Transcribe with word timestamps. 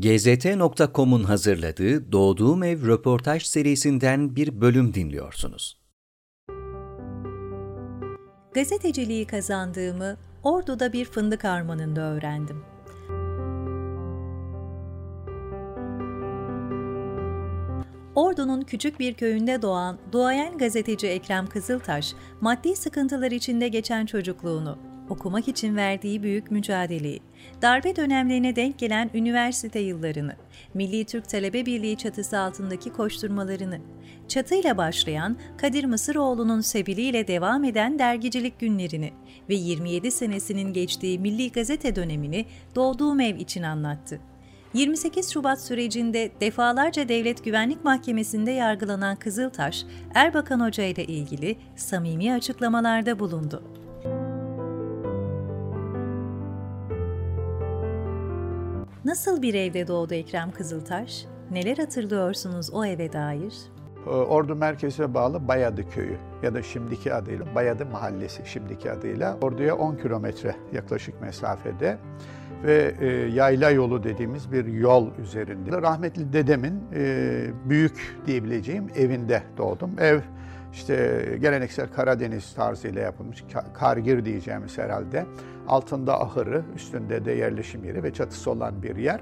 GZT.com'un 0.00 1.24
hazırladığı 1.24 2.12
Doğduğum 2.12 2.62
Ev 2.62 2.86
röportaj 2.86 3.42
serisinden 3.42 4.36
bir 4.36 4.60
bölüm 4.60 4.94
dinliyorsunuz. 4.94 5.80
Gazeteciliği 8.54 9.26
kazandığımı 9.26 10.16
Ordu'da 10.42 10.92
bir 10.92 11.04
fındık 11.04 11.44
armanında 11.44 12.00
öğrendim. 12.00 12.64
Ordu'nun 18.14 18.62
küçük 18.62 19.00
bir 19.00 19.14
köyünde 19.14 19.62
doğan 19.62 19.98
duayen 20.12 20.58
gazeteci 20.58 21.06
Ekrem 21.06 21.46
Kızıltaş, 21.46 22.14
maddi 22.40 22.76
sıkıntılar 22.76 23.30
içinde 23.30 23.68
geçen 23.68 24.06
çocukluğunu, 24.06 24.78
okumak 25.08 25.48
için 25.48 25.76
verdiği 25.76 26.22
büyük 26.22 26.50
mücadeleyi, 26.50 27.20
darbe 27.62 27.96
dönemlerine 27.96 28.56
denk 28.56 28.78
gelen 28.78 29.10
üniversite 29.14 29.78
yıllarını, 29.78 30.36
Milli 30.74 31.04
Türk 31.04 31.28
Talebe 31.28 31.66
Birliği 31.66 31.96
çatısı 31.96 32.38
altındaki 32.38 32.92
koşturmalarını, 32.92 33.80
çatıyla 34.28 34.76
başlayan 34.76 35.36
Kadir 35.58 35.84
Mısıroğlu'nun 35.84 36.60
sebiliyle 36.60 37.28
devam 37.28 37.64
eden 37.64 37.98
dergicilik 37.98 38.58
günlerini 38.58 39.12
ve 39.48 39.54
27 39.54 40.10
senesinin 40.10 40.72
geçtiği 40.72 41.18
Milli 41.18 41.52
Gazete 41.52 41.96
dönemini 41.96 42.46
doğduğum 42.74 43.20
ev 43.20 43.36
için 43.36 43.62
anlattı. 43.62 44.20
28 44.74 45.32
Şubat 45.32 45.60
sürecinde 45.60 46.30
defalarca 46.40 47.08
Devlet 47.08 47.44
Güvenlik 47.44 47.84
Mahkemesi'nde 47.84 48.50
yargılanan 48.50 49.16
Kızıltaş, 49.16 49.84
Erbakan 50.14 50.60
Hoca 50.60 50.84
ile 50.84 51.04
ilgili 51.04 51.56
samimi 51.76 52.32
açıklamalarda 52.32 53.18
bulundu. 53.18 53.85
Nasıl 59.06 59.42
bir 59.42 59.54
evde 59.54 59.88
doğdu 59.88 60.14
Ekrem 60.14 60.50
Kızıltaş? 60.50 61.26
Neler 61.50 61.76
hatırlıyorsunuz 61.76 62.70
o 62.72 62.84
eve 62.84 63.12
dair? 63.12 63.54
Ee, 64.06 64.10
Ordu 64.10 64.56
merkezine 64.56 65.14
bağlı 65.14 65.48
Bayadı 65.48 65.90
köyü 65.90 66.16
ya 66.42 66.54
da 66.54 66.62
şimdiki 66.62 67.14
adıyla 67.14 67.54
Bayadı 67.54 67.86
mahallesi 67.86 68.42
şimdiki 68.44 68.90
adıyla 68.90 69.38
Ordu'ya 69.42 69.76
10 69.76 69.96
kilometre 69.96 70.56
yaklaşık 70.72 71.20
mesafede 71.20 71.98
ve 72.64 72.94
e, 73.00 73.06
yayla 73.34 73.70
yolu 73.70 74.02
dediğimiz 74.02 74.52
bir 74.52 74.66
yol 74.66 75.10
üzerinde. 75.18 75.82
Rahmetli 75.82 76.32
dedemin 76.32 76.82
e, 76.94 77.46
büyük 77.64 78.16
diyebileceğim 78.26 78.86
evinde 78.96 79.42
doğdum. 79.58 79.90
Ev 80.00 80.20
işte 80.76 81.24
geleneksel 81.40 81.86
Karadeniz 81.88 82.54
tarzıyla 82.54 83.02
yapılmış, 83.02 83.44
kargir 83.74 84.24
diyeceğimiz 84.24 84.78
herhalde. 84.78 85.26
Altında 85.68 86.20
ahırı, 86.20 86.62
üstünde 86.76 87.24
de 87.24 87.32
yerleşim 87.32 87.84
yeri 87.84 88.02
ve 88.02 88.12
çatısı 88.12 88.50
olan 88.50 88.82
bir 88.82 88.96
yer. 88.96 89.20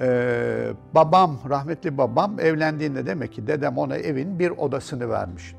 Ee, 0.00 0.72
babam, 0.94 1.38
rahmetli 1.50 1.98
babam 1.98 2.40
evlendiğinde 2.40 3.06
demek 3.06 3.32
ki 3.32 3.46
dedem 3.46 3.78
ona 3.78 3.96
evin 3.96 4.38
bir 4.38 4.50
odasını 4.50 5.10
vermiş. 5.10 5.54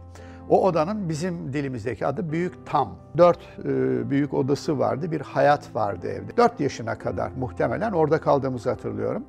O 0.50 0.64
odanın 0.64 1.10
bizim 1.10 1.54
dilimizdeki 1.54 2.08
adı 2.08 2.32
Büyük 2.32 2.66
Tam. 2.66 2.96
Dört 3.18 3.40
e, 3.60 4.10
büyük 4.10 4.34
odası 4.34 4.80
vardı, 4.80 5.12
bir 5.12 5.22
hayat 5.22 5.76
vardı 5.76 6.08
evde. 6.08 6.38
Dört 6.38 6.60
yaşına 6.60 6.98
kadar 6.98 7.32
muhtemelen 7.40 7.92
orada 7.92 8.22
kaldığımızı 8.22 8.70
hatırlıyorum. 8.70 9.26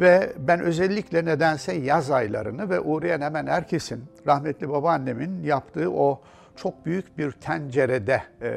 Ve 0.00 0.32
ben 0.38 0.60
özellikle 0.60 1.24
nedense 1.24 1.72
yaz 1.72 2.10
aylarını 2.10 2.70
ve 2.70 2.80
uğrayan 2.80 3.20
hemen 3.20 3.46
herkesin, 3.46 4.04
rahmetli 4.26 4.68
babaannemin 4.68 5.42
yaptığı 5.42 5.90
o 5.90 6.20
çok 6.56 6.86
büyük 6.86 7.18
bir 7.18 7.32
tencerede 7.32 8.22
e, 8.42 8.52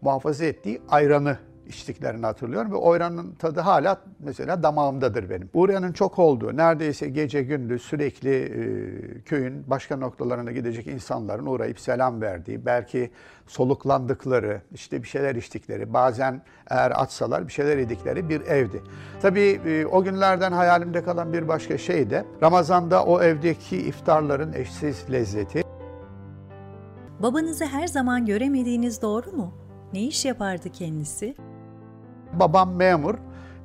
muhafaza 0.00 0.44
ettiği 0.44 0.82
ayranı 0.88 1.38
içtiklerini 1.74 2.26
hatırlıyorum 2.26 2.72
ve 2.72 2.76
oyranın 2.76 3.34
tadı 3.34 3.60
hala 3.60 4.00
mesela 4.18 4.62
damağımdadır 4.62 5.30
benim. 5.30 5.50
Uğrayanın 5.54 5.92
çok 5.92 6.18
olduğu, 6.18 6.56
neredeyse 6.56 7.08
gece 7.08 7.42
gündüz 7.42 7.82
sürekli 7.82 8.30
e, 8.30 9.20
köyün 9.20 9.64
başka 9.66 9.96
noktalarına 9.96 10.52
gidecek 10.52 10.86
insanların 10.86 11.46
uğrayıp 11.46 11.80
selam 11.80 12.20
verdiği, 12.20 12.66
belki 12.66 13.10
soluklandıkları, 13.46 14.62
işte 14.74 15.02
bir 15.02 15.08
şeyler 15.08 15.34
içtikleri, 15.34 15.92
bazen 15.92 16.42
eğer 16.70 17.02
atsalar 17.02 17.48
bir 17.48 17.52
şeyler 17.52 17.76
yedikleri 17.76 18.28
bir 18.28 18.40
evdi. 18.40 18.82
Tabii 19.22 19.60
e, 19.66 19.86
o 19.86 20.04
günlerden 20.04 20.52
hayalimde 20.52 21.02
kalan 21.02 21.32
bir 21.32 21.48
başka 21.48 21.78
şey 21.78 22.10
de 22.10 22.24
Ramazan'da 22.42 23.04
o 23.04 23.22
evdeki 23.22 23.76
iftarların 23.76 24.52
eşsiz 24.52 25.12
lezzeti. 25.12 25.62
Babanızı 27.22 27.66
her 27.66 27.86
zaman 27.86 28.26
göremediğiniz 28.26 29.02
doğru 29.02 29.32
mu? 29.32 29.54
Ne 29.92 30.02
iş 30.02 30.24
yapardı 30.24 30.70
kendisi? 30.70 31.34
Babam 32.32 32.74
memur. 32.74 33.14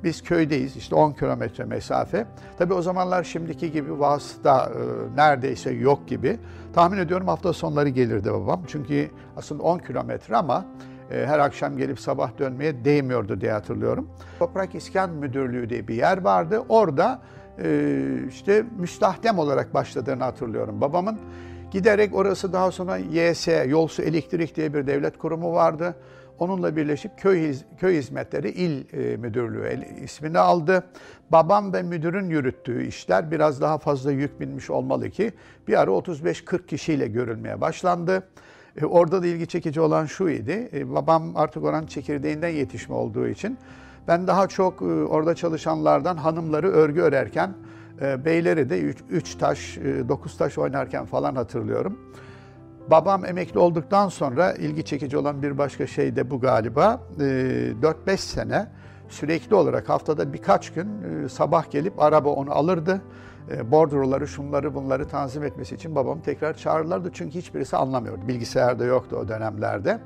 Biz 0.04 0.22
köydeyiz 0.22 0.76
işte 0.76 0.94
10 0.94 1.12
kilometre 1.12 1.64
mesafe. 1.64 2.26
Tabi 2.58 2.74
o 2.74 2.82
zamanlar 2.82 3.24
şimdiki 3.24 3.72
gibi 3.72 4.00
vasıta 4.00 4.72
e, 4.74 5.16
neredeyse 5.16 5.70
yok 5.70 6.08
gibi. 6.08 6.38
Tahmin 6.74 6.98
ediyorum 6.98 7.28
hafta 7.28 7.52
sonları 7.52 7.88
gelirdi 7.88 8.32
babam. 8.32 8.62
Çünkü 8.66 9.10
aslında 9.36 9.62
10 9.62 9.78
kilometre 9.78 10.36
ama 10.36 10.64
e, 11.10 11.26
her 11.26 11.38
akşam 11.38 11.76
gelip 11.76 12.00
sabah 12.00 12.38
dönmeye 12.38 12.84
değmiyordu 12.84 13.40
diye 13.40 13.52
hatırlıyorum. 13.52 14.08
Toprak 14.38 14.74
İskan 14.74 15.10
Müdürlüğü 15.10 15.70
diye 15.70 15.88
bir 15.88 15.94
yer 15.94 16.22
vardı. 16.22 16.62
Orada 16.68 17.20
e, 17.62 17.98
işte 18.28 18.64
müstahdem 18.78 19.38
olarak 19.38 19.74
başladığını 19.74 20.24
hatırlıyorum 20.24 20.80
babamın. 20.80 21.18
Giderek 21.70 22.14
orası 22.14 22.52
daha 22.52 22.70
sonra 22.70 22.96
YS, 22.96 23.48
Yolsu 23.66 24.02
Elektrik 24.02 24.56
diye 24.56 24.74
bir 24.74 24.86
devlet 24.86 25.18
kurumu 25.18 25.52
vardı. 25.52 25.94
Onunla 26.38 26.76
birleşip 26.76 27.18
köy, 27.18 27.54
köy 27.78 27.98
hizmetleri 27.98 28.50
il 28.50 28.94
e, 28.94 29.16
müdürlüğü 29.16 29.84
ismini 30.04 30.38
aldı. 30.38 30.84
Babam 31.32 31.72
ve 31.72 31.82
müdürün 31.82 32.30
yürüttüğü 32.30 32.86
işler 32.86 33.30
biraz 33.30 33.60
daha 33.60 33.78
fazla 33.78 34.12
yük 34.12 34.40
binmiş 34.40 34.70
olmalı 34.70 35.10
ki 35.10 35.32
bir 35.68 35.80
ara 35.80 35.90
35-40 35.90 36.66
kişiyle 36.66 37.08
görülmeye 37.08 37.60
başlandı. 37.60 38.28
E, 38.80 38.84
orada 38.84 39.22
da 39.22 39.26
ilgi 39.26 39.46
çekici 39.46 39.80
olan 39.80 40.06
şu 40.06 40.28
idi. 40.28 40.68
E, 40.72 40.94
babam 40.94 41.36
artık 41.36 41.64
oranın 41.64 41.86
çekirdeğinden 41.86 42.48
yetişme 42.48 42.94
olduğu 42.94 43.28
için 43.28 43.58
ben 44.08 44.26
daha 44.26 44.46
çok 44.46 44.82
orada 44.82 45.34
çalışanlardan 45.34 46.16
hanımları 46.16 46.68
örgü 46.68 47.00
örerken 47.00 47.54
beyleri 48.00 48.70
de 48.70 48.80
3 49.10 49.34
taş, 49.34 49.76
9 50.08 50.38
taş 50.38 50.58
oynarken 50.58 51.04
falan 51.04 51.34
hatırlıyorum. 51.34 51.98
Babam 52.90 53.24
emekli 53.24 53.58
olduktan 53.58 54.08
sonra 54.08 54.52
ilgi 54.52 54.84
çekici 54.84 55.18
olan 55.18 55.42
bir 55.42 55.58
başka 55.58 55.86
şey 55.86 56.16
de 56.16 56.30
bu 56.30 56.40
galiba. 56.40 57.00
4-5 57.18 58.12
ee, 58.12 58.16
sene 58.16 58.66
sürekli 59.08 59.54
olarak 59.54 59.88
haftada 59.88 60.32
birkaç 60.32 60.72
gün 60.72 60.88
e, 61.02 61.28
sabah 61.28 61.70
gelip 61.70 62.02
araba 62.02 62.28
onu 62.28 62.52
alırdı. 62.52 63.00
E, 63.50 63.70
bordroları, 63.70 64.28
şunları 64.28 64.74
bunları 64.74 65.08
tanzim 65.08 65.44
etmesi 65.44 65.74
için 65.74 65.94
babamı 65.94 66.22
tekrar 66.22 66.54
çağırırlardı. 66.54 67.10
Çünkü 67.12 67.38
hiçbirisi 67.38 67.76
anlamıyordu. 67.76 68.28
Bilgisayar 68.28 68.78
da 68.78 68.84
yoktu 68.84 69.16
o 69.16 69.28
dönemlerde. 69.28 69.98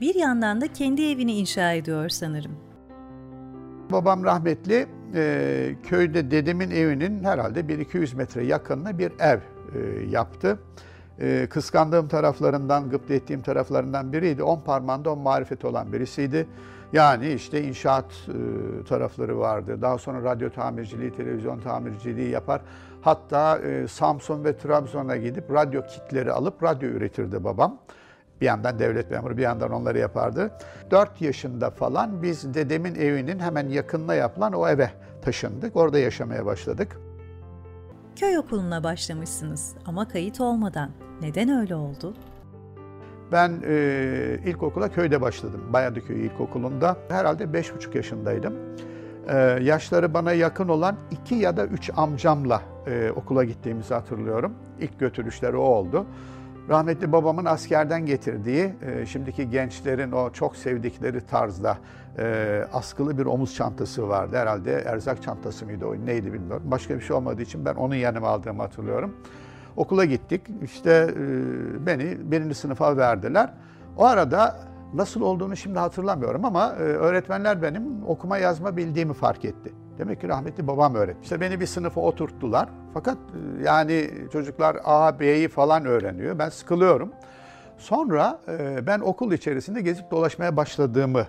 Bir 0.00 0.14
yandan 0.14 0.60
da 0.60 0.72
kendi 0.72 1.02
evini 1.02 1.32
inşa 1.32 1.72
ediyor 1.72 2.08
sanırım. 2.08 2.52
Babam 3.92 4.24
rahmetli 4.24 4.86
e, 5.14 5.74
köyde 5.82 6.30
dedemin 6.30 6.70
evinin 6.70 7.24
herhalde 7.24 7.60
1-200 7.60 8.16
metre 8.16 8.44
yakınına 8.44 8.98
bir 8.98 9.12
ev 9.20 9.38
yaptı 10.10 10.58
e, 11.20 11.46
kıskandığım 11.50 12.08
taraflarından, 12.08 12.90
gıpta 12.90 13.14
ettiğim 13.14 13.42
taraflarından 13.42 14.12
biriydi. 14.12 14.42
On 14.42 14.60
parmağında 14.60 15.12
on 15.12 15.18
marifet 15.18 15.64
olan 15.64 15.92
birisiydi. 15.92 16.46
Yani 16.92 17.32
işte 17.32 17.62
inşaat 17.62 18.12
e, 18.28 18.84
tarafları 18.84 19.38
vardı. 19.38 19.82
Daha 19.82 19.98
sonra 19.98 20.24
radyo 20.24 20.50
tamirciliği, 20.50 21.16
televizyon 21.16 21.60
tamirciliği 21.60 22.30
yapar. 22.30 22.60
Hatta 23.02 23.58
e, 23.58 23.88
Samsun 23.88 24.44
ve 24.44 24.56
Trabzon'a 24.56 25.16
gidip 25.16 25.50
radyo 25.52 25.82
kitleri 25.86 26.32
alıp 26.32 26.62
radyo 26.62 26.88
üretirdi 26.88 27.44
babam. 27.44 27.78
Bir 28.40 28.46
yandan 28.46 28.78
devlet 28.78 29.10
memuru, 29.10 29.36
bir 29.36 29.42
yandan 29.42 29.70
onları 29.70 29.98
yapardı. 29.98 30.50
4 30.90 31.20
yaşında 31.22 31.70
falan 31.70 32.22
biz 32.22 32.54
dedemin 32.54 32.94
evinin 32.94 33.38
hemen 33.38 33.68
yakınına 33.68 34.14
yapılan 34.14 34.52
o 34.52 34.68
eve 34.68 34.90
taşındık. 35.22 35.76
Orada 35.76 35.98
yaşamaya 35.98 36.46
başladık. 36.46 37.00
Köy 38.16 38.38
okuluna 38.38 38.84
başlamışsınız 38.84 39.74
ama 39.86 40.08
kayıt 40.08 40.40
olmadan. 40.40 40.90
Neden 41.20 41.48
öyle 41.48 41.74
oldu? 41.74 42.14
Ben 43.32 43.62
e, 43.66 44.38
ilkokula 44.46 44.88
köyde 44.88 45.20
başladım. 45.20 45.60
Bayadıköy 45.72 46.26
İlkokulu'nda. 46.26 46.96
Herhalde 47.08 47.52
beş 47.52 47.74
buçuk 47.74 47.94
yaşındaydım. 47.94 48.54
E, 49.28 49.36
yaşları 49.62 50.14
bana 50.14 50.32
yakın 50.32 50.68
olan 50.68 50.96
iki 51.10 51.34
ya 51.34 51.56
da 51.56 51.66
üç 51.66 51.90
amcamla 51.96 52.62
e, 52.86 53.10
okula 53.16 53.44
gittiğimizi 53.44 53.94
hatırlıyorum. 53.94 54.54
İlk 54.80 54.98
götürüşleri 55.00 55.56
o 55.56 55.62
oldu. 55.62 56.06
Rahmetli 56.68 57.12
babamın 57.12 57.44
askerden 57.44 58.06
getirdiği, 58.06 58.74
e, 58.82 59.06
şimdiki 59.06 59.50
gençlerin 59.50 60.12
o 60.12 60.32
çok 60.32 60.56
sevdikleri 60.56 61.26
tarzda 61.26 61.78
e, 62.18 62.64
askılı 62.72 63.18
bir 63.18 63.26
omuz 63.26 63.54
çantası 63.54 64.08
vardı. 64.08 64.36
Herhalde 64.36 64.72
erzak 64.72 65.22
çantası 65.22 65.66
mıydı 65.66 65.86
o 65.86 66.06
neydi 66.06 66.32
bilmiyorum. 66.32 66.62
Başka 66.64 66.94
bir 66.94 67.00
şey 67.00 67.16
olmadığı 67.16 67.42
için 67.42 67.64
ben 67.64 67.74
onun 67.74 67.94
yanıma 67.94 68.28
aldığımı 68.28 68.62
hatırlıyorum. 68.62 69.14
Okula 69.76 70.04
gittik. 70.04 70.42
İşte 70.62 70.90
e, 70.90 71.86
beni 71.86 72.30
birinci 72.30 72.54
sınıfa 72.54 72.96
verdiler. 72.96 73.50
O 73.96 74.04
arada 74.04 74.60
nasıl 74.94 75.20
olduğunu 75.20 75.56
şimdi 75.56 75.78
hatırlamıyorum 75.78 76.44
ama 76.44 76.72
e, 76.72 76.82
öğretmenler 76.82 77.62
benim 77.62 77.82
okuma 78.06 78.38
yazma 78.38 78.76
bildiğimi 78.76 79.12
fark 79.12 79.44
etti. 79.44 79.72
Demek 79.98 80.20
ki 80.20 80.28
rahmetli 80.28 80.66
babam 80.66 80.94
öğretmiş. 80.94 81.24
İşte 81.24 81.40
beni 81.40 81.60
bir 81.60 81.66
sınıfa 81.66 82.00
oturttular. 82.00 82.68
Fakat 82.94 83.16
e, 83.16 83.64
yani 83.64 84.10
çocuklar 84.32 84.76
A, 84.84 85.20
B'yi 85.20 85.48
falan 85.48 85.84
öğreniyor. 85.84 86.38
Ben 86.38 86.48
sıkılıyorum. 86.48 87.12
Sonra 87.78 88.40
e, 88.48 88.86
ben 88.86 89.00
okul 89.00 89.32
içerisinde 89.32 89.80
gezip 89.80 90.10
dolaşmaya 90.10 90.56
başladığımı 90.56 91.26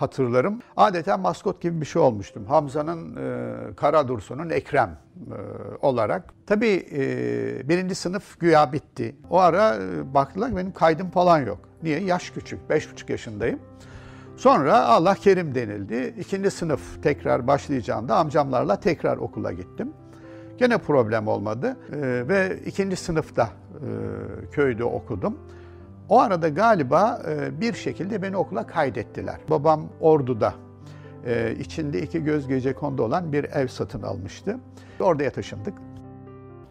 hatırlarım. 0.00 0.58
Adeta 0.76 1.16
maskot 1.16 1.62
gibi 1.62 1.80
bir 1.80 1.86
şey 1.86 2.02
olmuştum. 2.02 2.46
Hamza'nın 2.46 3.16
e, 3.16 3.74
Kara 3.74 4.08
Dursun'un 4.08 4.50
Ekrem 4.50 4.98
e, 5.16 5.36
olarak. 5.86 6.24
Tabii 6.46 6.86
e, 6.92 7.68
birinci 7.68 7.94
sınıf 7.94 8.40
güya 8.40 8.72
bitti. 8.72 9.16
O 9.30 9.38
ara 9.38 9.76
e, 9.76 10.14
baktılar 10.14 10.56
benim 10.56 10.72
kaydım 10.72 11.10
falan 11.10 11.38
yok. 11.38 11.58
Niye? 11.82 12.00
Yaş 12.00 12.30
küçük. 12.30 12.70
Beş 12.70 12.92
buçuk 12.92 13.10
yaşındayım. 13.10 13.58
Sonra 14.36 14.84
Allah 14.84 15.14
kerim 15.14 15.54
denildi. 15.54 16.14
İkinci 16.18 16.50
sınıf 16.50 17.02
tekrar 17.02 17.46
başlayacağında 17.46 18.16
amcamlarla 18.16 18.80
tekrar 18.80 19.16
okula 19.16 19.52
gittim. 19.52 19.92
Gene 20.58 20.78
problem 20.78 21.28
olmadı 21.28 21.76
ee, 21.92 22.28
ve 22.28 22.58
ikinci 22.66 22.96
sınıfta 22.96 23.44
e, 23.44 23.86
köyde 24.52 24.84
okudum. 24.84 25.38
O 26.10 26.20
arada 26.20 26.48
galiba 26.48 27.22
e, 27.28 27.60
bir 27.60 27.74
şekilde 27.74 28.22
beni 28.22 28.36
okula 28.36 28.66
kaydettiler. 28.66 29.36
Babam 29.50 29.88
Ordu'da 30.00 30.54
e, 31.26 31.54
içinde 31.58 32.02
iki 32.02 32.24
göz 32.24 32.48
gece 32.48 32.74
kondu 32.74 33.02
olan 33.02 33.32
bir 33.32 33.44
ev 33.44 33.66
satın 33.66 34.02
almıştı. 34.02 34.58
Oraya 35.00 35.30
taşındık. 35.30 35.74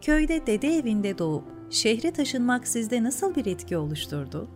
Köyde 0.01 0.47
dede 0.47 0.67
evinde 0.67 1.17
doğup 1.17 1.43
şehre 1.69 2.11
taşınmak 2.11 2.67
sizde 2.67 3.03
nasıl 3.03 3.35
bir 3.35 3.45
etki 3.45 3.77
oluşturdu? 3.77 4.47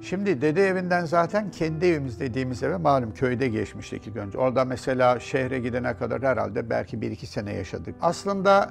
Şimdi 0.00 0.40
dede 0.40 0.68
evinden 0.68 1.04
zaten 1.04 1.50
kendi 1.50 1.86
evimiz 1.86 2.20
dediğimiz 2.20 2.62
eve 2.62 2.76
malum 2.76 3.14
köyde 3.14 3.48
geçmiştik 3.48 4.06
ilk 4.06 4.16
önce. 4.16 4.38
Orada 4.38 4.64
mesela 4.64 5.20
şehre 5.20 5.58
gidene 5.58 5.96
kadar 5.96 6.22
herhalde 6.22 6.70
belki 6.70 7.00
bir 7.00 7.10
iki 7.10 7.26
sene 7.26 7.54
yaşadık. 7.54 7.94
Aslında 8.00 8.70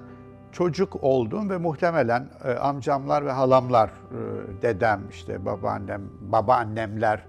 çocuk 0.53 1.03
oldum 1.03 1.49
ve 1.49 1.57
muhtemelen 1.57 2.27
e, 2.45 2.51
amcamlar 2.51 3.25
ve 3.25 3.31
halamlar, 3.31 3.89
e, 3.89 3.91
dedem, 4.61 5.01
işte 5.09 5.45
babaannem, 5.45 6.01
babaannemler 6.21 7.23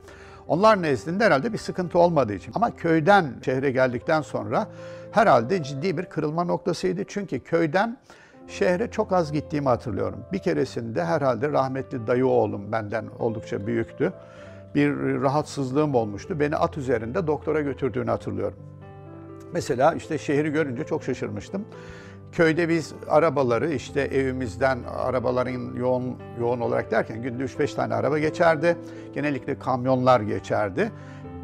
onlar 0.49 0.83
nezdinde 0.83 1.25
herhalde 1.25 1.53
bir 1.53 1.59
sıkıntı 1.59 1.99
olmadığı 1.99 2.35
için. 2.35 2.53
Ama 2.55 2.77
köyden 2.77 3.35
şehre 3.45 3.71
geldikten 3.71 4.21
sonra 4.21 4.67
herhalde 5.13 5.63
ciddi 5.63 5.99
bir 5.99 6.05
kırılma 6.05 6.45
noktasıydı. 6.45 7.05
Çünkü 7.09 7.41
köyden 7.41 7.99
şehre 8.49 8.91
çok 8.91 9.13
az 9.13 9.33
gittiğimi 9.33 9.69
hatırlıyorum. 9.69 10.19
Bir 10.33 10.39
keresinde 10.39 11.05
herhalde 11.05 11.53
rahmetli 11.53 12.07
dayı 12.07 12.27
oğlum 12.27 12.73
benden 12.73 13.05
oldukça 13.19 13.67
büyüktü. 13.67 14.13
Bir 14.75 14.91
rahatsızlığım 15.23 15.95
olmuştu. 15.95 16.41
Beni 16.41 16.57
at 16.57 16.79
üzerinde 16.79 17.27
doktora 17.27 17.61
götürdüğünü 17.61 18.11
hatırlıyorum. 18.11 18.59
Mesela 19.53 19.95
işte 19.95 20.19
şehri 20.19 20.51
görünce 20.53 20.85
çok 20.85 21.05
şaşırmıştım. 21.05 21.65
Köyde 22.35 22.69
biz 22.69 22.95
arabaları 23.09 23.73
işte 23.73 24.01
evimizden 24.01 24.79
arabaların 24.99 25.77
yoğun 25.77 26.17
yoğun 26.41 26.61
olarak 26.61 26.91
derken 26.91 27.23
günde 27.23 27.45
3-5 27.45 27.75
tane 27.75 27.95
araba 27.95 28.19
geçerdi. 28.19 28.77
Genellikle 29.15 29.59
kamyonlar 29.59 30.21
geçerdi. 30.21 30.93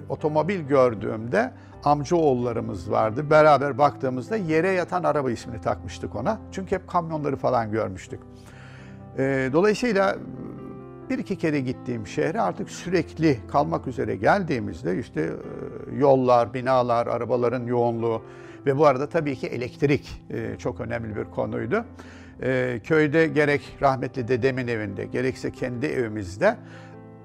otomobil 0.09 0.61
gördüğümde 0.61 1.53
amcaoğullarımız 1.85 2.91
vardı. 2.91 3.31
Beraber 3.31 3.79
baktığımızda 3.79 4.37
yere 4.37 4.71
yatan 4.71 5.05
araba 5.05 5.31
ismini 5.31 5.61
takmıştık 5.61 6.17
ona. 6.17 6.39
Çünkü 6.53 6.75
hep 6.75 6.89
kamyonları 6.89 7.37
falan 7.37 7.71
görmüştük. 7.71 8.21
E, 9.19 9.51
dolayısıyla 9.53 10.17
bir 11.11 11.19
iki 11.19 11.39
kere 11.39 11.61
gittiğim 11.61 12.07
şehre 12.07 12.41
artık 12.41 12.71
sürekli 12.71 13.39
kalmak 13.49 13.87
üzere 13.87 14.17
geldiğimizde 14.17 14.99
işte 14.99 15.21
e, 15.21 15.97
yollar, 15.97 16.55
binalar, 16.55 17.07
arabaların 17.07 17.67
yoğunluğu 17.67 18.23
ve 18.67 18.79
bu 18.79 18.87
arada 18.87 19.09
tabii 19.09 19.37
ki 19.37 19.47
elektrik 19.47 20.23
e, 20.31 20.59
çok 20.59 20.81
önemli 20.81 21.17
bir 21.17 21.25
konuydu. 21.25 21.85
E, 22.43 22.81
köyde 22.85 23.27
gerek 23.27 23.77
rahmetli 23.83 24.29
dedemin 24.29 24.69
evinde 24.69 25.05
gerekse 25.05 25.51
kendi 25.51 25.87
evimizde 25.87 26.57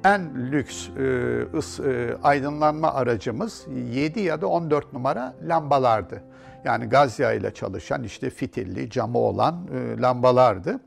en 0.04 0.52
lüks 0.52 0.90
e, 0.90 2.18
aydınlanma 2.24 2.94
aracımız 2.94 3.68
7 3.92 4.20
ya 4.20 4.42
da 4.42 4.48
14 4.48 4.94
numara 4.94 5.36
lambalardı. 5.48 6.24
Yani 6.66 6.86
gaz 6.86 7.20
yağıyla 7.20 7.54
çalışan 7.54 8.04
işte 8.04 8.30
fitilli, 8.30 8.90
camı 8.90 9.18
olan 9.18 9.68
e, 9.74 10.02
lambalardı. 10.02 10.80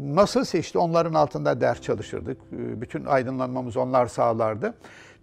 Nasıl 0.00 0.58
işte 0.58 0.78
onların 0.78 1.14
altında 1.14 1.60
ders 1.60 1.80
çalışırdık. 1.80 2.38
Bütün 2.52 3.04
aydınlanmamız 3.04 3.76
onlar 3.76 4.06
sağlardı. 4.06 4.74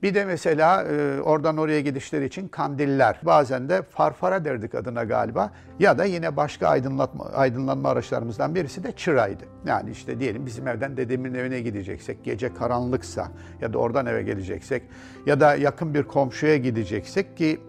Bir 0.04 0.14
de 0.14 0.26
mesela 0.26 0.84
e, 0.84 1.22
oradan 1.22 1.58
oraya 1.58 1.82
gidişler 1.82 2.22
için 2.22 2.48
kandiller. 2.48 3.20
Bazen 3.24 3.70
de 3.70 3.82
farfara 3.82 4.46
derdik 4.46 4.76
adına 4.76 5.04
galiba. 5.04 5.52
Ya 5.80 5.98
da 5.98 6.06
yine 6.06 6.38
başka 6.38 6.68
aydınlatma, 6.68 7.26
aydınlanma 7.26 7.90
araçlarımızdan 7.90 8.56
birisi 8.56 8.84
de 8.84 8.92
çıraydı. 8.92 9.44
Yani 9.66 9.92
işte 9.92 10.20
diyelim 10.20 10.46
bizim 10.46 10.68
evden 10.68 10.98
dedemin 10.98 11.34
evine 11.34 11.62
gideceksek, 11.62 12.24
gece 12.24 12.54
karanlıksa 12.54 13.32
ya 13.62 13.74
da 13.74 13.78
oradan 13.78 14.06
eve 14.06 14.24
geleceksek 14.24 14.84
ya 15.26 15.40
da 15.40 15.56
yakın 15.56 15.94
bir 15.94 16.04
komşuya 16.04 16.58
gideceksek 16.58 17.38
ki 17.38 17.60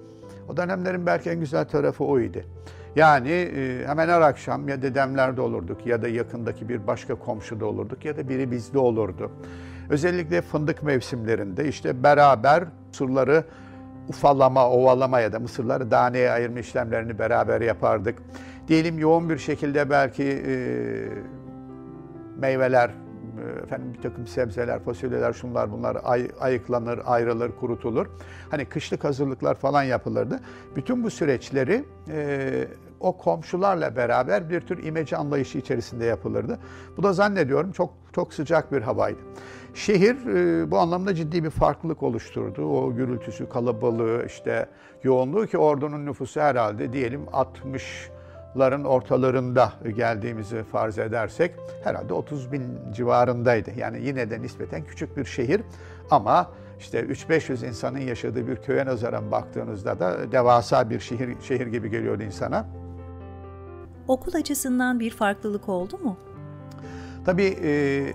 o 0.49 0.57
dönemlerin 0.57 1.07
belki 1.07 1.31
en 1.31 1.41
güzel 1.41 1.65
tarafı 1.65 2.05
oydu. 2.05 2.39
Yani 2.97 3.31
e, 3.31 3.87
hemen 3.87 4.09
her 4.09 4.21
akşam 4.21 4.69
ya 4.69 4.83
dedemlerde 4.83 5.41
olurduk 5.41 5.87
ya 5.87 6.03
da 6.03 6.09
yakındaki 6.09 6.69
bir 6.69 6.87
başka 6.87 7.15
komşuda 7.15 7.67
olurduk 7.67 8.05
ya 8.05 8.17
da 8.17 8.29
biri 8.29 8.51
bizde 8.51 8.79
olurdu. 8.79 9.31
Özellikle 9.89 10.43
fındık 10.43 10.83
mevsimlerinde 10.83 11.69
işte 11.69 12.03
beraber 12.03 12.65
mısırları 12.89 13.45
ufalama, 14.09 14.71
ovalama 14.71 15.21
ya 15.21 15.33
da 15.33 15.39
mısırları 15.39 15.91
daneye 15.91 16.31
ayırma 16.31 16.59
işlemlerini 16.59 17.19
beraber 17.19 17.61
yapardık. 17.61 18.19
Diyelim 18.69 18.99
yoğun 18.99 19.31
bir 19.31 19.39
şekilde 19.39 19.91
belki 19.91 20.43
e, 20.47 20.55
meyveler, 22.39 22.89
e, 22.89 23.63
efendim 23.63 23.95
bir 23.95 24.03
takım 24.03 24.27
sebzeler, 24.27 24.81
fasulyeler, 24.81 25.33
şunlar 25.33 25.73
bunlar 25.73 25.97
ay, 26.05 26.29
ayıklanır, 26.41 27.01
ayrılır, 27.05 27.51
kurutulur. 27.61 28.07
Hani 28.51 28.65
kışlık 28.65 29.05
hazırlıklar 29.05 29.55
falan 29.55 29.83
yapılırdı. 29.83 30.41
Bütün 30.77 31.05
bu 31.05 31.11
süreçleri 31.11 31.85
e, 32.09 32.69
o 33.01 33.17
komşularla 33.19 33.97
beraber 33.97 34.51
bir 34.51 34.61
tür 34.61 34.85
imece 34.85 35.17
anlayışı 35.17 35.59
içerisinde 35.59 36.05
yapılırdı. 36.05 36.59
Bu 36.97 37.03
da 37.03 37.13
zannediyorum 37.13 37.73
çok 37.73 37.95
çok 38.13 38.35
sıcak 38.35 38.73
bir 38.73 38.83
havaydı. 38.83 39.19
Şehir 39.75 40.26
e, 40.26 40.71
bu 40.71 40.79
anlamda 40.79 41.15
ciddi 41.15 41.44
bir 41.44 41.50
farklılık 41.50 42.03
oluşturdu. 42.03 42.65
O 42.65 42.94
gürültüsü, 42.94 43.49
kalabalığı, 43.49 44.26
işte 44.26 44.67
yoğunluğu 45.03 45.47
ki 45.47 45.59
ordunun 45.59 46.06
nüfusu 46.06 46.40
herhalde 46.40 46.93
diyelim 46.93 47.25
60'ların 47.25 48.87
ortalarında 48.87 49.73
geldiğimizi 49.97 50.62
farz 50.62 50.99
edersek 50.99 51.54
herhalde 51.85 52.14
30 52.14 52.52
bin 52.52 52.62
civarındaydı. 52.93 53.71
Yani 53.76 54.02
yine 54.02 54.31
de 54.31 54.43
nispeten 54.43 54.85
küçük 54.85 55.16
bir 55.16 55.25
şehir 55.25 55.61
ama 56.11 56.50
işte 56.78 57.00
3-500 57.00 57.66
insanın 57.69 57.99
yaşadığı 57.99 58.49
bir 58.49 58.57
köye 58.57 58.87
nazaran 58.87 59.31
baktığınızda 59.31 60.00
da 60.00 60.33
devasa 60.33 60.90
bir 60.90 61.00
şehir 61.00 61.37
şehir 61.43 61.66
gibi 61.66 61.90
geliyordu 61.90 62.23
insana. 62.23 62.66
Okul 64.09 64.35
açısından 64.35 65.00
bir 65.00 65.11
farklılık 65.11 65.69
oldu 65.69 65.99
mu? 65.99 66.16
Tabii 67.26 67.57
e, 67.62 68.12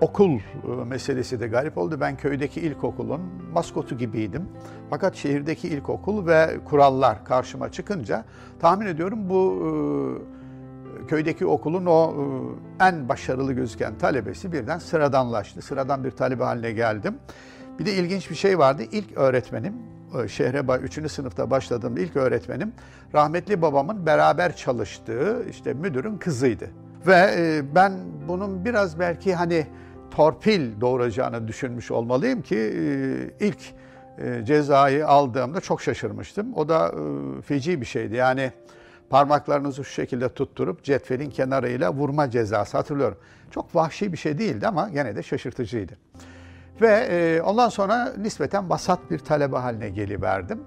okul 0.00 0.30
e, 0.30 0.40
meselesi 0.86 1.40
de 1.40 1.46
garip 1.48 1.78
oldu. 1.78 2.00
Ben 2.00 2.16
köydeki 2.16 2.60
ilkokulun 2.60 3.20
maskotu 3.52 3.98
gibiydim. 3.98 4.48
Fakat 4.90 5.16
şehirdeki 5.16 5.68
ilkokul 5.68 6.26
ve 6.26 6.56
kurallar 6.64 7.24
karşıma 7.24 7.72
çıkınca 7.72 8.24
tahmin 8.60 8.86
ediyorum 8.86 9.28
bu 9.28 9.62
e, 9.64 11.06
köydeki 11.06 11.46
okulun 11.46 11.86
o 11.86 12.14
e, 12.80 12.86
en 12.86 13.08
başarılı 13.08 13.52
gözüken 13.52 13.98
talebesi 13.98 14.52
birden 14.52 14.78
sıradanlaştı. 14.78 15.62
Sıradan 15.62 16.04
bir 16.04 16.10
talebe 16.10 16.44
haline 16.44 16.72
geldim. 16.72 17.14
Bir 17.78 17.86
de 17.86 17.92
ilginç 17.94 18.30
bir 18.30 18.34
şey 18.34 18.58
vardı. 18.58 18.82
İlk 18.92 19.16
öğretmenim 19.16 19.74
şehre 20.28 20.82
3. 20.82 21.12
sınıfta 21.12 21.50
başladığımda 21.50 22.00
ilk 22.00 22.16
öğretmenim 22.16 22.72
rahmetli 23.14 23.62
babamın 23.62 24.06
beraber 24.06 24.56
çalıştığı 24.56 25.44
işte 25.50 25.74
müdürün 25.74 26.16
kızıydı. 26.16 26.70
Ve 27.06 27.62
ben 27.74 27.92
bunun 28.28 28.64
biraz 28.64 28.98
belki 28.98 29.34
hani 29.34 29.66
torpil 30.10 30.80
doğuracağını 30.80 31.48
düşünmüş 31.48 31.90
olmalıyım 31.90 32.42
ki 32.42 32.56
e, 32.56 33.46
ilk 33.46 33.58
e, 34.18 34.44
cezayı 34.44 35.08
aldığımda 35.08 35.60
çok 35.60 35.82
şaşırmıştım. 35.82 36.54
O 36.54 36.68
da 36.68 36.88
e, 36.88 37.42
feci 37.42 37.80
bir 37.80 37.86
şeydi. 37.86 38.16
Yani 38.16 38.52
parmaklarınızı 39.10 39.84
şu 39.84 39.92
şekilde 39.92 40.28
tutturup 40.28 40.84
cetvelin 40.84 41.30
kenarıyla 41.30 41.92
vurma 41.92 42.30
cezası 42.30 42.76
hatırlıyorum. 42.76 43.18
Çok 43.50 43.74
vahşi 43.74 44.12
bir 44.12 44.18
şey 44.18 44.38
değildi 44.38 44.66
ama 44.66 44.88
gene 44.88 45.16
de 45.16 45.22
şaşırtıcıydı. 45.22 45.92
Ve 46.80 47.42
ondan 47.42 47.68
sonra 47.68 48.12
nispeten 48.18 48.70
basat 48.70 49.10
bir 49.10 49.18
talebe 49.18 49.56
haline 49.56 49.88
geliverdim. 49.88 50.60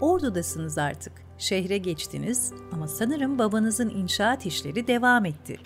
Ordu'dasınız 0.00 0.78
artık. 0.78 1.12
Şehre 1.38 1.78
geçtiniz 1.78 2.52
ama 2.72 2.88
sanırım 2.88 3.38
babanızın 3.38 3.88
inşaat 3.88 4.46
işleri 4.46 4.86
devam 4.86 5.24
etti. 5.24 5.58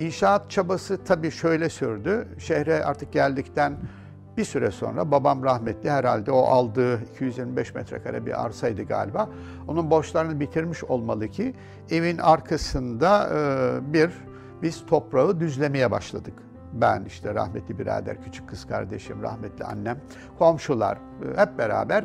İnşaat 0.00 0.50
çabası 0.50 1.04
tabii 1.04 1.30
şöyle 1.30 1.68
sürdü. 1.68 2.28
Şehre 2.38 2.84
artık 2.84 3.12
geldikten 3.12 3.76
Bir 4.36 4.44
süre 4.44 4.70
sonra 4.70 5.10
babam 5.10 5.42
rahmetli 5.44 5.90
herhalde 5.90 6.32
o 6.32 6.42
aldığı 6.42 7.02
225 7.14 7.74
metrekare 7.74 8.26
bir 8.26 8.44
arsaydı 8.44 8.82
galiba. 8.82 9.28
Onun 9.68 9.90
borçlarını 9.90 10.40
bitirmiş 10.40 10.84
olmalı 10.84 11.28
ki 11.28 11.54
evin 11.90 12.18
arkasında 12.18 13.28
e, 13.34 13.92
bir 13.92 14.10
biz 14.62 14.86
toprağı 14.86 15.40
düzlemeye 15.40 15.90
başladık. 15.90 16.34
Ben 16.72 17.04
işte 17.04 17.34
rahmetli 17.34 17.78
birader, 17.78 18.22
küçük 18.22 18.48
kız 18.48 18.66
kardeşim, 18.66 19.22
rahmetli 19.22 19.64
annem, 19.64 19.98
komşular 20.38 20.96
e, 20.96 21.40
hep 21.40 21.58
beraber 21.58 22.04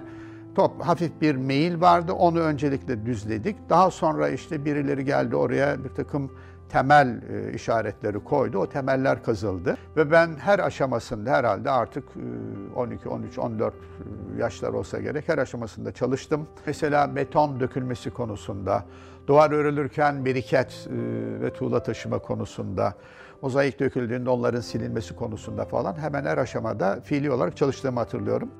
top 0.55 0.81
hafif 0.81 1.21
bir 1.21 1.35
meyil 1.35 1.81
vardı. 1.81 2.13
Onu 2.13 2.39
öncelikle 2.39 3.05
düzledik. 3.05 3.55
Daha 3.69 3.91
sonra 3.91 4.29
işte 4.29 4.65
birileri 4.65 5.05
geldi 5.05 5.35
oraya 5.35 5.83
bir 5.83 5.89
takım 5.89 6.31
temel 6.73 7.21
e, 7.29 7.53
işaretleri 7.53 8.19
koydu. 8.23 8.57
O 8.57 8.69
temeller 8.69 9.23
kazıldı 9.23 9.77
ve 9.97 10.11
ben 10.11 10.35
her 10.35 10.59
aşamasında 10.59 11.31
herhalde 11.31 11.69
artık 11.69 12.03
e, 12.75 12.75
12, 12.75 13.09
13, 13.09 13.39
14 13.39 13.73
yaşlar 14.37 14.73
olsa 14.73 14.99
gerek 14.99 15.29
her 15.29 15.37
aşamasında 15.37 15.91
çalıştım. 15.91 16.47
Mesela 16.65 17.15
beton 17.15 17.59
dökülmesi 17.59 18.09
konusunda, 18.09 18.85
duvar 19.27 19.51
örülürken 19.51 20.25
biriket 20.25 20.87
e, 20.87 21.41
ve 21.41 21.53
tuğla 21.53 21.83
taşıma 21.83 22.19
konusunda, 22.19 22.93
mozaik 23.41 23.79
döküldüğünde 23.79 24.29
onların 24.29 24.61
silinmesi 24.61 25.15
konusunda 25.15 25.65
falan 25.65 25.95
hemen 25.99 26.25
her 26.25 26.37
aşamada 26.37 27.01
fiili 27.01 27.31
olarak 27.31 27.57
çalıştığımı 27.57 27.99
hatırlıyorum. 27.99 28.51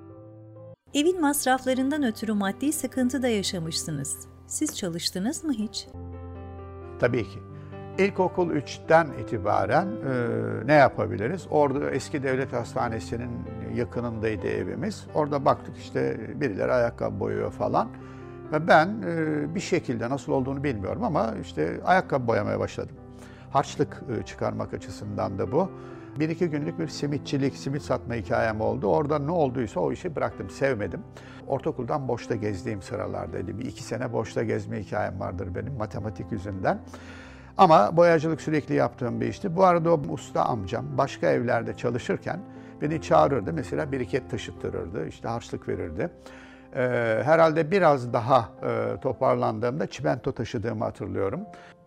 Evin 0.93 1.22
masraflarından 1.22 2.03
ötürü 2.03 2.34
maddi 2.34 2.74
sıkıntı 2.74 3.24
da 3.24 3.27
yaşamışsınız. 3.27 4.27
Siz 4.48 4.77
çalıştınız 4.77 5.43
mı 5.43 5.53
hiç? 5.53 5.88
Tabii 7.00 7.24
ki. 7.24 7.52
İlkokul 7.98 8.52
3'ten 8.52 9.08
itibaren 9.24 9.88
e, 9.88 10.68
ne 10.68 10.74
yapabiliriz? 10.74 11.48
Orada 11.50 11.92
eski 11.92 12.24
devlet 12.24 12.54
hastanesinin 12.54 13.32
yakınındaydı 13.76 14.48
evimiz. 14.48 15.08
Orada 15.14 15.46
baktık 15.46 15.78
işte 15.78 16.18
birileri 16.42 16.72
ayakkabı 16.72 17.20
boyuyor 17.20 17.52
falan. 17.52 17.88
Ve 18.52 18.68
ben 18.68 18.88
e, 19.08 19.56
bir 19.56 19.60
şekilde 19.60 20.10
nasıl 20.10 20.32
olduğunu 20.32 20.64
bilmiyorum 20.64 21.04
ama 21.04 21.34
işte 21.42 21.80
ayakkabı 21.86 22.28
boyamaya 22.28 22.60
başladım. 22.60 22.96
Harçlık 23.52 24.04
e, 24.20 24.26
çıkarmak 24.26 24.74
açısından 24.74 25.40
da 25.40 25.52
bu. 25.52 25.70
Bir 26.20 26.30
iki 26.30 26.50
günlük 26.50 26.80
bir 26.80 26.88
simitçilik, 26.88 27.56
simit 27.56 27.82
satma 27.82 28.16
hikayem 28.16 28.62
oldu. 28.62 28.88
Orada 28.88 29.20
ne 29.20 29.32
olduysa 29.32 29.80
o 29.80 29.92
işi 29.92 30.16
bıraktım, 30.16 30.50
sevmedim. 30.50 31.02
Ortaokuldan 31.48 32.08
boşta 32.08 32.36
gezdiğim 32.36 32.82
sıralardaydı. 32.82 33.60
Bir 33.60 33.66
iki 33.66 33.84
sene 33.84 34.14
boşta 34.14 34.44
gezme 34.44 34.84
hikayem 34.84 35.20
vardır 35.20 35.56
benim 35.56 35.74
matematik 35.74 36.32
yüzünden. 36.32 36.80
Ama 37.57 37.98
boyacılık 37.98 38.41
sürekli 38.41 38.75
yaptığım 38.75 39.22
bir 39.22 39.27
işti. 39.27 39.55
Bu 39.55 39.63
arada 39.65 39.93
o 39.93 40.01
usta 40.10 40.45
amcam 40.45 40.86
başka 40.98 41.29
evlerde 41.29 41.74
çalışırken 41.77 42.39
beni 42.81 43.01
çağırırdı. 43.01 43.53
Mesela 43.53 43.91
biriket 43.91 44.29
taşıttırırdı, 44.29 45.07
işte 45.07 45.27
harçlık 45.27 45.67
verirdi. 45.67 46.10
Ee, 46.75 46.79
herhalde 47.24 47.72
biraz 47.72 48.13
daha 48.13 48.50
e, 48.63 49.00
toparlandığımda 49.01 49.88
çimento 49.88 50.31
taşıdığımı 50.31 50.83
hatırlıyorum. 50.83 51.41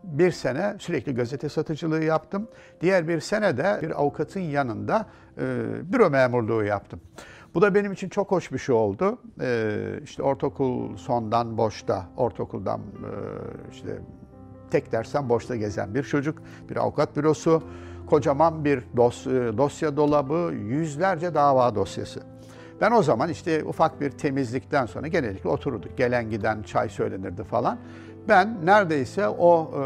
Bir 0.04 0.30
sene 0.30 0.74
sürekli 0.78 1.14
gazete 1.14 1.48
satıcılığı 1.48 2.04
yaptım. 2.04 2.48
Diğer 2.80 3.08
bir 3.08 3.20
sene 3.20 3.56
de 3.56 3.78
bir 3.82 4.00
avukatın 4.00 4.40
yanında 4.40 5.06
e, 5.38 5.42
büro 5.92 6.10
memurluğu 6.10 6.64
yaptım. 6.64 7.00
Bu 7.54 7.62
da 7.62 7.74
benim 7.74 7.92
için 7.92 8.08
çok 8.08 8.30
hoş 8.30 8.52
bir 8.52 8.58
şey 8.58 8.74
oldu. 8.74 9.18
Ee, 9.40 10.00
işte 10.04 10.22
ortaokul 10.22 10.96
sondan 10.96 11.58
boşta, 11.58 12.06
ortaokuldan 12.16 12.80
e, 12.80 13.10
işte 13.72 13.98
tek 14.70 14.92
dersten 14.92 15.28
boşta 15.28 15.56
gezen 15.56 15.94
bir 15.94 16.02
çocuk, 16.02 16.38
bir 16.70 16.76
avukat 16.76 17.16
bürosu, 17.16 17.62
kocaman 18.06 18.64
bir 18.64 18.82
dos, 18.96 19.26
dosya 19.26 19.96
dolabı, 19.96 20.52
yüzlerce 20.54 21.34
dava 21.34 21.74
dosyası. 21.74 22.22
Ben 22.80 22.90
o 22.90 23.02
zaman 23.02 23.30
işte 23.30 23.64
ufak 23.64 24.00
bir 24.00 24.10
temizlikten 24.10 24.86
sonra 24.86 25.06
genellikle 25.06 25.48
otururduk. 25.48 25.98
Gelen 25.98 26.30
giden 26.30 26.62
çay 26.62 26.88
söylenirdi 26.88 27.44
falan. 27.44 27.78
Ben 28.28 28.66
neredeyse 28.66 29.28
o 29.28 29.70
e, 29.74 29.82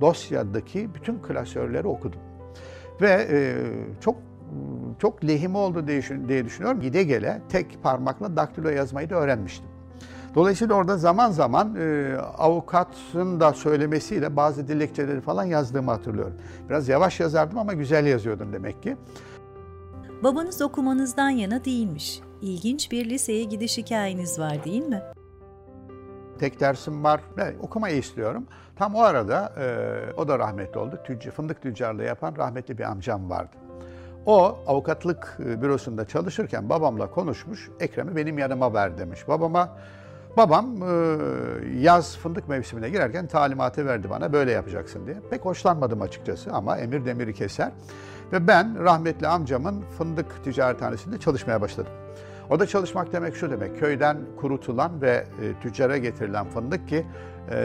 dosyadaki 0.00 0.94
bütün 0.94 1.18
klasörleri 1.18 1.86
okudum. 1.86 2.20
Ve 3.00 3.26
e, 3.30 3.56
çok 4.00 4.16
çok 4.98 5.24
lehim 5.24 5.54
oldu 5.54 5.88
diye 6.28 6.44
düşünüyorum. 6.44 6.80
Gide 6.80 7.02
gele 7.02 7.40
tek 7.48 7.82
parmakla 7.82 8.36
daktilo 8.36 8.68
yazmayı 8.68 9.10
da 9.10 9.14
öğrenmiştim. 9.14 9.66
Dolayısıyla 10.34 10.74
orada 10.74 10.96
zaman 10.96 11.30
zaman 11.30 11.76
e, 11.76 12.16
avukatın 12.38 13.40
da 13.40 13.52
söylemesiyle 13.52 14.36
bazı 14.36 14.68
dilekçeleri 14.68 15.20
falan 15.20 15.44
yazdığımı 15.44 15.90
hatırlıyorum. 15.90 16.34
Biraz 16.68 16.88
yavaş 16.88 17.20
yazardım 17.20 17.58
ama 17.58 17.72
güzel 17.72 18.06
yazıyordum 18.06 18.52
demek 18.52 18.82
ki. 18.82 18.96
Babanız 20.22 20.62
okumanızdan 20.62 21.30
yana 21.30 21.64
değilmiş. 21.64 22.20
İlginç 22.42 22.92
bir 22.92 23.10
liseye 23.10 23.44
gidiş 23.44 23.78
hikayeniz 23.78 24.38
var 24.38 24.64
değil 24.64 24.86
mi? 24.86 25.02
Tek 26.38 26.60
dersim 26.60 27.04
var. 27.04 27.20
Evet, 27.38 27.56
okumayı 27.62 27.96
istiyorum. 27.96 28.46
Tam 28.76 28.94
o 28.94 29.00
arada 29.00 29.52
e, 29.58 29.66
o 30.16 30.28
da 30.28 30.38
rahmetli 30.38 30.78
oldu. 30.78 30.98
Tüccar, 31.04 31.30
fındık 31.32 31.62
tüccarlığı 31.62 32.04
yapan 32.04 32.36
rahmetli 32.36 32.78
bir 32.78 32.84
amcam 32.84 33.30
vardı. 33.30 33.56
O 34.26 34.58
avukatlık 34.66 35.38
e, 35.40 35.62
bürosunda 35.62 36.04
çalışırken 36.04 36.68
babamla 36.68 37.10
konuşmuş. 37.10 37.70
Ekrem'i 37.80 38.16
benim 38.16 38.38
yanıma 38.38 38.74
ver 38.74 38.98
demiş. 38.98 39.28
Babama 39.28 39.76
babam 40.36 40.82
e, 40.82 41.80
yaz 41.80 42.16
fındık 42.16 42.48
mevsimine 42.48 42.90
girerken 42.90 43.26
talimatı 43.26 43.86
verdi 43.86 44.10
bana 44.10 44.32
böyle 44.32 44.52
yapacaksın 44.52 45.06
diye. 45.06 45.16
Pek 45.30 45.44
hoşlanmadım 45.44 46.02
açıkçası 46.02 46.52
ama 46.52 46.76
emir 46.76 47.04
demiri 47.04 47.34
keser. 47.34 47.72
Ve 48.32 48.46
ben 48.46 48.84
rahmetli 48.84 49.26
amcamın 49.26 49.84
fındık 49.98 50.44
ticarethanesinde 50.44 51.18
çalışmaya 51.18 51.60
başladım. 51.60 51.92
O 52.50 52.60
da 52.60 52.66
çalışmak 52.66 53.12
demek 53.12 53.36
şu 53.36 53.50
demek, 53.50 53.80
köyden 53.80 54.18
kurutulan 54.40 55.02
ve 55.02 55.10
e, 55.42 55.60
tüccara 55.62 55.96
getirilen 55.96 56.48
fındık 56.48 56.88
ki 56.88 57.06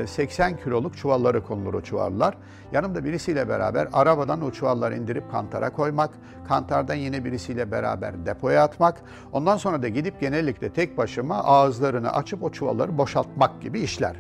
80 0.08 0.58
kiloluk 0.58 0.98
çuvalları 0.98 1.44
konulur 1.44 1.74
o 1.74 1.82
çuvallar. 1.82 2.38
Yanımda 2.72 3.04
birisiyle 3.04 3.50
beraber 3.50 3.88
arabadan 3.94 4.42
o 4.42 4.52
çuvalları 4.52 4.98
indirip 4.98 5.32
kantara 5.32 5.70
koymak, 5.70 6.10
kantardan 6.48 6.96
yine 6.96 7.26
birisiyle 7.26 7.72
beraber 7.72 8.26
depoya 8.26 8.64
atmak, 8.64 9.02
ondan 9.32 9.58
sonra 9.58 9.82
da 9.82 9.88
gidip 9.88 10.22
genellikle 10.22 10.70
tek 10.70 10.98
başıma 10.98 11.36
ağızlarını 11.36 12.14
açıp 12.14 12.44
o 12.44 12.52
çuvalları 12.52 12.98
boşaltmak 12.98 13.62
gibi 13.62 13.80
işler. 13.80 14.16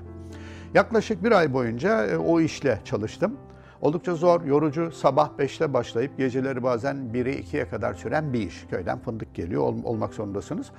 Yaklaşık 0.73 1.23
bir 1.23 1.31
ay 1.31 1.53
boyunca 1.53 2.05
e, 2.05 2.17
o 2.17 2.39
işle 2.39 2.79
çalıştım. 2.85 3.37
Oldukça 3.81 4.15
zor, 4.15 4.41
yorucu, 4.41 4.91
sabah 4.91 5.29
5'te 5.37 5.73
başlayıp 5.73 6.17
geceleri 6.17 6.63
bazen 6.63 6.95
1'e 6.95 7.39
2'ye 7.39 7.69
kadar 7.69 7.93
süren 7.93 8.33
bir 8.33 8.47
iş. 8.47 8.65
Köyden 8.69 8.99
fındık 8.99 9.35
geliyor, 9.35 9.61
ol, 9.61 9.75
olmak 9.83 10.13
zorundasınız. 10.13 10.71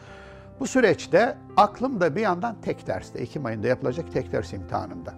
Bu 0.60 0.66
süreçte 0.66 1.36
aklım 1.56 2.00
da 2.00 2.16
bir 2.16 2.20
yandan 2.20 2.60
tek 2.60 2.86
derste, 2.86 3.18
Ekim 3.18 3.46
ayında 3.46 3.66
yapılacak 3.66 4.12
tek 4.12 4.32
ders 4.32 4.52
imtihanımda. 4.52 5.14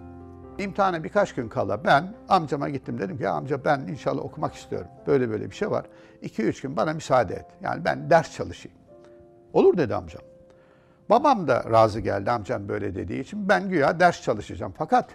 İmtihana 0.57 1.03
birkaç 1.03 1.35
gün 1.35 1.49
kala 1.49 1.83
ben 1.83 2.13
amcama 2.29 2.69
gittim 2.69 2.99
dedim 2.99 3.17
ki 3.17 3.23
ya 3.23 3.31
amca 3.31 3.65
ben 3.65 3.79
inşallah 3.79 4.21
okumak 4.21 4.55
istiyorum. 4.55 4.87
Böyle 5.07 5.29
böyle 5.29 5.51
bir 5.51 5.55
şey 5.55 5.71
var. 5.71 5.85
2-3 6.23 6.61
gün 6.61 6.77
bana 6.77 6.93
müsaade 6.93 7.33
et. 7.33 7.45
Yani 7.61 7.85
ben 7.85 8.09
ders 8.09 8.35
çalışayım. 8.35 8.77
Olur 9.53 9.77
dedi 9.77 9.95
amcam. 9.95 10.21
Babam 11.09 11.47
da 11.47 11.63
razı 11.71 11.99
geldi 11.99 12.31
amcam 12.31 12.69
böyle 12.69 12.95
dediği 12.95 13.21
için. 13.21 13.49
Ben 13.49 13.69
güya 13.69 13.99
ders 13.99 14.21
çalışacağım. 14.21 14.73
Fakat 14.77 15.09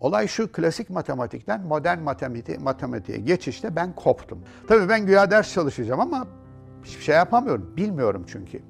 Olay 0.00 0.28
şu 0.28 0.52
klasik 0.52 0.90
matematikten 0.90 1.62
modern 1.62 1.98
matematiğe, 1.98 2.58
matematiğe 2.58 3.18
geçişte 3.18 3.76
ben 3.76 3.94
koptum. 3.94 4.44
Tabii 4.68 4.88
ben 4.88 5.06
güya 5.06 5.30
ders 5.30 5.52
çalışacağım 5.52 6.00
ama 6.00 6.26
hiçbir 6.84 7.02
şey 7.02 7.14
yapamıyorum. 7.14 7.76
Bilmiyorum 7.76 8.24
çünkü. 8.28 8.62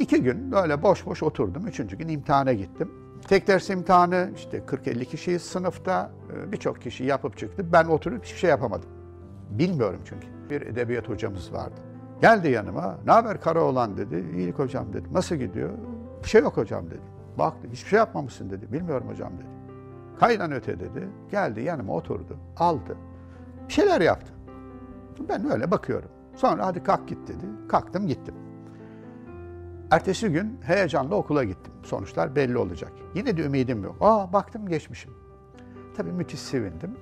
İki 0.00 0.22
gün 0.22 0.52
böyle 0.52 0.82
boş 0.82 1.06
boş 1.06 1.22
oturdum. 1.22 1.66
Üçüncü 1.66 1.96
gün 1.96 2.08
imtihana 2.08 2.52
gittim. 2.52 2.90
Tek 3.28 3.48
ders 3.48 3.70
imtihanı 3.70 4.30
işte 4.36 4.58
40-50 4.58 5.04
kişiyiz 5.04 5.42
sınıfta. 5.42 6.10
Birçok 6.52 6.80
kişi 6.82 7.04
yapıp 7.04 7.38
çıktı. 7.38 7.66
Ben 7.72 7.84
oturup 7.84 8.24
hiçbir 8.24 8.38
şey 8.38 8.50
yapamadım. 8.50 8.88
Bilmiyorum 9.50 10.00
çünkü. 10.04 10.26
Bir 10.50 10.62
edebiyat 10.62 11.08
hocamız 11.08 11.52
vardı. 11.52 11.80
Geldi 12.20 12.50
yanıma. 12.50 12.98
Ne 13.06 13.12
haber 13.12 13.40
Karaoğlan 13.40 13.96
dedi. 13.96 14.24
İyilik 14.36 14.58
hocam 14.58 14.92
dedim. 14.92 15.10
Nasıl 15.12 15.36
gidiyor? 15.36 15.70
Bir 16.22 16.28
şey 16.28 16.42
yok 16.42 16.56
hocam 16.56 16.86
dedim. 16.86 17.02
Baktı. 17.38 17.68
Hiçbir 17.72 17.88
şey 17.88 17.96
yapmamışsın 17.96 18.50
dedi. 18.50 18.72
Bilmiyorum 18.72 19.08
hocam 19.08 19.32
dedi. 19.38 19.48
Kaydan 20.20 20.52
öte 20.52 20.80
dedi. 20.80 21.08
Geldi 21.30 21.60
yanıma 21.60 21.94
oturdu. 21.94 22.36
Aldı. 22.56 22.96
Bir 23.68 23.72
şeyler 23.72 24.00
yaptı. 24.00 24.32
Ben 25.28 25.50
öyle 25.50 25.70
bakıyorum. 25.70 26.08
Sonra 26.34 26.66
hadi 26.66 26.82
kalk 26.82 27.08
git 27.08 27.28
dedi. 27.28 27.46
Kalktım 27.68 28.06
gittim. 28.06 28.34
Ertesi 29.90 30.28
gün 30.28 30.60
heyecanla 30.62 31.14
okula 31.14 31.44
gittim. 31.44 31.72
Sonuçlar 31.82 32.36
belli 32.36 32.58
olacak. 32.58 32.92
Yine 33.14 33.36
de 33.36 33.42
ümidim 33.42 33.84
yok. 33.84 33.96
Aa 34.00 34.32
baktım 34.32 34.68
geçmişim. 34.68 35.12
Tabii 35.96 36.12
müthiş 36.12 36.40
sevindim. 36.40 36.96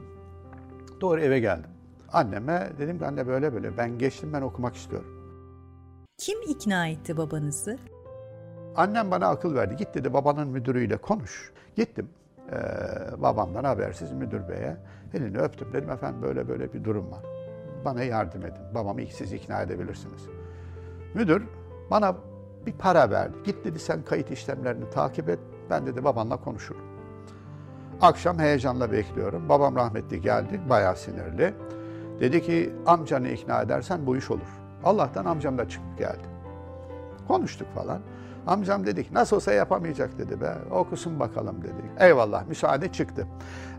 Doğru 1.01 1.21
eve 1.21 1.41
geldim. 1.41 1.71
Anneme 2.13 2.69
dedim 2.79 2.99
ki 2.99 3.07
anne 3.07 3.27
böyle 3.27 3.55
böyle 3.55 3.77
ben 3.77 3.99
geçtim 3.99 4.33
ben 4.33 4.43
okumak 4.43 4.77
istiyorum. 4.77 5.09
Kim 6.19 6.39
ikna 6.49 6.89
etti 6.89 7.17
babanızı? 7.17 7.79
Annem 8.77 9.11
bana 9.11 9.29
akıl 9.29 9.55
verdi. 9.55 9.77
Git 9.77 9.95
dedi 9.95 10.15
babanın 10.15 10.49
müdürüyle 10.49 10.97
konuş. 10.97 11.53
Gittim. 11.77 12.09
Ee, 12.53 13.23
babamdan 13.23 13.65
habersiz 13.65 14.13
müdür 14.13 14.49
beye 14.49 14.77
elini 15.15 15.39
öptüm. 15.39 15.73
Dedim 15.73 15.91
efendim 15.91 16.23
böyle 16.23 16.49
böyle 16.49 16.73
bir 16.73 16.85
durum 16.85 17.11
var. 17.11 17.23
Bana 17.85 18.03
yardım 18.03 18.43
edin. 18.43 18.75
Babamı 18.75 19.01
siz 19.13 19.33
ikna 19.33 19.63
edebilirsiniz. 19.63 20.23
Müdür 21.15 21.43
bana 21.91 22.17
bir 22.67 22.73
para 22.73 23.11
verdi. 23.11 23.37
Git 23.45 23.65
dedi 23.65 23.79
sen 23.79 24.03
kayıt 24.03 24.31
işlemlerini 24.31 24.91
takip 24.91 25.29
et. 25.29 25.39
Ben 25.71 25.87
dedi 25.87 26.05
babanla 26.05 26.37
konuşurum. 26.37 26.83
Akşam 28.01 28.39
heyecanla 28.39 28.93
bekliyorum. 28.93 29.49
Babam 29.49 29.77
rahmetli 29.77 30.21
geldi, 30.21 30.61
bayağı 30.69 30.97
sinirli. 30.97 31.55
Dedi 32.21 32.43
ki 32.43 32.73
amcanı 32.87 33.29
ikna 33.29 33.63
edersen 33.63 34.07
bu 34.07 34.17
iş 34.17 34.31
olur. 34.31 34.49
Allah'tan 34.85 35.25
amcam 35.25 35.59
da 35.59 35.69
çıkıp 35.69 35.99
geldi. 35.99 36.29
Konuştuk 37.29 37.69
falan. 37.75 38.01
Amcam 38.47 38.87
dedik 38.87 39.13
nasıl 39.13 39.37
olsa 39.37 39.53
yapamayacak 39.53 40.19
dedi 40.19 40.41
be. 40.41 40.55
Okusun 40.71 41.21
bakalım 41.21 41.63
dedik. 41.63 42.01
Eyvallah 42.01 42.47
müsaade 42.47 42.93
çıktı. 42.93 43.27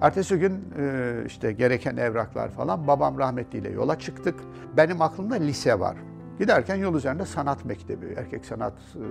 Ertesi 0.02 0.40
gün 0.40 0.74
e, 0.78 1.14
işte 1.26 1.52
gereken 1.52 1.98
evraklar 1.98 2.50
falan 2.50 2.88
babam 2.88 3.20
rahmetliyle 3.20 3.70
yola 3.70 4.00
çıktık. 4.00 4.36
Benim 4.78 5.02
aklımda 5.02 5.36
lise 5.36 5.80
var. 5.80 5.96
Giderken 6.40 6.76
yol 6.76 6.96
üzerinde 6.96 7.26
sanat 7.26 7.66
mektebi, 7.66 8.14
erkek 8.18 8.46
sanat 8.46 8.74
e, 8.96 9.06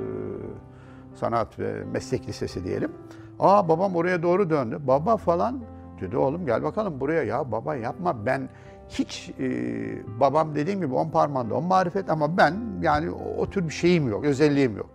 sanat 1.14 1.58
ve 1.58 1.84
meslek 1.84 2.28
lisesi 2.28 2.64
diyelim. 2.64 2.92
Aa 3.38 3.68
babam 3.68 3.96
oraya 3.96 4.22
doğru 4.22 4.50
döndü. 4.50 4.78
Baba 4.86 5.16
falan 5.16 5.60
dedi 6.00 6.16
oğlum 6.16 6.46
gel 6.46 6.62
bakalım 6.62 7.00
buraya 7.00 7.22
ya 7.22 7.52
baba 7.52 7.76
yapma 7.76 8.26
ben 8.26 8.48
hiç 8.88 9.30
e, 9.40 9.50
babam 10.20 10.54
dediğim 10.54 10.80
gibi 10.80 10.94
on 10.94 11.10
parmağında 11.10 11.54
on 11.54 11.64
marifet 11.64 12.10
ama 12.10 12.36
ben 12.36 12.54
yani 12.82 13.10
o, 13.10 13.40
o 13.42 13.50
tür 13.50 13.64
bir 13.64 13.74
şeyim 13.74 14.08
yok, 14.08 14.24
özelliğim 14.24 14.76
yok. 14.76 14.90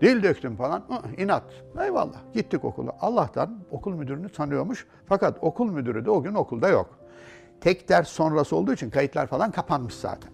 Dil 0.00 0.22
döktüm 0.22 0.56
falan. 0.56 0.78
Hı, 0.78 1.22
inat. 1.22 1.42
Eyvallah. 1.84 2.18
Gittik 2.34 2.64
okula. 2.64 2.92
Allah'tan 3.00 3.58
okul 3.70 3.94
müdürünü 3.94 4.28
tanıyormuş. 4.28 4.86
Fakat 5.06 5.38
okul 5.40 5.70
müdürü 5.70 6.04
de 6.04 6.10
o 6.10 6.22
gün 6.22 6.34
okulda 6.34 6.68
yok. 6.68 6.98
Tek 7.60 7.88
ders 7.88 8.08
sonrası 8.08 8.56
olduğu 8.56 8.72
için 8.72 8.90
kayıtlar 8.90 9.26
falan 9.26 9.50
kapanmış 9.50 9.94
zaten. 9.94 10.33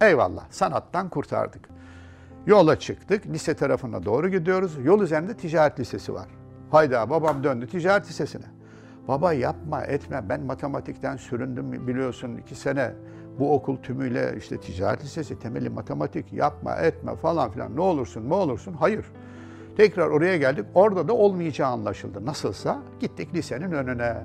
Eyvallah. 0.00 0.44
Sanattan 0.50 1.08
kurtardık. 1.08 1.68
Yola 2.46 2.78
çıktık. 2.78 3.26
Lise 3.26 3.54
tarafına 3.54 4.04
doğru 4.04 4.28
gidiyoruz. 4.28 4.76
Yol 4.84 5.02
üzerinde 5.02 5.36
ticaret 5.36 5.80
lisesi 5.80 6.14
var. 6.14 6.28
Hayda 6.70 7.10
babam 7.10 7.44
döndü 7.44 7.66
ticaret 7.66 8.08
lisesine. 8.08 8.44
Baba 9.08 9.32
yapma 9.32 9.82
etme 9.82 10.24
ben 10.28 10.42
matematikten 10.42 11.16
süründüm 11.16 11.86
biliyorsun 11.88 12.36
iki 12.36 12.54
sene 12.54 12.92
bu 13.38 13.54
okul 13.54 13.76
tümüyle 13.76 14.34
işte 14.38 14.60
ticaret 14.60 15.04
lisesi 15.04 15.38
temeli 15.38 15.70
matematik 15.70 16.32
yapma 16.32 16.74
etme 16.74 17.16
falan 17.16 17.50
filan 17.50 17.76
ne 17.76 17.80
olursun 17.80 18.30
ne 18.30 18.34
olursun 18.34 18.72
hayır. 18.72 19.06
Tekrar 19.76 20.06
oraya 20.06 20.36
geldik 20.36 20.64
orada 20.74 21.08
da 21.08 21.12
olmayacağı 21.12 21.68
anlaşıldı. 21.68 22.26
Nasılsa 22.26 22.78
gittik 23.00 23.34
lisenin 23.34 23.72
önüne. 23.72 24.16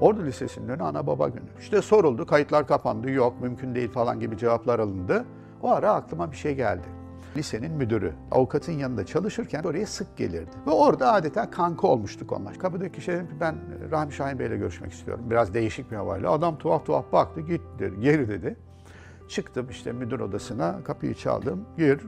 Ordu 0.00 0.24
Lisesi'nin 0.24 0.68
önü 0.68 0.82
ana 0.82 1.06
baba 1.06 1.28
günü. 1.28 1.48
İşte 1.60 1.82
soruldu 1.82 2.26
kayıtlar 2.26 2.66
kapandı 2.66 3.10
yok 3.10 3.40
mümkün 3.40 3.74
değil 3.74 3.90
falan 3.90 4.20
gibi 4.20 4.38
cevaplar 4.38 4.78
alındı. 4.78 5.24
O 5.62 5.70
ara 5.70 5.92
aklıma 5.92 6.32
bir 6.32 6.36
şey 6.36 6.54
geldi 6.54 7.00
lisenin 7.36 7.72
müdürü. 7.72 8.12
Avukatın 8.30 8.72
yanında 8.72 9.06
çalışırken 9.06 9.62
oraya 9.62 9.86
sık 9.86 10.16
gelirdi. 10.16 10.50
Ve 10.66 10.70
orada 10.70 11.12
adeta 11.12 11.50
kanka 11.50 11.86
olmuştuk 11.86 12.32
onlar. 12.32 12.58
Kapıdaki 12.58 13.00
şey 13.00 13.14
dedim 13.14 13.26
ki 13.26 13.34
ben 13.40 13.56
Rahmi 13.90 14.12
Şahin 14.12 14.38
Bey'le 14.38 14.58
görüşmek 14.58 14.92
istiyorum. 14.92 15.24
Biraz 15.30 15.54
değişik 15.54 15.90
bir 15.90 15.96
havayla. 15.96 16.30
Adam 16.30 16.58
tuhaf 16.58 16.86
tuhaf 16.86 17.12
baktı 17.12 17.40
git 17.40 17.60
dedi, 17.78 18.00
geri 18.00 18.28
dedi. 18.28 18.56
Çıktım 19.28 19.66
işte 19.70 19.92
müdür 19.92 20.20
odasına 20.20 20.84
kapıyı 20.84 21.14
çaldım. 21.14 21.64
Gir. 21.76 22.00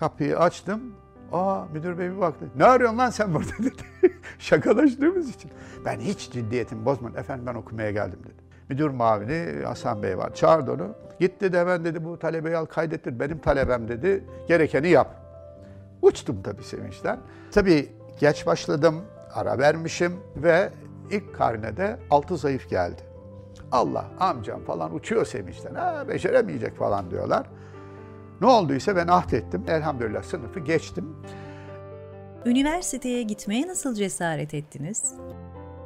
Kapıyı 0.00 0.38
açtım. 0.38 0.80
Aa 1.32 1.64
müdür 1.72 1.98
bey 1.98 2.10
bir 2.10 2.20
baktı. 2.20 2.44
Ne 2.56 2.64
arıyorsun 2.64 2.98
lan 2.98 3.10
sen 3.10 3.34
burada 3.34 3.52
dedi. 3.58 3.82
Şakalaştığımız 4.38 5.30
için. 5.30 5.50
Ben 5.84 6.00
hiç 6.00 6.30
ciddiyetimi 6.32 6.84
bozmadım. 6.84 7.18
Efendim 7.18 7.46
ben 7.46 7.54
okumaya 7.54 7.90
geldim 7.90 8.18
dedi. 8.24 8.44
Müdür 8.68 8.88
mavini 8.90 9.64
Hasan 9.64 10.02
Bey 10.02 10.18
var. 10.18 10.34
Çağırdı 10.34 10.72
onu. 10.72 10.88
Git 11.20 11.40
dedi 11.40 11.58
hemen 11.58 11.84
dedi 11.84 12.04
bu 12.04 12.18
talebeyi 12.18 12.56
al 12.56 12.64
kaydettir. 12.64 13.20
Benim 13.20 13.38
talebem 13.38 13.88
dedi. 13.88 14.24
Gerekeni 14.48 14.88
yap. 14.88 15.14
Uçtum 16.02 16.42
tabii 16.42 16.62
sevinçten. 16.64 17.18
Tabii 17.52 17.88
geç 18.20 18.46
başladım. 18.46 19.00
Ara 19.34 19.58
vermişim 19.58 20.12
ve 20.36 20.70
ilk 21.10 21.34
karnede 21.34 21.96
altı 22.10 22.36
zayıf 22.36 22.70
geldi. 22.70 23.02
Allah 23.72 24.04
amcam 24.20 24.60
falan 24.64 24.94
uçuyor 24.94 25.24
sevinçten. 25.26 25.74
Ha 25.74 26.04
beceremeyecek 26.08 26.76
falan 26.76 27.10
diyorlar. 27.10 27.46
Ne 28.40 28.46
olduysa 28.46 28.96
ben 28.96 29.08
ahdettim. 29.08 29.64
Elhamdülillah 29.68 30.22
sınıfı 30.22 30.60
geçtim. 30.60 31.16
Üniversiteye 32.46 33.22
gitmeye 33.22 33.68
nasıl 33.68 33.94
cesaret 33.94 34.54
ettiniz? 34.54 35.14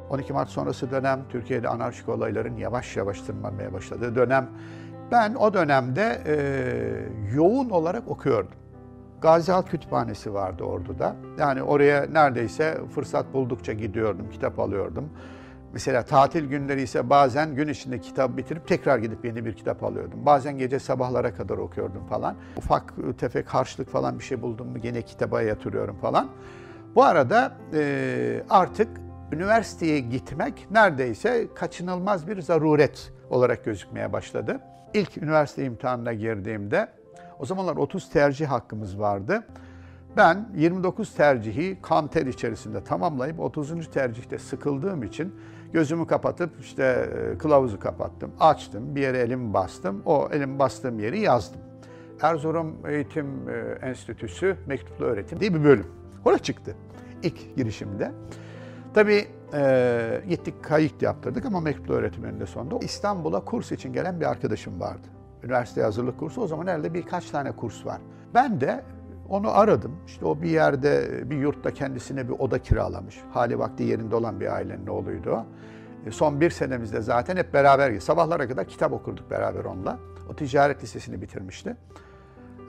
12 0.09 0.33
Mart 0.33 0.49
sonrası 0.49 0.91
dönem 0.91 1.19
Türkiye'de 1.29 1.69
anarşik 1.69 2.09
olayların 2.09 2.57
yavaş 2.57 2.97
yavaş 2.97 3.21
tırmanmaya 3.21 3.73
başladığı 3.73 4.15
dönem. 4.15 4.49
Ben 5.11 5.35
o 5.35 5.53
dönemde 5.53 6.21
e, 6.25 6.35
yoğun 7.35 7.69
olarak 7.69 8.07
okuyordum. 8.07 8.51
Gazi 9.21 9.51
Halk 9.51 9.67
Kütüphanesi 9.67 10.33
vardı 10.33 10.63
Ordu'da. 10.63 11.15
Yani 11.39 11.63
oraya 11.63 12.05
neredeyse 12.11 12.77
fırsat 12.95 13.33
buldukça 13.33 13.73
gidiyordum, 13.73 14.29
kitap 14.31 14.59
alıyordum. 14.59 15.09
Mesela 15.73 16.05
tatil 16.05 16.45
günleri 16.45 16.81
ise 16.81 17.09
bazen 17.09 17.55
gün 17.55 17.67
içinde 17.67 17.99
kitap 17.99 18.37
bitirip 18.37 18.67
tekrar 18.67 18.97
gidip 18.97 19.25
yeni 19.25 19.45
bir 19.45 19.53
kitap 19.53 19.83
alıyordum. 19.83 20.25
Bazen 20.25 20.57
gece 20.57 20.79
sabahlara 20.79 21.33
kadar 21.33 21.57
okuyordum 21.57 22.05
falan. 22.05 22.35
Ufak 22.57 22.93
tefek 23.17 23.47
harçlık 23.47 23.89
falan 23.89 24.19
bir 24.19 24.23
şey 24.23 24.41
buldum 24.41 24.67
mu 24.67 24.77
gene 24.77 25.01
kitaba 25.01 25.41
yatırıyorum 25.41 25.97
falan. 25.97 26.29
Bu 26.95 27.03
arada 27.03 27.51
e, 27.73 28.43
artık 28.49 28.87
üniversiteye 29.31 29.99
gitmek 29.99 30.67
neredeyse 30.71 31.47
kaçınılmaz 31.55 32.27
bir 32.27 32.41
zaruret 32.41 33.11
olarak 33.29 33.65
gözükmeye 33.65 34.13
başladı. 34.13 34.59
İlk 34.93 35.17
üniversite 35.17 35.65
imtihanına 35.65 36.13
girdiğimde 36.13 36.87
o 37.39 37.45
zamanlar 37.45 37.75
30 37.75 38.09
tercih 38.09 38.47
hakkımız 38.47 38.99
vardı. 38.99 39.43
Ben 40.17 40.49
29 40.55 41.13
tercihi 41.13 41.77
kan 41.81 42.07
ter 42.07 42.25
içerisinde 42.25 42.83
tamamlayıp 42.83 43.39
30. 43.39 43.91
tercihte 43.91 44.37
sıkıldığım 44.37 45.03
için 45.03 45.35
gözümü 45.73 46.07
kapatıp 46.07 46.59
işte 46.59 47.09
e, 47.33 47.37
kılavuzu 47.37 47.79
kapattım, 47.79 48.31
açtım, 48.39 48.95
bir 48.95 49.01
yere 49.01 49.17
elimi 49.17 49.53
bastım, 49.53 50.01
o 50.05 50.29
elim 50.31 50.59
bastığım 50.59 50.99
yeri 50.99 51.19
yazdım. 51.19 51.61
Erzurum 52.21 52.75
Eğitim 52.87 53.49
e, 53.49 53.87
Enstitüsü 53.87 54.57
Mektuplu 54.67 55.05
Öğretim 55.05 55.39
diye 55.39 55.53
bir 55.53 55.63
bölüm. 55.63 55.87
Oraya 56.25 56.39
çıktı 56.39 56.75
ilk 57.23 57.55
girişimde. 57.55 58.11
Tabii 58.93 59.27
e, 59.53 60.21
gittik 60.29 60.63
kayıt 60.63 61.01
yaptırdık 61.01 61.45
ama 61.45 61.59
mektuplu 61.59 61.93
öğretim 61.93 62.23
önünde 62.23 62.45
sonunda. 62.45 62.77
İstanbul'a 62.81 63.45
kurs 63.45 63.71
için 63.71 63.93
gelen 63.93 64.19
bir 64.19 64.25
arkadaşım 64.25 64.79
vardı. 64.79 65.07
Üniversite 65.43 65.83
hazırlık 65.83 66.19
kursu. 66.19 66.41
O 66.41 66.47
zaman 66.47 66.67
elde 66.67 66.93
birkaç 66.93 67.29
tane 67.29 67.51
kurs 67.51 67.85
var. 67.85 68.01
Ben 68.33 68.61
de 68.61 68.83
onu 69.29 69.57
aradım. 69.57 69.95
İşte 70.07 70.25
o 70.25 70.41
bir 70.41 70.49
yerde, 70.49 71.23
bir 71.29 71.37
yurtta 71.37 71.73
kendisine 71.73 72.27
bir 72.27 72.33
oda 72.39 72.59
kiralamış. 72.59 73.21
Hali 73.31 73.59
vakti 73.59 73.83
yerinde 73.83 74.15
olan 74.15 74.39
bir 74.39 74.53
ailenin 74.53 74.87
oğluydu 74.87 75.31
o. 75.31 75.45
E, 76.05 76.11
son 76.11 76.41
bir 76.41 76.49
senemizde 76.49 77.01
zaten 77.01 77.37
hep 77.37 77.53
beraber, 77.53 77.99
sabahlara 77.99 78.47
kadar 78.47 78.65
kitap 78.65 78.93
okurduk 78.93 79.31
beraber 79.31 79.65
onunla. 79.65 79.99
O 80.29 80.35
ticaret 80.35 80.83
lisesini 80.83 81.21
bitirmişti. 81.21 81.75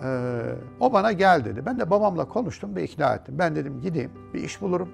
Ee, 0.05 0.43
o 0.81 0.93
bana 0.93 1.13
gel 1.13 1.45
dedi. 1.45 1.67
Ben 1.67 1.81
de 1.81 1.91
babamla 1.91 2.29
konuştum 2.29 2.77
ve 2.77 2.85
ikna 2.85 3.15
ettim. 3.15 3.35
Ben 3.39 3.57
dedim 3.57 3.81
gideyim, 3.81 4.11
bir 4.35 4.43
iş 4.43 4.61
bulurum. 4.61 4.89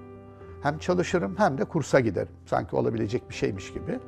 Hem 0.63 0.77
çalışırım 0.77 1.35
hem 1.37 1.57
de 1.57 1.65
kursa 1.65 1.99
giderim. 1.99 2.31
Sanki 2.45 2.75
olabilecek 2.75 3.29
bir 3.29 3.35
şeymiş 3.35 3.73
gibi. 3.73 3.99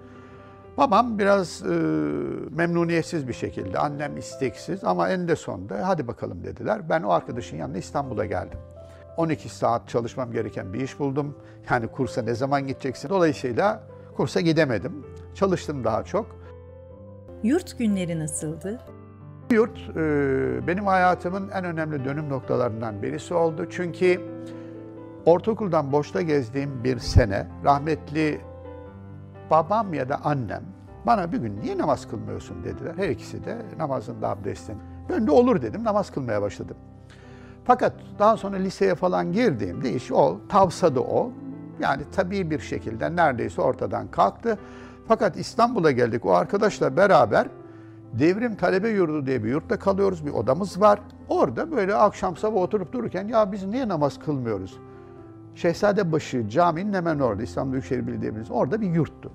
Babam 0.79 1.19
biraz 1.19 1.61
e, 1.61 1.67
memnuniyetsiz 2.55 3.27
bir 3.27 3.33
şekilde, 3.33 3.79
annem 3.79 4.17
isteksiz 4.17 4.83
ama 4.83 5.09
en 5.09 5.27
de 5.27 5.35
sonunda 5.35 5.87
hadi 5.87 6.07
bakalım 6.07 6.43
dediler. 6.43 6.89
Ben 6.89 7.03
o 7.03 7.09
arkadaşın 7.09 7.57
yanına 7.57 7.77
İstanbul'a 7.77 8.25
geldim. 8.25 8.59
12 9.17 9.49
saat 9.49 9.89
çalışmam 9.89 10.31
gereken 10.31 10.73
bir 10.73 10.81
iş 10.81 10.99
buldum. 10.99 11.37
Yani 11.69 11.87
kursa 11.87 12.21
ne 12.21 12.33
zaman 12.33 12.67
gideceksin? 12.67 13.09
Dolayısıyla 13.09 13.83
kursa 14.17 14.41
gidemedim. 14.41 15.05
Çalıştım 15.35 15.83
daha 15.83 16.03
çok. 16.03 16.25
Yurt 17.43 17.77
günleri 17.77 18.19
nasıldı? 18.19 18.79
Yurt 19.51 19.79
e, 19.95 20.67
benim 20.67 20.85
hayatımın 20.85 21.49
en 21.49 21.65
önemli 21.65 22.05
dönüm 22.05 22.29
noktalarından 22.29 23.01
birisi 23.01 23.33
oldu. 23.33 23.67
Çünkü 23.69 24.21
ortaokuldan 25.25 25.91
boşta 25.91 26.21
gezdiğim 26.21 26.83
bir 26.83 26.99
sene 26.99 27.47
rahmetli 27.63 28.41
babam 29.51 29.93
ya 29.93 30.09
da 30.09 30.19
annem 30.23 30.63
bana 31.05 31.31
bir 31.31 31.37
gün 31.37 31.61
niye 31.61 31.77
namaz 31.77 32.07
kılmıyorsun 32.07 32.63
dediler. 32.63 32.93
Her 32.97 33.09
ikisi 33.09 33.45
de 33.45 33.57
namazın 33.77 34.21
da 34.21 34.29
abdestin. 34.29 34.77
Ben 35.09 35.27
de 35.27 35.31
olur 35.31 35.61
dedim 35.61 35.83
namaz 35.83 36.11
kılmaya 36.11 36.41
başladım. 36.41 36.77
Fakat 37.63 37.93
daha 38.19 38.37
sonra 38.37 38.57
liseye 38.57 38.95
falan 38.95 39.31
girdiğimde 39.31 39.93
iş 39.93 40.11
o, 40.11 40.37
tavsadı 40.49 40.99
o. 40.99 41.31
Yani 41.79 42.03
tabii 42.15 42.51
bir 42.51 42.59
şekilde 42.59 43.15
neredeyse 43.15 43.61
ortadan 43.61 44.07
kalktı. 44.07 44.57
Fakat 45.07 45.37
İstanbul'a 45.37 45.91
geldik 45.91 46.25
o 46.25 46.31
arkadaşla 46.31 46.97
beraber 46.97 47.47
Devrim 48.13 48.55
Talebe 48.55 48.89
Yurdu 48.89 49.25
diye 49.25 49.43
bir 49.43 49.49
yurtta 49.49 49.79
kalıyoruz. 49.79 50.25
Bir 50.25 50.31
odamız 50.31 50.81
var. 50.81 50.99
Orada 51.29 51.71
böyle 51.71 51.95
akşam 51.95 52.37
sabah 52.37 52.61
oturup 52.61 52.93
dururken 52.93 53.27
ya 53.27 53.51
biz 53.51 53.65
niye 53.65 53.87
namaz 53.87 54.19
kılmıyoruz? 54.19 54.79
Şehzadebaşı 55.59 56.49
caminin 56.49 56.93
hemen 56.93 57.19
orada 57.19 57.43
İstanbul 57.43 57.71
Büyükşehir 57.71 58.07
Belediye'miz 58.07 58.51
orada 58.51 58.81
bir 58.81 58.89
yurttu. 58.89 59.31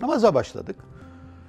Namaza 0.00 0.34
başladık. 0.34 0.76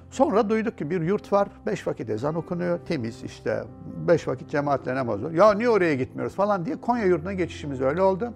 Sonra 0.10 0.50
duyduk 0.50 0.78
ki 0.78 0.90
bir 0.90 1.02
yurt 1.02 1.34
var, 1.34 1.48
beş 1.66 1.88
vakit 1.88 2.10
ezan 2.10 2.36
okunuyor, 2.36 2.80
temiz 2.88 3.24
işte, 3.24 3.64
beş 4.08 4.28
vakit 4.28 4.50
cemaatle 4.50 4.96
namaz 4.96 5.24
var. 5.24 5.32
Ya 5.32 5.54
niye 5.54 5.70
oraya 5.70 5.96
gitmiyoruz 5.96 6.36
falan 6.36 6.66
diye 6.66 6.82
Konya 6.82 7.06
yurduna 7.06 7.34
geçişimiz 7.34 7.82
öyle 7.82 8.02
oldu. 8.02 8.34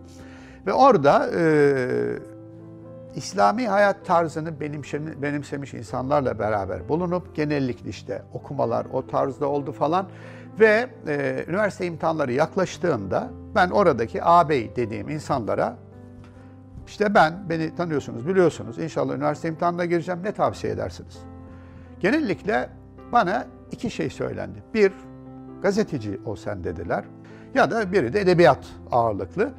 Ve 0.67 0.73
orada 0.73 1.29
e, 1.35 1.43
İslami 3.15 3.67
hayat 3.67 4.05
tarzını 4.05 4.59
benimsemiş, 4.59 5.21
benimsemiş 5.21 5.73
insanlarla 5.73 6.39
beraber 6.39 6.89
bulunup 6.89 7.35
genellikle 7.35 7.89
işte 7.89 8.21
okumalar 8.33 8.87
o 8.93 9.07
tarzda 9.07 9.47
oldu 9.47 9.71
falan. 9.71 10.09
Ve 10.59 10.89
e, 11.07 11.45
üniversite 11.47 11.85
imtihanları 11.85 12.33
yaklaştığında 12.33 13.29
ben 13.55 13.69
oradaki 13.69 14.23
ağabey 14.23 14.75
dediğim 14.75 15.09
insanlara 15.09 15.77
işte 16.87 17.13
ben, 17.15 17.49
beni 17.49 17.75
tanıyorsunuz, 17.75 18.27
biliyorsunuz. 18.27 18.77
İnşallah 18.79 19.15
üniversite 19.15 19.47
imtihanına 19.47 19.85
gireceğim. 19.85 20.23
Ne 20.23 20.31
tavsiye 20.31 20.73
edersiniz? 20.73 21.17
Genellikle 21.99 22.69
bana 23.11 23.45
iki 23.71 23.91
şey 23.91 24.09
söylendi. 24.09 24.63
Bir, 24.73 24.91
gazeteci 25.61 26.19
ol 26.25 26.35
sen 26.35 26.63
dediler. 26.63 27.03
Ya 27.53 27.71
da 27.71 27.91
biri 27.91 28.13
de 28.13 28.21
edebiyat 28.21 28.65
ağırlıklı. 28.91 29.53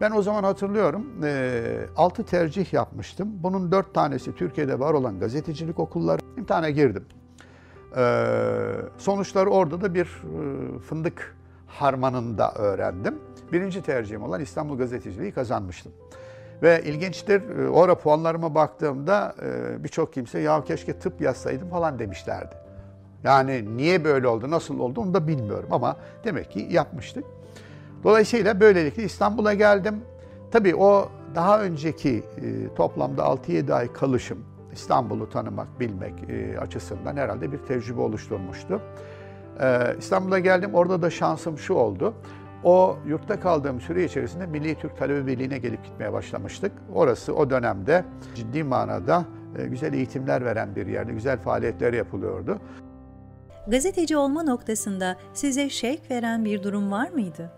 Ben 0.00 0.10
o 0.10 0.22
zaman 0.22 0.44
hatırlıyorum, 0.44 1.06
e, 1.24 1.62
altı 1.96 2.24
tercih 2.24 2.72
yapmıştım. 2.72 3.28
Bunun 3.42 3.72
dört 3.72 3.94
tanesi 3.94 4.34
Türkiye'de 4.34 4.80
var 4.80 4.94
olan 4.94 5.18
gazetecilik 5.18 5.78
okulları. 5.78 6.20
İmtihana 6.38 6.70
girdim. 6.70 7.04
E, 7.96 8.02
sonuçları 8.98 9.50
orada 9.50 9.80
da 9.80 9.94
bir 9.94 10.04
e, 10.04 10.78
fındık 10.78 11.36
harmanında 11.66 12.52
öğrendim. 12.52 13.18
Birinci 13.52 13.82
tercihim 13.82 14.22
olan 14.22 14.40
İstanbul 14.40 14.78
Gazeteciliği 14.78 15.32
kazanmıştım. 15.32 15.92
Ve 16.62 16.82
ilginçtir, 16.84 17.58
e, 17.58 17.68
orada 17.68 17.94
puanlarıma 17.94 18.54
baktığımda 18.54 19.34
e, 19.42 19.84
birçok 19.84 20.12
kimse 20.12 20.40
ya 20.40 20.64
keşke 20.64 20.98
tıp 20.98 21.20
yazsaydım 21.20 21.70
falan 21.70 21.98
demişlerdi. 21.98 22.54
Yani 23.24 23.76
niye 23.76 24.04
böyle 24.04 24.28
oldu, 24.28 24.50
nasıl 24.50 24.78
oldu 24.78 25.00
onu 25.00 25.14
da 25.14 25.28
bilmiyorum 25.28 25.68
ama 25.70 25.96
demek 26.24 26.50
ki 26.50 26.68
yapmıştık. 26.70 27.24
Dolayısıyla 28.04 28.60
böylelikle 28.60 29.02
İstanbul'a 29.02 29.54
geldim. 29.54 30.00
Tabii 30.50 30.76
o 30.76 31.08
daha 31.34 31.62
önceki 31.62 32.22
toplamda 32.76 33.22
6-7 33.22 33.74
ay 33.74 33.92
kalışım 33.92 34.53
İstanbul'u 34.74 35.30
tanımak, 35.30 35.80
bilmek 35.80 36.14
açısından 36.60 37.16
herhalde 37.16 37.52
bir 37.52 37.58
tecrübe 37.58 38.00
oluşturmuştu. 38.00 38.80
İstanbul'a 39.98 40.38
geldim, 40.38 40.74
orada 40.74 41.02
da 41.02 41.10
şansım 41.10 41.58
şu 41.58 41.74
oldu. 41.74 42.14
O 42.64 42.96
yurtta 43.06 43.40
kaldığım 43.40 43.80
süre 43.80 44.04
içerisinde 44.04 44.46
Milli 44.46 44.74
Türk 44.74 44.98
Talebe 44.98 45.26
Birliği'ne 45.26 45.58
gelip 45.58 45.84
gitmeye 45.84 46.12
başlamıştık. 46.12 46.72
Orası 46.94 47.34
o 47.34 47.50
dönemde 47.50 48.04
ciddi 48.34 48.64
manada 48.64 49.24
e, 49.58 49.66
güzel 49.66 49.92
eğitimler 49.92 50.44
veren 50.44 50.76
bir 50.76 50.86
yerde, 50.86 51.12
güzel 51.12 51.38
faaliyetler 51.38 51.92
yapılıyordu. 51.92 52.58
Gazeteci 53.68 54.16
olma 54.16 54.42
noktasında 54.42 55.16
size 55.32 55.70
şevk 55.70 56.10
veren 56.10 56.44
bir 56.44 56.62
durum 56.62 56.90
var 56.90 57.08
mıydı? 57.08 57.50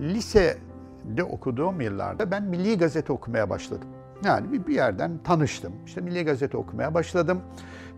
Lisede 0.00 1.24
okuduğum 1.30 1.80
yıllarda 1.80 2.30
ben 2.30 2.42
Milli 2.42 2.78
Gazete 2.78 3.12
okumaya 3.12 3.50
başladım. 3.50 3.88
Yani 4.24 4.66
bir 4.66 4.74
yerden 4.74 5.18
tanıştım. 5.24 5.72
İşte 5.86 6.00
Milli 6.00 6.24
Gazete 6.24 6.56
okumaya 6.56 6.94
başladım. 6.94 7.40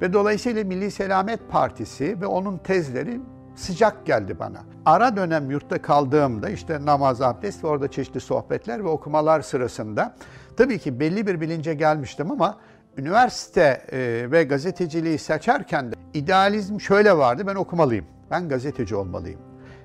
Ve 0.00 0.12
dolayısıyla 0.12 0.64
Milli 0.64 0.90
Selamet 0.90 1.40
Partisi 1.50 2.20
ve 2.20 2.26
onun 2.26 2.59
tezleri 2.59 3.20
sıcak 3.54 4.06
geldi 4.06 4.38
bana. 4.38 4.62
Ara 4.85 5.16
dönem 5.16 5.50
yurtta 5.50 5.83
kaldığımda 5.83 6.48
işte 6.48 6.85
namaz, 6.85 7.22
abdest 7.22 7.64
ve 7.64 7.68
orada 7.68 7.90
çeşitli 7.90 8.20
sohbetler 8.20 8.85
ve 8.85 8.88
okumalar 8.88 9.40
sırasında 9.40 10.14
tabii 10.56 10.78
ki 10.78 11.00
belli 11.00 11.26
bir 11.26 11.40
bilince 11.40 11.74
gelmiştim 11.74 12.30
ama 12.30 12.59
üniversite 12.96 13.83
e, 13.92 14.30
ve 14.30 14.44
gazeteciliği 14.44 15.18
seçerken 15.18 15.92
de 15.92 15.94
idealizm 16.14 16.80
şöyle 16.80 17.16
vardı 17.16 17.42
ben 17.46 17.54
okumalıyım. 17.54 18.04
Ben 18.30 18.48
gazeteci 18.48 18.96
olmalıyım. 18.96 19.40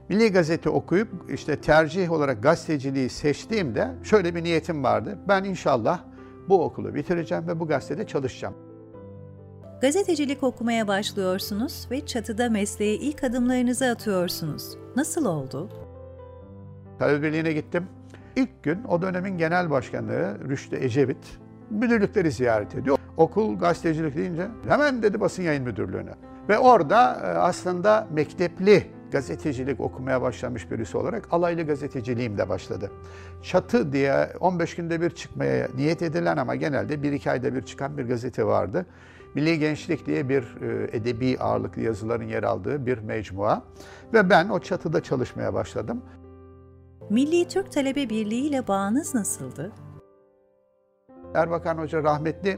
Milli 0.10 0.32
Gazete 0.32 0.70
okuyup 0.70 1.10
işte 1.30 1.62
tercih 1.62 2.12
olarak 2.12 2.44
gazeteciliği 2.44 3.10
seçtiğimde 3.10 3.88
şöyle 4.04 4.36
bir 4.36 4.44
niyetim 4.44 4.84
vardı. 4.84 5.18
Ben 5.28 5.44
inşallah 5.44 6.00
bu 6.50 6.64
okulu 6.64 6.96
bitireceğim 6.96 7.48
ve 7.48 7.60
bu 7.60 7.68
gazetede 7.68 8.08
çalışacağım. 8.08 8.56
Gazetecilik 9.82 10.44
okumaya 10.44 10.88
başlıyorsunuz 10.88 11.88
ve 11.92 12.06
çatıda 12.06 12.50
mesleğe 12.50 12.96
ilk 12.96 13.24
adımlarınızı 13.24 13.86
atıyorsunuz. 13.86 14.78
Nasıl 14.96 15.26
oldu? 15.26 15.70
Talebeliğine 17.00 17.54
gittim. 17.54 17.88
İlk 18.36 18.64
gün 18.64 18.84
o 18.84 19.02
dönemin 19.02 19.38
genel 19.38 19.70
başkanları 19.70 20.50
Rüştü 20.50 20.76
Ecevit 20.76 21.40
müdürlükleri 21.70 22.32
ziyaret 22.32 22.76
ediyor. 22.76 22.98
Okul 23.18 23.60
gazetecilik 23.60 24.16
deyince 24.16 24.48
hemen 24.68 25.04
dedi 25.04 25.20
basın 25.20 25.44
yayın 25.44 25.64
müdürlüğüne. 25.64 26.14
Ve 26.50 26.60
orada 26.60 27.14
e, 27.14 27.26
aslında 27.26 28.08
mektepli 28.12 28.95
gazetecilik 29.16 29.80
okumaya 29.80 30.22
başlamış 30.22 30.72
birisi 30.72 30.98
olarak 30.98 31.28
alaylı 31.32 31.64
gazeteciliğim 31.64 32.38
de 32.38 32.50
başladı. 32.50 32.92
Çatı 33.44 33.94
diye 33.94 34.30
15 34.40 34.76
günde 34.76 35.02
bir 35.02 35.10
çıkmaya 35.10 35.68
niyet 35.76 36.02
edilen 36.02 36.38
ama 36.38 36.56
genelde 36.56 36.96
1-2 36.96 37.32
ayda 37.32 37.56
bir 37.56 37.62
çıkan 37.62 37.98
bir 37.98 38.04
gazete 38.08 38.46
vardı. 38.46 38.86
Milli 39.36 39.60
Gençlik 39.60 40.06
diye 40.06 40.30
bir 40.30 40.44
e, 40.62 40.98
edebi 40.98 41.38
ağırlıklı 41.40 41.82
yazıların 41.82 42.28
yer 42.28 42.44
aldığı 42.44 42.86
bir 42.86 42.98
mecmua 42.98 43.64
ve 44.14 44.30
ben 44.30 44.50
o 44.50 44.60
çatıda 44.60 45.04
çalışmaya 45.04 45.54
başladım. 45.54 46.02
Milli 47.10 47.48
Türk 47.48 47.72
Talebe 47.72 48.10
Birliği 48.10 48.48
ile 48.48 48.68
bağınız 48.68 49.16
nasıldı? 49.16 49.72
Erbakan 51.34 51.78
Hoca 51.78 52.04
rahmetli 52.04 52.58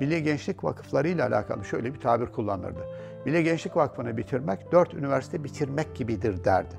Milli 0.00 0.22
Gençlik 0.22 0.64
Vakıfları 0.64 1.08
ile 1.08 1.24
alakalı 1.24 1.64
şöyle 1.64 1.94
bir 1.94 2.00
tabir 2.00 2.26
kullanırdı. 2.26 2.80
Milli 3.26 3.44
Gençlik 3.44 3.76
Vakfı'nı 3.76 4.16
bitirmek, 4.16 4.72
dört 4.72 4.94
üniversite 4.94 5.44
bitirmek 5.44 5.94
gibidir 5.94 6.44
derdi. 6.44 6.74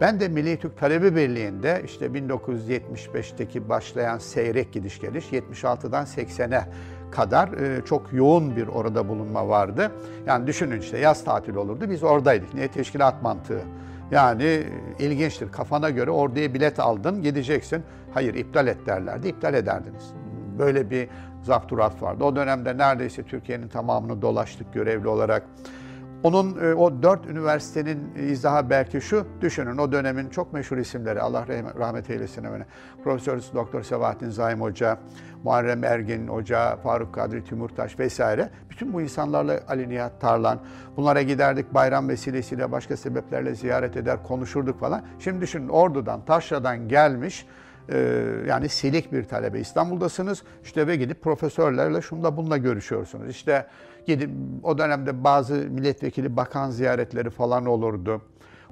Ben 0.00 0.20
de 0.20 0.28
Milli 0.28 0.56
Türk 0.56 0.78
Talebe 0.78 1.16
Birliği'nde 1.16 1.82
işte 1.84 2.06
1975'teki 2.06 3.68
başlayan 3.68 4.18
seyrek 4.18 4.72
gidiş 4.72 5.00
geliş 5.00 5.32
76'dan 5.32 6.04
80'e 6.04 6.68
kadar 7.10 7.48
e, 7.48 7.84
çok 7.84 8.12
yoğun 8.12 8.56
bir 8.56 8.66
orada 8.66 9.08
bulunma 9.08 9.48
vardı. 9.48 9.92
Yani 10.26 10.46
düşünün 10.46 10.80
işte 10.80 10.98
yaz 10.98 11.24
tatili 11.24 11.58
olurdu 11.58 11.90
biz 11.90 12.02
oradaydık. 12.02 12.54
Niye 12.54 12.68
teşkilat 12.68 13.22
mantığı? 13.22 13.62
Yani 14.10 14.44
e, 14.44 14.64
ilginçtir. 14.98 15.52
Kafana 15.52 15.90
göre 15.90 16.10
orduya 16.10 16.54
bilet 16.54 16.80
aldın, 16.80 17.22
gideceksin. 17.22 17.82
Hayır 18.14 18.34
iptal 18.34 18.66
et 18.66 18.86
derlerdi, 18.86 19.28
iptal 19.28 19.54
ederdiniz. 19.54 20.12
Böyle 20.58 20.90
bir 20.90 21.08
zapturat 21.42 22.02
vardı. 22.02 22.24
O 22.24 22.36
dönemde 22.36 22.78
neredeyse 22.78 23.22
Türkiye'nin 23.22 23.68
tamamını 23.68 24.22
dolaştık 24.22 24.72
görevli 24.74 25.08
olarak. 25.08 25.42
Onun 26.22 26.58
e, 26.64 26.74
o 26.74 27.02
dört 27.02 27.26
üniversitenin 27.26 28.14
izahı 28.14 28.70
belki 28.70 29.00
şu, 29.00 29.26
düşünün 29.40 29.78
o 29.78 29.92
dönemin 29.92 30.28
çok 30.28 30.52
meşhur 30.52 30.76
isimleri, 30.76 31.20
Allah 31.20 31.46
rahmet 31.78 32.10
eylesin 32.10 32.44
hemen. 32.44 32.66
Profesör 33.04 33.40
Doktor 33.54 33.82
Sebahattin 33.82 34.30
Zaim 34.30 34.60
Hoca, 34.60 34.98
Muharrem 35.44 35.84
Ergin 35.84 36.28
Hoca, 36.28 36.76
Faruk 36.76 37.14
Kadri 37.14 37.44
Tümurtaş 37.44 37.98
vesaire. 37.98 38.50
Bütün 38.70 38.92
bu 38.92 39.00
insanlarla 39.00 39.60
Ali 39.68 39.88
Nihat 39.88 40.20
Tarlan, 40.20 40.58
bunlara 40.96 41.22
giderdik 41.22 41.74
bayram 41.74 42.08
vesilesiyle 42.08 42.72
başka 42.72 42.96
sebeplerle 42.96 43.54
ziyaret 43.54 43.96
eder, 43.96 44.22
konuşurduk 44.22 44.80
falan. 44.80 45.02
Şimdi 45.18 45.40
düşünün 45.40 45.68
Ordu'dan, 45.68 46.24
Taşra'dan 46.24 46.88
gelmiş, 46.88 47.46
e, 47.88 48.24
yani 48.48 48.68
silik 48.68 49.12
bir 49.12 49.24
talebe 49.24 49.60
İstanbul'dasınız. 49.60 50.42
İşte 50.64 50.86
ve 50.86 50.96
gidip 50.96 51.22
profesörlerle 51.22 52.02
şunla 52.02 52.36
bununla 52.36 52.56
görüşüyorsunuz. 52.56 53.30
İşte 53.30 53.66
Gidip 54.06 54.30
o 54.62 54.78
dönemde 54.78 55.24
bazı 55.24 55.54
milletvekili 55.54 56.36
bakan 56.36 56.70
ziyaretleri 56.70 57.30
falan 57.30 57.66
olurdu. 57.66 58.22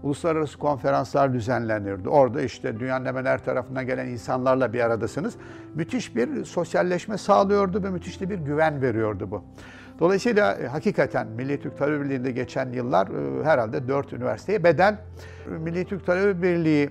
Uluslararası 0.03 0.59
konferanslar 0.59 1.33
düzenlenirdi. 1.33 2.09
Orada 2.09 2.43
işte 2.43 2.81
dünyanın 2.81 3.07
hemen 3.07 3.25
her 3.25 3.45
tarafından 3.45 3.87
gelen 3.87 4.07
insanlarla 4.07 4.73
bir 4.73 4.81
aradasınız. 4.81 5.35
Müthiş 5.75 6.17
bir 6.17 6.45
sosyalleşme 6.45 7.19
sağlıyordu 7.19 7.83
ve 7.83 7.91
müthiş 7.91 8.21
bir 8.21 8.39
güven 8.39 8.83
veriyordu 8.83 9.31
bu. 9.31 9.45
Dolayısıyla 9.99 10.55
e, 10.55 10.67
hakikaten 10.67 11.27
Milli 11.27 11.61
Türk 11.61 11.79
Talebe 11.79 12.05
Birliği'nde 12.05 12.31
geçen 12.31 12.73
yıllar 12.73 13.07
e, 13.07 13.45
herhalde 13.45 13.89
dört 13.89 14.13
üniversiteye 14.13 14.65
bedel. 14.65 14.99
Milli 15.47 15.85
Türk 15.85 16.07
Talebe 16.07 16.43
Birliği 16.43 16.91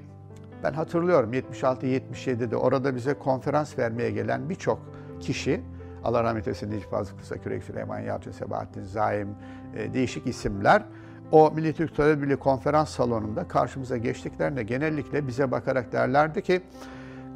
ben 0.64 0.74
hatırlıyorum 0.74 1.34
76-77'de 1.34 2.56
orada 2.56 2.96
bize 2.96 3.14
konferans 3.14 3.78
vermeye 3.78 4.12
gelen 4.12 4.50
birçok 4.50 4.80
kişi 5.20 5.62
Allah 6.08 6.24
rahmet 6.24 6.48
eylesin 6.48 6.72
Necip 6.72 6.92
Fazıl 6.92 7.18
Kısakürek, 7.18 7.64
Süleyman 7.64 8.00
Yalçın, 8.00 8.32
Sebahattin 8.32 8.84
Zaim, 8.84 9.36
e, 9.76 9.94
değişik 9.94 10.28
isimler. 10.28 10.84
O 11.32 11.52
Milli 11.52 11.74
Türk 11.74 11.96
Talebe 11.96 12.22
Birliği 12.22 12.36
konferans 12.36 12.90
salonunda 12.90 13.48
karşımıza 13.48 13.98
geçtiklerinde 13.98 14.64
genellikle 14.64 15.28
bize 15.28 15.52
bakarak 15.52 15.92
derlerdi 15.92 16.42
ki 16.42 16.62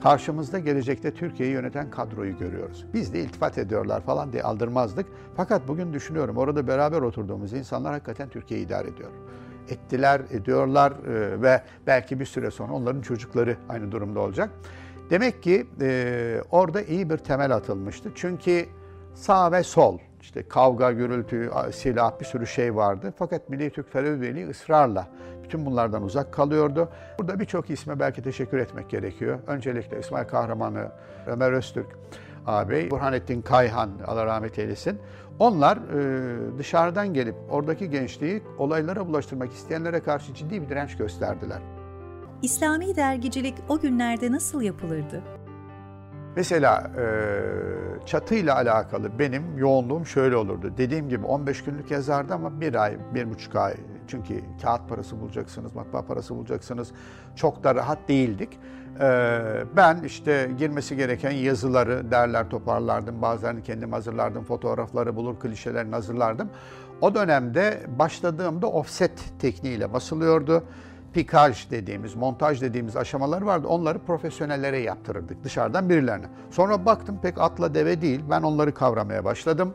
karşımızda 0.04 0.60
gelecekte 0.60 1.14
Türkiye'yi 1.14 1.54
yöneten 1.54 1.90
kadroyu 1.90 2.38
görüyoruz. 2.38 2.86
Biz 2.94 3.14
de 3.14 3.20
iltifat 3.20 3.58
ediyorlar 3.58 4.02
falan 4.02 4.34
diye 4.34 4.44
aldırmazdık. 4.44 5.06
Fakat 5.36 5.68
bugün 5.68 5.94
düşünüyorum 5.94 6.38
orada 6.38 6.68
beraber 6.68 7.02
oturduğumuz 7.02 7.54
insanlar 7.54 7.94
hakikaten 7.94 8.30
Türkiye'yi 8.30 8.66
idare 8.66 8.88
ediyor. 8.88 9.12
Ettiler, 9.70 10.22
ediyorlar 10.30 10.92
e, 10.92 11.42
ve 11.42 11.62
belki 11.88 12.20
bir 12.20 12.26
süre 12.26 12.52
sonra 12.52 12.74
onların 12.74 13.02
çocukları 13.02 13.58
aynı 13.70 13.92
durumda 13.92 14.20
olacak. 14.20 14.50
Demek 15.12 15.44
ki 15.44 15.68
e, 15.82 16.42
orada 16.52 16.82
iyi 16.82 17.10
bir 17.10 17.18
temel 17.18 17.56
atılmıştı. 17.56 18.10
Çünkü 18.16 18.66
sağ 19.14 19.52
ve 19.52 19.64
sol 19.64 19.98
işte 20.22 20.48
kavga, 20.48 20.92
gürültü, 20.92 21.52
silah 21.74 22.20
bir 22.20 22.26
sürü 22.26 22.48
şey 22.48 22.76
vardı. 22.76 23.14
Fakat 23.18 23.50
Milli 23.50 23.70
Türk 23.70 23.92
Terör 23.92 24.22
Birliği 24.22 24.50
ısrarla 24.50 25.08
bütün 25.44 25.66
bunlardan 25.66 26.04
uzak 26.04 26.34
kalıyordu. 26.34 26.90
Burada 27.20 27.40
birçok 27.40 27.70
isme 27.70 28.00
belki 28.00 28.24
teşekkür 28.24 28.58
etmek 28.58 28.90
gerekiyor. 28.90 29.40
Öncelikle 29.48 30.00
İsmail 30.00 30.28
Kahramanı, 30.28 30.92
Ömer 31.28 31.52
Öztürk 31.52 31.88
ağabey, 32.48 32.92
Burhanettin 32.92 33.42
Kayhan, 33.42 33.90
Allah 34.08 34.26
rahmet 34.26 34.60
eylesin. 34.60 35.00
Onlar 35.40 35.78
e, 35.78 36.58
dışarıdan 36.58 37.14
gelip 37.14 37.36
oradaki 37.50 37.90
gençliği 37.90 38.44
olaylara 38.58 39.08
bulaştırmak 39.08 39.52
isteyenlere 39.52 40.00
karşı 40.00 40.34
ciddi 40.34 40.62
bir 40.62 40.70
direnç 40.70 40.98
gösterdiler. 40.98 41.60
İslami 42.42 42.96
dergicilik 42.96 43.56
o 43.70 43.80
günlerde 43.80 44.32
nasıl 44.32 44.62
yapılırdı? 44.62 45.22
Mesela 46.36 46.92
e, 46.98 47.06
çatıyla 48.06 48.56
alakalı 48.56 49.20
benim 49.20 49.58
yoğunluğum 49.58 50.06
şöyle 50.06 50.36
olurdu. 50.36 50.74
Dediğim 50.78 51.10
gibi 51.10 51.26
15 51.26 51.64
günlük 51.64 51.92
yazardı 51.92 52.34
ama 52.34 52.62
bir 52.62 52.76
ay, 52.76 52.98
bir 53.14 53.30
buçuk 53.30 53.56
ay. 53.56 53.74
Çünkü 54.08 54.42
kağıt 54.62 54.90
parası 54.90 55.22
bulacaksınız, 55.22 55.76
matbaa 55.76 56.06
parası 56.06 56.36
bulacaksınız. 56.36 56.92
Çok 57.36 57.64
da 57.64 57.76
rahat 57.76 58.10
değildik. 58.10 58.60
Ben 59.76 60.04
işte 60.06 60.52
girmesi 60.58 60.96
gereken 60.98 61.32
yazıları 61.32 62.12
derler 62.12 62.50
toparlardım. 62.50 63.22
Bazılarını 63.22 63.64
kendim 63.64 63.92
hazırlardım. 63.92 64.44
Fotoğrafları 64.44 65.16
bulur, 65.16 65.40
klişelerini 65.40 65.96
hazırlardım. 65.96 66.50
O 67.02 67.16
dönemde 67.16 67.84
başladığımda 68.00 68.68
offset 68.68 69.34
tekniğiyle 69.40 69.94
basılıyordu 69.94 70.64
pikaj 71.14 71.72
dediğimiz, 71.72 72.16
montaj 72.16 72.62
dediğimiz 72.62 72.98
aşamalar 72.98 73.42
vardı. 73.42 73.68
Onları 73.68 74.00
profesyonellere 74.00 74.78
yaptırırdık 74.78 75.44
dışarıdan 75.44 75.90
birilerine. 75.90 76.26
Sonra 76.52 76.86
baktım 76.86 77.20
pek 77.22 77.38
atla 77.38 77.74
deve 77.74 78.02
değil. 78.02 78.22
Ben 78.30 78.42
onları 78.42 78.74
kavramaya 78.74 79.26
başladım. 79.26 79.74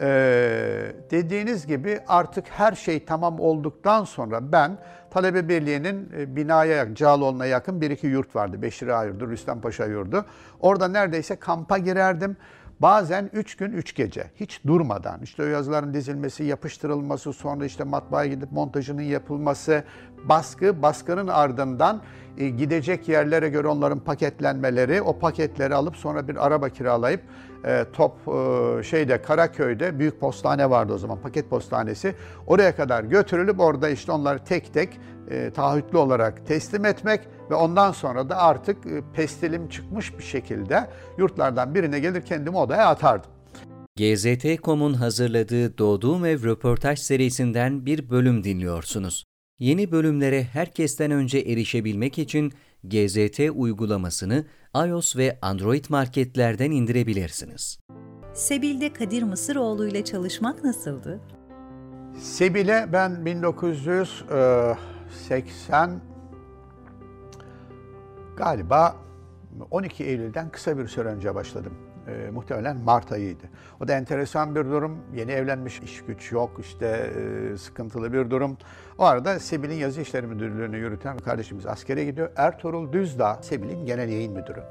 Ee, 0.00 0.92
dediğiniz 1.10 1.66
gibi 1.66 2.00
artık 2.08 2.46
her 2.48 2.72
şey 2.72 3.04
tamam 3.04 3.40
olduktan 3.40 4.04
sonra 4.04 4.52
ben 4.52 4.78
Talebe 5.10 5.48
Birliği'nin 5.48 6.12
e, 6.18 6.36
binaya, 6.36 6.94
Cağaloğlu'na 6.94 7.46
yakın 7.46 7.80
bir 7.80 7.90
iki 7.90 8.06
yurt 8.06 8.36
vardı. 8.36 8.62
Beşir 8.62 8.88
Ağa 8.88 9.04
yurdu, 9.04 9.30
Rüstem 9.30 9.60
Paşa 9.60 9.86
yurdu. 9.86 10.24
Orada 10.60 10.88
neredeyse 10.88 11.36
kampa 11.36 11.78
girerdim. 11.78 12.36
Bazen 12.80 13.30
üç 13.32 13.56
gün 13.56 13.72
üç 13.72 13.94
gece 13.94 14.30
hiç 14.36 14.60
durmadan 14.66 15.20
işte 15.22 15.42
o 15.42 15.46
yazıların 15.46 15.94
dizilmesi, 15.94 16.44
yapıştırılması, 16.44 17.32
sonra 17.32 17.64
işte 17.64 17.84
matbaaya 17.84 18.30
gidip 18.30 18.52
montajının 18.52 19.02
yapılması, 19.02 19.84
baskı, 20.24 20.82
baskının 20.82 21.28
ardından 21.28 22.02
e, 22.38 22.48
gidecek 22.48 23.08
yerlere 23.08 23.48
göre 23.48 23.68
onların 23.68 24.00
paketlenmeleri, 24.00 25.02
o 25.02 25.18
paketleri 25.18 25.74
alıp 25.74 25.96
sonra 25.96 26.28
bir 26.28 26.46
araba 26.46 26.68
kiralayıp 26.68 27.20
e, 27.64 27.84
top 27.92 28.12
e, 28.28 28.82
şeyde 28.82 29.22
Karaköy'de 29.22 29.98
büyük 29.98 30.20
postane 30.20 30.70
vardı 30.70 30.92
o 30.92 30.98
zaman 30.98 31.20
paket 31.20 31.50
postanesi. 31.50 32.14
Oraya 32.46 32.76
kadar 32.76 33.04
götürülüp 33.04 33.60
orada 33.60 33.88
işte 33.88 34.12
onları 34.12 34.38
tek 34.44 34.74
tek 34.74 35.00
e, 35.30 35.50
taahhütlü 35.50 35.98
olarak 35.98 36.46
teslim 36.46 36.84
etmek 36.84 37.20
ve 37.50 37.54
ondan 37.54 37.92
sonra 37.92 38.28
da 38.28 38.36
artık 38.36 38.86
e, 38.86 39.02
pestilim 39.14 39.68
çıkmış 39.68 40.18
bir 40.18 40.24
şekilde 40.24 40.90
yurtlardan 41.18 41.74
birine 41.74 42.00
gelir 42.00 42.22
kendimi 42.22 42.56
odaya 42.56 42.86
atardım. 42.86 43.30
GZT.com'un 43.96 44.94
hazırladığı 44.94 45.78
Doğduğum 45.78 46.24
Ev 46.24 46.44
röportaj 46.44 46.98
serisinden 46.98 47.86
bir 47.86 48.10
bölüm 48.10 48.44
dinliyorsunuz. 48.44 49.24
Yeni 49.58 49.92
bölümlere 49.92 50.42
herkesten 50.42 51.10
önce 51.10 51.38
erişebilmek 51.38 52.18
için 52.18 52.52
GZT 52.84 53.40
uygulamasını 53.54 54.44
iOS 54.74 55.16
ve 55.16 55.38
Android 55.42 55.84
marketlerden 55.88 56.70
indirebilirsiniz. 56.70 57.78
Sebil'de 58.34 58.92
Kadir 58.92 59.22
Mısıroğlu 59.22 59.88
ile 59.88 60.04
çalışmak 60.04 60.64
nasıldı? 60.64 61.20
Sebil'e 62.18 62.88
ben 62.92 63.26
1980 63.26 66.00
galiba 68.38 68.96
12 69.70 70.04
Eylül'den 70.04 70.48
kısa 70.48 70.78
bir 70.78 70.88
süre 70.88 71.08
önce 71.08 71.34
başladım. 71.34 71.72
E, 72.08 72.30
muhtemelen 72.30 72.76
Mart 72.76 73.12
ayıydı. 73.12 73.44
O 73.80 73.88
da 73.88 73.92
enteresan 73.92 74.54
bir 74.54 74.64
durum. 74.64 74.98
Yeni 75.14 75.32
evlenmiş, 75.32 75.80
iş 75.80 76.04
güç 76.04 76.32
yok, 76.32 76.50
işte 76.60 76.86
e, 76.86 77.56
sıkıntılı 77.56 78.12
bir 78.12 78.30
durum. 78.30 78.56
O 78.98 79.04
arada 79.04 79.38
Sebil'in 79.38 79.74
yazı 79.74 80.00
işleri 80.00 80.26
müdürlüğünü 80.26 80.76
yürüten 80.76 81.18
kardeşimiz 81.18 81.66
askere 81.66 82.04
gidiyor. 82.04 82.30
Ertuğrul 82.36 82.92
Düzdağ, 82.92 83.38
Sebil'in 83.42 83.86
genel 83.86 84.08
yayın 84.08 84.32
müdürü. 84.32 84.62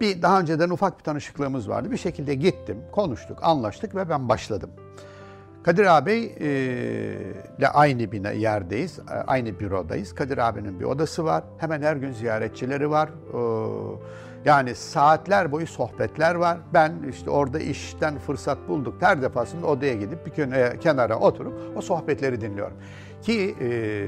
Bir 0.00 0.22
daha 0.22 0.40
önceden 0.40 0.70
ufak 0.70 0.98
bir 0.98 1.04
tanışıklığımız 1.04 1.68
vardı. 1.68 1.90
Bir 1.90 1.96
şekilde 1.96 2.34
gittim, 2.34 2.78
konuştuk, 2.92 3.38
anlaştık 3.42 3.94
ve 3.94 4.08
ben 4.08 4.28
başladım. 4.28 4.70
Kadir 5.68 5.96
ağabey 5.96 6.24
e, 6.24 6.48
ile 7.58 7.68
aynı 7.68 8.12
bina 8.12 8.30
yerdeyiz, 8.30 8.98
e, 8.98 9.12
aynı 9.26 9.60
bürodayız. 9.60 10.14
Kadir 10.14 10.38
abinin 10.38 10.80
bir 10.80 10.84
odası 10.84 11.24
var. 11.24 11.44
Hemen 11.58 11.82
her 11.82 11.96
gün 11.96 12.12
ziyaretçileri 12.12 12.90
var. 12.90 13.10
Yani 14.44 14.74
saatler 14.74 15.52
boyu 15.52 15.66
sohbetler 15.66 16.34
var. 16.34 16.58
Ben 16.74 16.92
işte 17.10 17.30
orada 17.30 17.58
işten 17.58 18.18
fırsat 18.18 18.58
bulduk. 18.68 18.94
Her 19.00 19.22
defasında 19.22 19.66
odaya 19.66 19.94
gidip 19.94 20.26
bir 20.26 20.32
kenara 20.80 21.18
oturup 21.18 21.54
o 21.76 21.80
sohbetleri 21.80 22.40
dinliyorum. 22.40 22.76
Ki 23.22 23.54
e, 23.60 24.06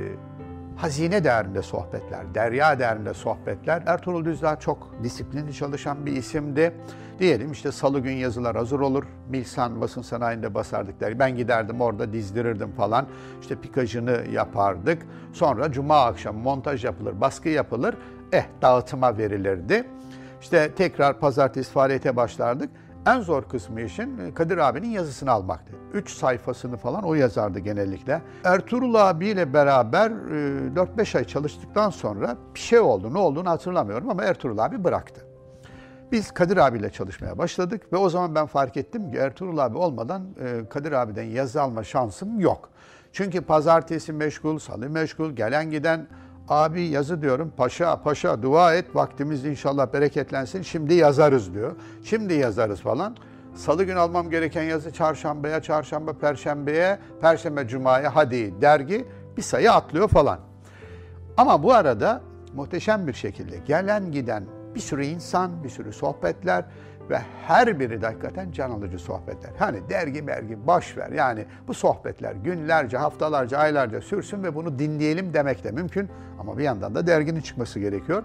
hazine 0.80 1.24
değerinde 1.24 1.62
sohbetler, 1.62 2.34
derya 2.34 2.78
değerinde 2.78 3.14
sohbetler. 3.14 3.82
Ertuğrul 3.86 4.24
Düzdağ 4.24 4.58
çok 4.58 4.94
disiplinli 5.02 5.54
çalışan 5.54 6.06
bir 6.06 6.12
isimdi. 6.12 6.72
Diyelim 7.18 7.52
işte 7.52 7.72
salı 7.72 8.00
gün 8.00 8.12
yazılar 8.12 8.56
hazır 8.56 8.80
olur. 8.80 9.04
Milsan 9.28 9.80
basın 9.80 10.02
sanayinde 10.02 10.54
basardık 10.54 11.00
der. 11.00 11.18
Ben 11.18 11.36
giderdim 11.36 11.80
orada 11.80 12.12
dizdirirdim 12.12 12.72
falan. 12.72 13.06
İşte 13.40 13.54
pikajını 13.56 14.20
yapardık. 14.32 15.02
Sonra 15.32 15.72
cuma 15.72 16.04
akşam 16.04 16.36
montaj 16.36 16.84
yapılır, 16.84 17.20
baskı 17.20 17.48
yapılır. 17.48 17.94
Eh 18.32 18.44
dağıtıma 18.62 19.18
verilirdi. 19.18 19.84
İşte 20.40 20.74
tekrar 20.74 21.20
pazartesi 21.20 21.70
faaliyete 21.72 22.16
başlardık. 22.16 22.70
En 23.06 23.20
zor 23.20 23.42
kısmı 23.42 23.80
işin 23.80 24.18
e, 24.18 24.34
Kadir 24.34 24.58
abinin 24.58 24.88
yazısını 24.88 25.30
almaktı. 25.30 25.72
Üç 25.92 26.10
sayfasını 26.10 26.76
falan 26.76 27.04
o 27.04 27.14
yazardı 27.14 27.58
genellikle. 27.58 28.22
Ertuğrul 28.44 28.94
abiyle 28.94 29.52
beraber 29.52 30.10
4-5 30.10 31.16
e, 31.16 31.18
ay 31.18 31.24
çalıştıktan 31.24 31.90
sonra 31.90 32.36
bir 32.54 32.60
şey 32.60 32.78
oldu. 32.78 33.14
Ne 33.14 33.18
olduğunu 33.18 33.50
hatırlamıyorum 33.50 34.10
ama 34.10 34.24
Ertuğrul 34.24 34.58
abi 34.58 34.84
bıraktı. 34.84 35.26
Biz 36.12 36.30
Kadir 36.30 36.56
abiyle 36.56 36.90
çalışmaya 36.90 37.38
başladık 37.38 37.92
ve 37.92 37.96
o 37.96 38.08
zaman 38.08 38.34
ben 38.34 38.46
fark 38.46 38.76
ettim 38.76 39.12
ki 39.12 39.18
Ertuğrul 39.18 39.58
abi 39.58 39.78
olmadan 39.78 40.26
e, 40.40 40.68
Kadir 40.68 40.92
abiden 40.92 41.22
yazı 41.22 41.62
alma 41.62 41.84
şansım 41.84 42.40
yok. 42.40 42.70
Çünkü 43.12 43.40
pazartesi 43.40 44.12
meşgul, 44.12 44.58
salı 44.58 44.90
meşgul, 44.90 45.30
gelen 45.30 45.70
giden 45.70 46.06
Abi 46.50 46.82
yazı 46.82 47.22
diyorum 47.22 47.52
paşa 47.56 48.02
paşa 48.02 48.42
dua 48.42 48.74
et 48.74 48.96
vaktimiz 48.96 49.44
inşallah 49.44 49.92
bereketlensin 49.92 50.62
şimdi 50.62 50.94
yazarız 50.94 51.54
diyor. 51.54 51.76
Şimdi 52.04 52.34
yazarız 52.34 52.80
falan. 52.80 53.16
Salı 53.54 53.84
gün 53.84 53.96
almam 53.96 54.30
gereken 54.30 54.62
yazı 54.62 54.92
çarşambaya, 54.92 55.62
çarşamba 55.62 56.12
perşembeye, 56.12 56.98
perşembe 57.20 57.68
cumaya 57.68 58.16
hadi 58.16 58.60
dergi 58.60 59.06
bir 59.36 59.42
sayı 59.42 59.72
atlıyor 59.72 60.08
falan. 60.08 60.38
Ama 61.36 61.62
bu 61.62 61.72
arada 61.72 62.20
muhteşem 62.54 63.06
bir 63.06 63.12
şekilde 63.12 63.56
gelen 63.56 64.12
giden 64.12 64.44
bir 64.74 64.80
sürü 64.80 65.04
insan, 65.04 65.64
bir 65.64 65.68
sürü 65.68 65.92
sohbetler 65.92 66.64
ve 67.10 67.18
her 67.46 67.80
biri 67.80 68.02
de 68.02 68.16
can 68.52 68.70
alıcı 68.70 68.98
sohbetler. 68.98 69.50
Hani 69.58 69.88
dergi 69.90 70.22
mergi 70.22 70.66
boş 70.66 70.96
ver. 70.96 71.10
Yani 71.10 71.44
bu 71.68 71.74
sohbetler 71.74 72.32
günlerce, 72.32 72.96
haftalarca, 72.96 73.58
aylarca 73.58 74.00
sürsün 74.00 74.42
ve 74.42 74.54
bunu 74.54 74.78
dinleyelim 74.78 75.34
demek 75.34 75.64
de 75.64 75.70
mümkün. 75.70 76.08
Ama 76.40 76.58
bir 76.58 76.62
yandan 76.62 76.94
da 76.94 77.06
derginin 77.06 77.40
çıkması 77.40 77.80
gerekiyor. 77.80 78.22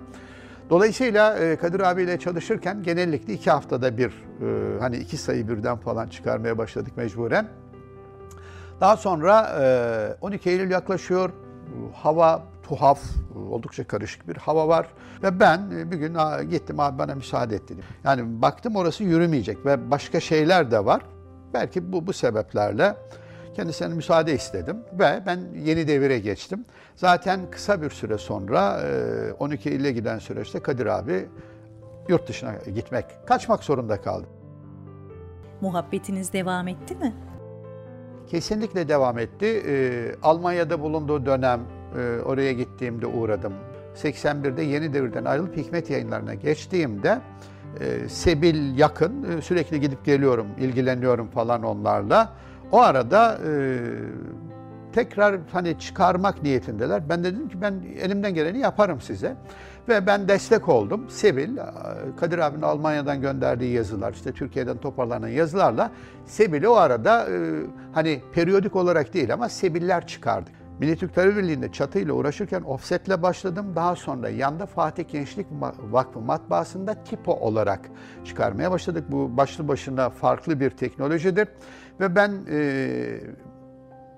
Dolayısıyla 0.70 1.38
e, 1.38 1.56
Kadir 1.56 1.80
abiyle 1.80 2.20
çalışırken 2.20 2.84
genellikle 2.84 3.34
iki 3.34 3.52
haftada 3.52 3.98
bir, 3.98 4.10
e, 4.42 4.80
hani 4.80 4.98
iki 4.98 5.18
sayı 5.18 5.50
birden 5.50 5.78
falan 5.78 6.08
çıkarmaya 6.08 6.58
başladık 6.58 6.98
mecburen. 6.98 7.48
Daha 8.82 8.98
sonra 8.98 10.18
12 10.22 10.50
e, 10.50 10.54
Eylül 10.54 10.72
yaklaşıyor. 10.72 11.30
Hava 11.94 12.44
tuhaf, 12.68 13.02
oldukça 13.52 13.88
karışık 13.88 14.28
bir 14.28 14.36
hava 14.36 14.68
var. 14.68 14.88
Ve 15.24 15.40
ben 15.40 15.72
e, 15.78 15.92
bir 15.92 15.98
gün 15.98 16.18
gittim 16.50 16.80
abi 16.80 17.00
bana 17.00 17.16
müsaade 17.16 17.56
et 17.56 17.64
dedim. 17.70 17.84
Yani 18.04 18.42
baktım 18.42 18.76
orası 18.76 19.04
yürümeyecek 19.04 19.66
ve 19.66 19.92
başka 19.92 20.20
şeyler 20.20 20.72
de 20.72 20.86
var. 20.86 21.02
Belki 21.54 21.94
bu, 21.94 22.08
bu 22.08 22.14
sebeplerle 22.14 22.96
kendisine 23.56 23.88
müsaade 23.88 24.34
istedim 24.34 24.78
ve 25.00 25.24
ben 25.26 25.40
yeni 25.56 25.88
devire 25.88 26.20
geçtim. 26.20 26.66
Zaten 26.96 27.52
kısa 27.52 27.82
bir 27.82 27.90
süre 27.90 28.18
sonra 28.18 28.82
12 29.40 29.70
ile 29.70 29.92
giden 29.92 30.20
süreçte 30.20 30.60
Kadir 30.60 30.86
abi 30.86 31.30
yurt 32.10 32.28
dışına 32.28 32.54
gitmek, 32.76 33.06
kaçmak 33.28 33.64
zorunda 33.64 34.02
kaldı. 34.02 34.26
Muhabbetiniz 35.62 36.34
devam 36.34 36.68
etti 36.68 36.96
mi? 36.96 37.14
Kesinlikle 38.28 38.88
devam 38.88 39.20
etti. 39.20 39.64
Almanya'da 40.24 40.82
bulunduğu 40.82 41.26
dönem 41.26 41.62
e, 41.98 42.22
oraya 42.22 42.54
gittiğimde 42.54 43.08
uğradım. 43.08 43.54
81'de 43.96 44.62
Yeni 44.64 44.94
Devir'den 44.94 45.26
ayrılıp 45.26 45.58
Hikmet 45.58 45.90
yayınlarına 45.90 46.34
geçtiğimde 46.34 47.22
E, 47.80 48.10
Sebil 48.10 48.78
yakın. 48.78 49.38
E, 49.38 49.42
sürekli 49.42 49.80
gidip 49.80 50.06
geliyorum, 50.06 50.48
ilgileniyorum 50.60 51.28
falan 51.28 51.64
onlarla. 51.64 52.34
O 52.72 52.82
arada 52.82 53.38
e, 53.48 53.78
tekrar 54.94 55.40
hani 55.52 55.80
çıkarmak 55.80 56.44
niyetindeler. 56.44 57.10
Ben 57.10 57.24
dedim 57.24 57.50
ki 57.50 57.62
ben 57.62 57.74
elimden 58.02 58.34
geleni 58.34 58.60
yaparım 58.60 59.02
size. 59.02 59.36
Ve 59.90 60.08
ben 60.08 60.28
destek 60.28 60.70
oldum. 60.70 61.10
Sebil, 61.10 61.58
Kadir 62.20 62.38
abinin 62.38 62.62
Almanya'dan 62.62 63.22
gönderdiği 63.22 63.74
yazılar, 63.74 64.14
işte 64.14 64.32
Türkiye'den 64.32 64.78
toparlanan 64.78 65.28
yazılarla 65.28 65.92
Sebil'i 66.26 66.68
o 66.68 66.76
arada 66.76 67.28
hani 67.94 68.22
periyodik 68.34 68.76
olarak 68.76 69.14
değil 69.14 69.34
ama 69.34 69.50
Sebiller 69.50 70.08
çıkardı. 70.08 70.50
Milli 70.80 70.96
Türk 70.96 71.16
Terör 71.16 71.38
Birliği'nde 71.38 71.72
çatıyla 71.72 72.14
uğraşırken 72.14 72.62
offsetle 72.62 73.22
başladım. 73.22 73.74
Daha 73.76 73.96
sonra 73.96 74.30
yanda 74.30 74.66
Fatih 74.66 75.10
Gençlik 75.12 75.48
Vakfı 75.92 76.20
matbaasında 76.20 77.04
tipo 77.04 77.34
olarak 77.34 77.80
çıkarmaya 78.26 78.72
başladık. 78.72 79.06
Bu 79.12 79.38
başlı 79.38 79.68
başına 79.68 80.10
farklı 80.10 80.60
bir 80.60 80.70
teknolojidir. 80.70 81.48
Ve 82.00 82.16
ben 82.16 82.32
e, 82.52 83.20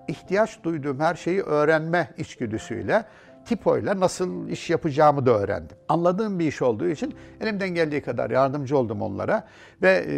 ihtiyaç 0.08 0.64
duyduğum 0.64 1.00
her 1.00 1.16
şeyi 1.16 1.42
öğrenme 1.42 2.10
içgüdüsüyle 2.18 3.06
tipoyla 3.46 4.00
nasıl 4.00 4.48
iş 4.48 4.70
yapacağımı 4.70 5.26
da 5.26 5.32
öğrendim. 5.32 5.78
Anladığım 5.90 6.40
bir 6.40 6.48
iş 6.48 6.62
olduğu 6.62 6.88
için 6.88 7.16
elimden 7.42 7.70
geldiği 7.70 8.02
kadar 8.02 8.30
yardımcı 8.30 8.78
oldum 8.78 9.02
onlara 9.02 9.48
ve 9.82 10.06
e, 10.08 10.16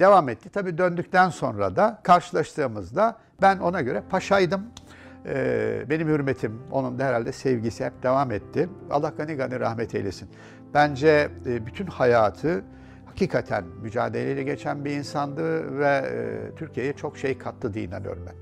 devam 0.00 0.28
etti. 0.28 0.48
Tabii 0.48 0.78
döndükten 0.78 1.30
sonra 1.30 1.76
da 1.76 2.00
karşılaştığımızda 2.02 3.16
ben 3.42 3.58
ona 3.58 3.80
göre 3.80 4.02
paşaydım. 4.10 4.62
E, 5.26 5.84
benim 5.90 6.08
hürmetim, 6.08 6.62
onun 6.70 6.98
da 6.98 7.04
herhalde 7.04 7.32
sevgisi 7.32 7.84
hep 7.84 8.02
devam 8.02 8.32
etti. 8.32 8.68
Allah 8.90 9.12
gani 9.16 9.34
gani 9.34 9.60
rahmet 9.60 9.94
eylesin. 9.94 10.28
Bence 10.74 11.30
e, 11.46 11.66
bütün 11.66 11.86
hayatı 11.86 12.64
hakikaten 13.06 13.64
mücadeleyle 13.82 14.42
geçen 14.42 14.84
bir 14.84 14.90
insandı 14.90 15.78
ve 15.78 15.88
e, 15.88 16.54
Türkiye'ye 16.56 16.92
çok 16.92 17.18
şey 17.18 17.38
kattı 17.38 17.74
diye 17.74 17.84
inanıyorum 17.84 18.26
ben. 18.26 18.34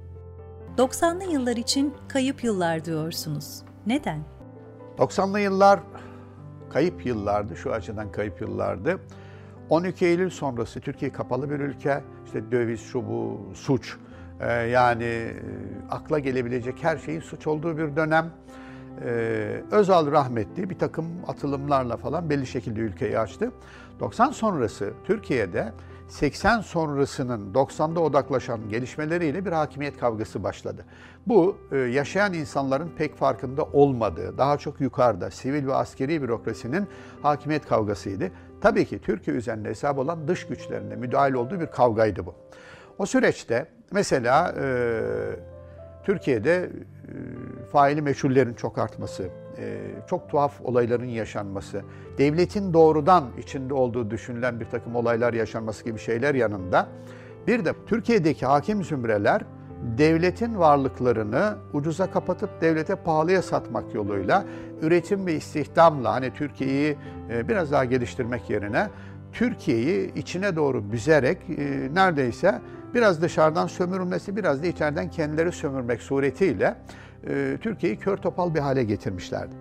90'lı 0.85 1.33
yıllar 1.33 1.57
için 1.57 1.95
kayıp 2.09 2.45
yıllar 2.45 2.85
diyorsunuz. 2.85 3.63
Neden? 3.87 4.21
90'lı 4.99 5.41
yıllar 5.41 5.81
kayıp 6.71 7.07
yıllardı, 7.07 7.57
şu 7.57 7.73
açıdan 7.73 8.13
kayıp 8.13 8.41
yıllardı. 8.41 9.01
12 9.71 10.07
Eylül 10.07 10.31
sonrası 10.31 10.81
Türkiye 10.81 11.13
kapalı 11.13 11.51
bir 11.51 11.61
ülke, 11.61 12.03
işte 12.27 12.53
döviz, 12.53 12.81
şu 12.81 13.07
bu, 13.07 13.41
suç, 13.55 13.97
ee, 14.41 14.53
yani 14.53 15.05
e, 15.05 15.35
akla 15.91 16.19
gelebilecek 16.19 16.75
her 16.85 16.99
şeyin 16.99 17.21
suç 17.21 17.47
olduğu 17.47 17.79
bir 17.79 17.97
dönem. 17.97 18.31
Ee, 19.05 19.63
Özal 19.71 20.13
rahmetli 20.13 20.71
bir 20.71 20.79
takım 20.79 21.07
atılımlarla 21.27 21.97
falan 21.97 22.31
belli 22.31 22.47
şekilde 22.47 22.81
ülkeyi 22.81 23.19
açtı. 23.19 23.53
90 24.01 24.31
sonrası 24.31 24.93
Türkiye'de 25.05 25.73
80 26.09 26.61
sonrasının 26.61 27.55
90'da 27.55 28.01
odaklaşan 28.01 28.69
gelişmeleriyle 28.69 29.45
bir 29.45 29.53
hakimiyet 29.53 29.99
kavgası 29.99 30.43
başladı. 30.43 30.85
Bu 31.27 31.59
e, 31.73 31.77
yaşayan 31.77 32.33
insanların 32.33 32.89
pek 32.99 33.17
farkında 33.17 33.65
olmadığı, 33.65 34.39
daha 34.39 34.59
çok 34.59 34.81
yukarıda 34.81 35.31
sivil 35.31 35.67
ve 35.67 35.75
askeri 35.75 36.23
bürokrasinin 36.23 36.87
hakimiyet 37.23 37.67
kavgasıydı. 37.67 38.31
Tabii 38.61 38.85
ki 38.85 38.99
Türkiye 38.99 39.37
üzerinde 39.37 39.69
hesap 39.69 39.99
olan 39.99 40.29
dış 40.29 40.47
güçlerinde 40.47 40.97
müdahil 40.97 41.35
olduğu 41.35 41.61
bir 41.61 41.67
kavgaydı 41.67 42.27
bu. 42.27 42.35
O 42.99 43.07
süreçte 43.07 43.76
mesela 43.93 44.55
e, 44.61 45.01
Türkiye'de 46.05 46.55
e, 46.55 46.71
faili 47.73 48.03
meçhullerin 48.03 48.55
çok 48.55 48.79
artması, 48.79 49.29
e, 49.59 49.79
çok 50.07 50.31
tuhaf 50.31 50.61
olayların 50.65 51.09
yaşanması, 51.09 51.83
devletin 52.19 52.73
doğrudan 52.73 53.25
içinde 53.39 53.75
olduğu 53.75 54.11
düşünülen 54.11 54.61
bir 54.61 54.65
takım 54.65 54.97
olaylar 54.97 55.33
yaşanması 55.33 55.85
gibi 55.85 55.99
şeyler 55.99 56.35
yanında 56.35 56.89
bir 57.47 57.65
de 57.65 57.73
Türkiye'deki 57.87 58.47
hakim 58.47 58.85
zümreler 58.85 59.43
devletin 59.99 60.59
varlıklarını 60.59 61.57
ucuza 61.73 62.11
kapatıp 62.11 62.61
devlete 62.61 62.95
pahalıya 62.95 63.43
satmak 63.43 63.95
yoluyla 63.95 64.45
üretim 64.83 65.27
ve 65.27 65.35
istihdamla 65.35 66.13
hani 66.13 66.35
Türkiye'yi 66.35 66.97
e, 67.31 67.49
biraz 67.49 67.73
daha 67.73 67.85
geliştirmek 67.85 68.51
yerine 68.51 68.89
Türkiye'yi 69.33 70.15
içine 70.15 70.57
doğru 70.57 70.93
büzerek 70.93 71.39
e, 71.59 71.89
neredeyse 71.95 72.61
biraz 72.97 73.23
dışarıdan 73.23 73.67
sömürülmesi, 73.67 74.37
biraz 74.37 74.63
da 74.63 74.67
içeriden 74.67 75.11
kendileri 75.11 75.53
sömürmek 75.53 76.03
suretiyle 76.03 76.77
e, 77.27 77.59
Türkiye'yi 77.61 77.99
kör 77.99 78.17
topal 78.17 78.55
bir 78.55 78.61
hale 78.61 78.85
getirmişlerdi. 78.85 79.55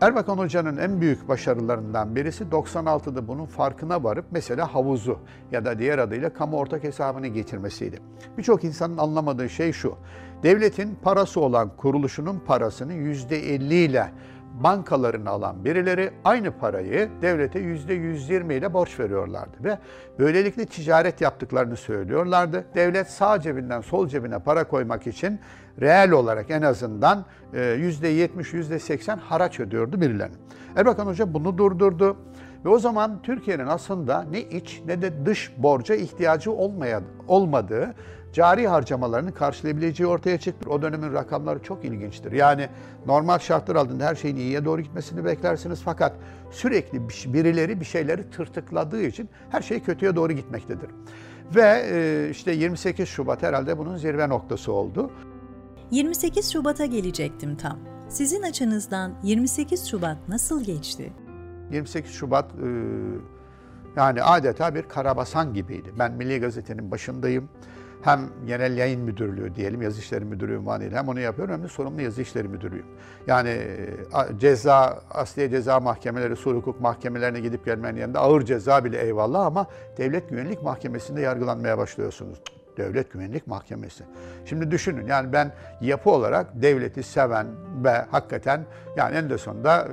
Erbakan 0.00 0.38
Hoca'nın 0.38 0.76
en 0.76 1.00
büyük 1.00 1.28
başarılarından 1.28 2.16
birisi 2.16 2.44
96'da 2.44 3.28
bunun 3.28 3.46
farkına 3.46 4.04
varıp 4.04 4.24
mesela 4.30 4.74
havuzu 4.74 5.18
ya 5.52 5.64
da 5.64 5.78
diğer 5.78 5.98
adıyla 5.98 6.32
kamu 6.32 6.56
ortak 6.56 6.84
hesabını 6.84 7.26
getirmesiydi. 7.26 7.98
Birçok 8.38 8.64
insanın 8.64 8.98
anlamadığı 8.98 9.48
şey 9.48 9.72
şu. 9.72 9.94
Devletin 10.42 10.98
parası 11.02 11.40
olan 11.40 11.70
kuruluşunun 11.76 12.42
parasını 12.46 12.92
%50 12.92 13.74
ile 13.74 14.12
bankalarını 14.60 15.30
alan 15.30 15.64
birileri 15.64 16.10
aynı 16.24 16.58
parayı 16.58 17.08
devlete 17.22 17.58
yüzde 17.58 17.94
120 17.94 18.54
ile 18.54 18.72
borç 18.72 19.00
veriyorlardı 19.00 19.56
ve 19.64 19.78
böylelikle 20.18 20.66
ticaret 20.66 21.20
yaptıklarını 21.20 21.76
söylüyorlardı. 21.76 22.64
Devlet 22.74 23.10
sağ 23.10 23.40
cebinden 23.40 23.80
sol 23.80 24.08
cebine 24.08 24.38
para 24.38 24.64
koymak 24.64 25.06
için 25.06 25.40
reel 25.80 26.10
olarak 26.10 26.50
en 26.50 26.62
azından 26.62 27.24
e, 27.54 27.64
yüzde 27.64 28.08
70 28.08 28.52
yüzde 28.52 28.78
80 28.78 29.18
haraç 29.18 29.60
ödüyordu 29.60 30.00
birilerine. 30.00 30.36
Erbakan 30.76 31.06
Hoca 31.06 31.34
bunu 31.34 31.58
durdurdu. 31.58 32.16
Ve 32.64 32.68
o 32.68 32.78
zaman 32.78 33.22
Türkiye'nin 33.22 33.66
aslında 33.66 34.22
ne 34.22 34.40
iç 34.40 34.82
ne 34.86 35.02
de 35.02 35.26
dış 35.26 35.52
borca 35.56 35.94
ihtiyacı 35.94 36.52
olmayan, 36.52 37.02
olmadığı 37.28 37.94
cari 38.32 38.68
harcamalarını 38.68 39.34
karşılayabileceği 39.34 40.06
ortaya 40.06 40.38
çıktı. 40.38 40.70
O 40.70 40.82
dönemin 40.82 41.12
rakamları 41.12 41.62
çok 41.62 41.84
ilginçtir. 41.84 42.32
Yani 42.32 42.68
normal 43.06 43.38
şartlar 43.38 43.76
altında 43.76 44.04
her 44.04 44.14
şeyin 44.14 44.36
iyiye 44.36 44.64
doğru 44.64 44.80
gitmesini 44.80 45.24
beklersiniz 45.24 45.80
fakat 45.84 46.12
sürekli 46.50 47.08
birileri 47.34 47.80
bir 47.80 47.84
şeyleri 47.84 48.30
tırtıkladığı 48.30 49.02
için 49.02 49.28
her 49.50 49.62
şey 49.62 49.80
kötüye 49.80 50.16
doğru 50.16 50.32
gitmektedir. 50.32 50.90
Ve 51.54 51.86
e, 51.90 52.30
işte 52.30 52.52
28 52.52 53.08
Şubat 53.08 53.42
herhalde 53.42 53.78
bunun 53.78 53.96
zirve 53.96 54.28
noktası 54.28 54.72
oldu. 54.72 55.10
28 55.90 56.52
Şubat'a 56.52 56.86
gelecektim 56.86 57.56
tam. 57.56 57.78
Sizin 58.08 58.42
açınızdan 58.42 59.12
28 59.22 59.86
Şubat 59.86 60.16
nasıl 60.28 60.64
geçti? 60.64 61.12
28 61.72 62.12
Şubat 62.12 62.50
e, 62.52 62.66
yani 63.96 64.22
adeta 64.22 64.74
bir 64.74 64.82
karabasan 64.82 65.54
gibiydi. 65.54 65.92
Ben 65.98 66.12
Milli 66.12 66.40
Gazete'nin 66.40 66.90
başındayım 66.90 67.48
hem 68.02 68.20
genel 68.46 68.76
yayın 68.76 69.00
müdürlüğü 69.00 69.54
diyelim, 69.54 69.82
yazı 69.82 70.00
işleri 70.00 70.24
müdürlüğü 70.24 70.58
unvanıyla 70.58 70.98
hem 70.98 71.08
onu 71.08 71.20
yapıyorum 71.20 71.54
hem 71.54 71.62
de 71.62 71.68
sorumlu 71.68 72.02
yazı 72.02 72.22
işleri 72.22 72.48
müdürüyüm. 72.48 72.86
Yani 73.26 73.58
ceza, 74.38 75.02
asliye 75.10 75.50
ceza 75.50 75.80
mahkemeleri, 75.80 76.36
sulh 76.36 76.56
hukuk 76.56 76.80
mahkemelerine 76.80 77.40
gidip 77.40 77.64
gelmenin 77.64 78.00
yanında 78.00 78.20
ağır 78.20 78.42
ceza 78.42 78.84
bile 78.84 79.02
eyvallah 79.02 79.46
ama 79.46 79.66
devlet 79.98 80.30
güvenlik 80.30 80.62
mahkemesinde 80.62 81.20
yargılanmaya 81.20 81.78
başlıyorsunuz. 81.78 82.38
Devlet 82.76 83.12
Güvenlik 83.12 83.46
Mahkemesi. 83.46 84.04
Şimdi 84.44 84.70
düşünün 84.70 85.06
yani 85.06 85.32
ben 85.32 85.52
yapı 85.80 86.10
olarak 86.10 86.62
devleti 86.62 87.02
seven 87.02 87.46
ve 87.84 87.90
hakikaten 88.10 88.64
yani 88.96 89.16
en 89.16 89.30
de 89.30 89.38
sonunda 89.38 89.88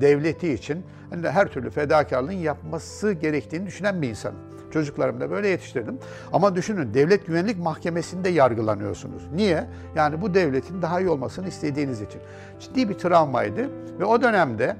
devleti 0.00 0.52
için 0.52 0.86
her 1.22 1.48
türlü 1.48 1.70
fedakarlığın 1.70 2.32
yapması 2.32 3.12
gerektiğini 3.12 3.66
düşünen 3.66 4.02
bir 4.02 4.08
insanım. 4.08 4.38
Çocuklarımı 4.70 5.20
da 5.20 5.30
böyle 5.30 5.48
yetiştirdim. 5.48 5.98
Ama 6.32 6.56
düşünün 6.56 6.94
devlet 6.94 7.26
güvenlik 7.26 7.58
mahkemesinde 7.58 8.28
yargılanıyorsunuz. 8.28 9.22
Niye? 9.34 9.64
Yani 9.96 10.20
bu 10.22 10.34
devletin 10.34 10.82
daha 10.82 11.00
iyi 11.00 11.08
olmasını 11.08 11.48
istediğiniz 11.48 12.00
için. 12.00 12.20
Ciddi 12.60 12.88
bir 12.88 12.94
travmaydı 12.94 13.70
ve 14.00 14.04
o 14.04 14.22
dönemde 14.22 14.76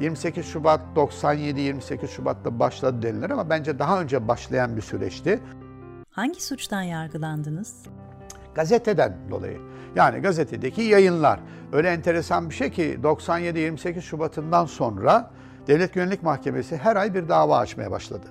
28 0.00 0.46
Şubat 0.46 0.80
97 0.96 1.60
28 1.60 2.10
Şubat'ta 2.10 2.58
başladı 2.58 3.02
denilir 3.02 3.30
ama 3.30 3.50
bence 3.50 3.78
daha 3.78 4.00
önce 4.00 4.28
başlayan 4.28 4.76
bir 4.76 4.82
süreçti. 4.82 5.40
Hangi 6.10 6.42
suçtan 6.42 6.82
yargılandınız? 6.82 7.82
Gazeteden 8.54 9.16
dolayı. 9.30 9.58
Yani 9.96 10.18
gazetedeki 10.18 10.82
yayınlar. 10.82 11.40
Öyle 11.72 11.88
enteresan 11.88 12.50
bir 12.50 12.54
şey 12.54 12.70
ki 12.70 12.98
97-28 13.02 14.00
Şubat'ından 14.00 14.66
sonra 14.66 15.30
Devlet 15.66 15.94
Güvenlik 15.94 16.22
Mahkemesi 16.22 16.76
her 16.76 16.96
ay 16.96 17.14
bir 17.14 17.28
dava 17.28 17.58
açmaya 17.58 17.90
başladı. 17.90 18.26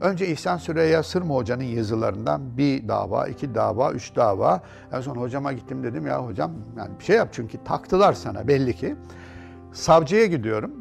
Önce 0.00 0.26
İhsan 0.26 0.56
Süreyya 0.56 1.02
Sırma 1.02 1.34
Hoca'nın 1.34 1.64
yazılarından 1.64 2.58
bir 2.58 2.88
dava, 2.88 3.26
iki 3.26 3.54
dava, 3.54 3.92
üç 3.92 4.16
dava. 4.16 4.60
En 4.92 5.00
son 5.00 5.16
hocama 5.16 5.52
gittim 5.52 5.84
dedim 5.84 6.06
ya 6.06 6.26
hocam 6.26 6.52
yani 6.76 6.98
bir 6.98 7.04
şey 7.04 7.16
yap 7.16 7.28
çünkü 7.32 7.64
taktılar 7.64 8.12
sana 8.12 8.48
belli 8.48 8.76
ki. 8.76 8.96
Savcıya 9.72 10.26
gidiyorum. 10.26 10.72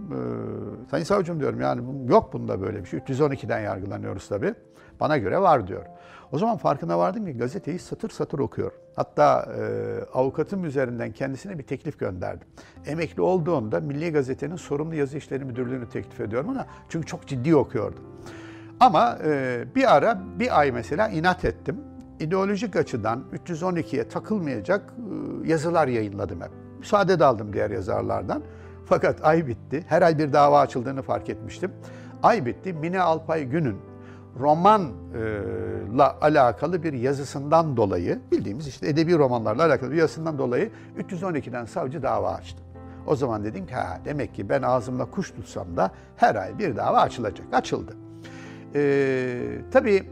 Sayın 0.92 1.04
savcım 1.04 1.40
diyorum 1.40 1.62
yani 1.62 2.12
yok 2.12 2.34
bunda 2.34 2.62
böyle 2.62 2.84
bir 2.84 2.86
şey. 2.86 3.00
312'den 3.00 3.60
yargılanıyoruz 3.60 4.28
tabii. 4.28 4.54
Bana 5.00 5.18
göre 5.18 5.42
var 5.42 5.68
diyor. 5.68 5.86
O 6.32 6.38
zaman 6.38 6.58
farkına 6.58 7.00
vardım 7.00 7.26
ki 7.26 7.38
gazeteyi 7.38 7.80
satır 7.80 8.10
satır 8.10 8.40
okuyor. 8.40 8.72
Hatta 8.96 9.50
e, 9.58 9.64
avukatım 10.14 10.66
üzerinden 10.66 11.12
kendisine 11.12 11.58
bir 11.58 11.64
teklif 11.64 12.00
gönderdim. 12.00 12.48
Emekli 12.86 13.22
olduğunda 13.22 13.80
Milli 13.80 14.12
Gazete'nin 14.12 14.56
sorumlu 14.56 14.96
yazı 14.96 15.18
işleri 15.18 15.46
müdürlüğünü 15.46 15.90
teklif 15.90 16.22
ediyorum 16.22 16.50
ona. 16.50 16.66
Çünkü 16.90 17.08
çok 17.08 17.28
ciddi 17.28 17.56
okuyordu. 17.56 18.00
Ama 18.80 19.18
e, 19.26 19.64
bir 19.76 19.96
ara 19.96 20.20
bir 20.40 20.60
ay 20.60 20.72
mesela 20.72 21.10
inat 21.10 21.46
ettim. 21.46 21.78
İdeolojik 22.20 22.76
açıdan 22.76 23.24
312'ye 23.46 24.08
takılmayacak 24.08 24.94
e, 25.44 25.48
yazılar 25.50 25.88
yayınladım 25.88 26.42
hep. 26.42 26.52
Müsaade 26.80 27.20
de 27.20 27.26
aldım 27.26 27.54
diğer 27.54 27.70
yazarlardan. 27.70 28.44
Fakat 28.86 29.26
ay 29.26 29.48
bitti. 29.48 29.84
Her 29.88 30.02
ay 30.02 30.18
bir 30.18 30.34
dava 30.34 30.60
açıldığını 30.60 31.02
fark 31.02 31.30
etmiştim. 31.30 31.72
Ay 32.24 32.46
bitti. 32.46 32.74
Mine 32.74 33.02
Alpay 33.02 33.44
Gün'ün 33.44 33.78
romanla 34.40 36.16
alakalı 36.22 36.84
bir 36.84 36.94
yazısından 36.94 37.78
dolayı, 37.78 38.20
bildiğimiz 38.32 38.68
işte 38.68 38.88
edebi 38.88 39.18
romanlarla 39.18 39.66
alakalı 39.66 39.92
bir 39.92 39.98
yazısından 39.98 40.38
dolayı 40.38 40.72
312'den 40.98 41.66
savcı 41.66 42.04
dava 42.04 42.32
açtı. 42.32 42.64
O 43.08 43.16
zaman 43.16 43.44
dedim 43.44 43.68
ki 43.68 43.74
ha 43.74 44.00
demek 44.06 44.36
ki 44.36 44.50
ben 44.50 44.62
ağzımla 44.62 45.06
kuş 45.06 45.32
tutsam 45.32 45.78
da 45.78 45.92
her 46.16 46.36
ay 46.36 46.60
bir 46.60 46.76
dava 46.76 47.00
açılacak. 47.00 47.48
Açıldı. 47.54 48.09
Ee, 48.76 49.62
tabii 49.72 50.10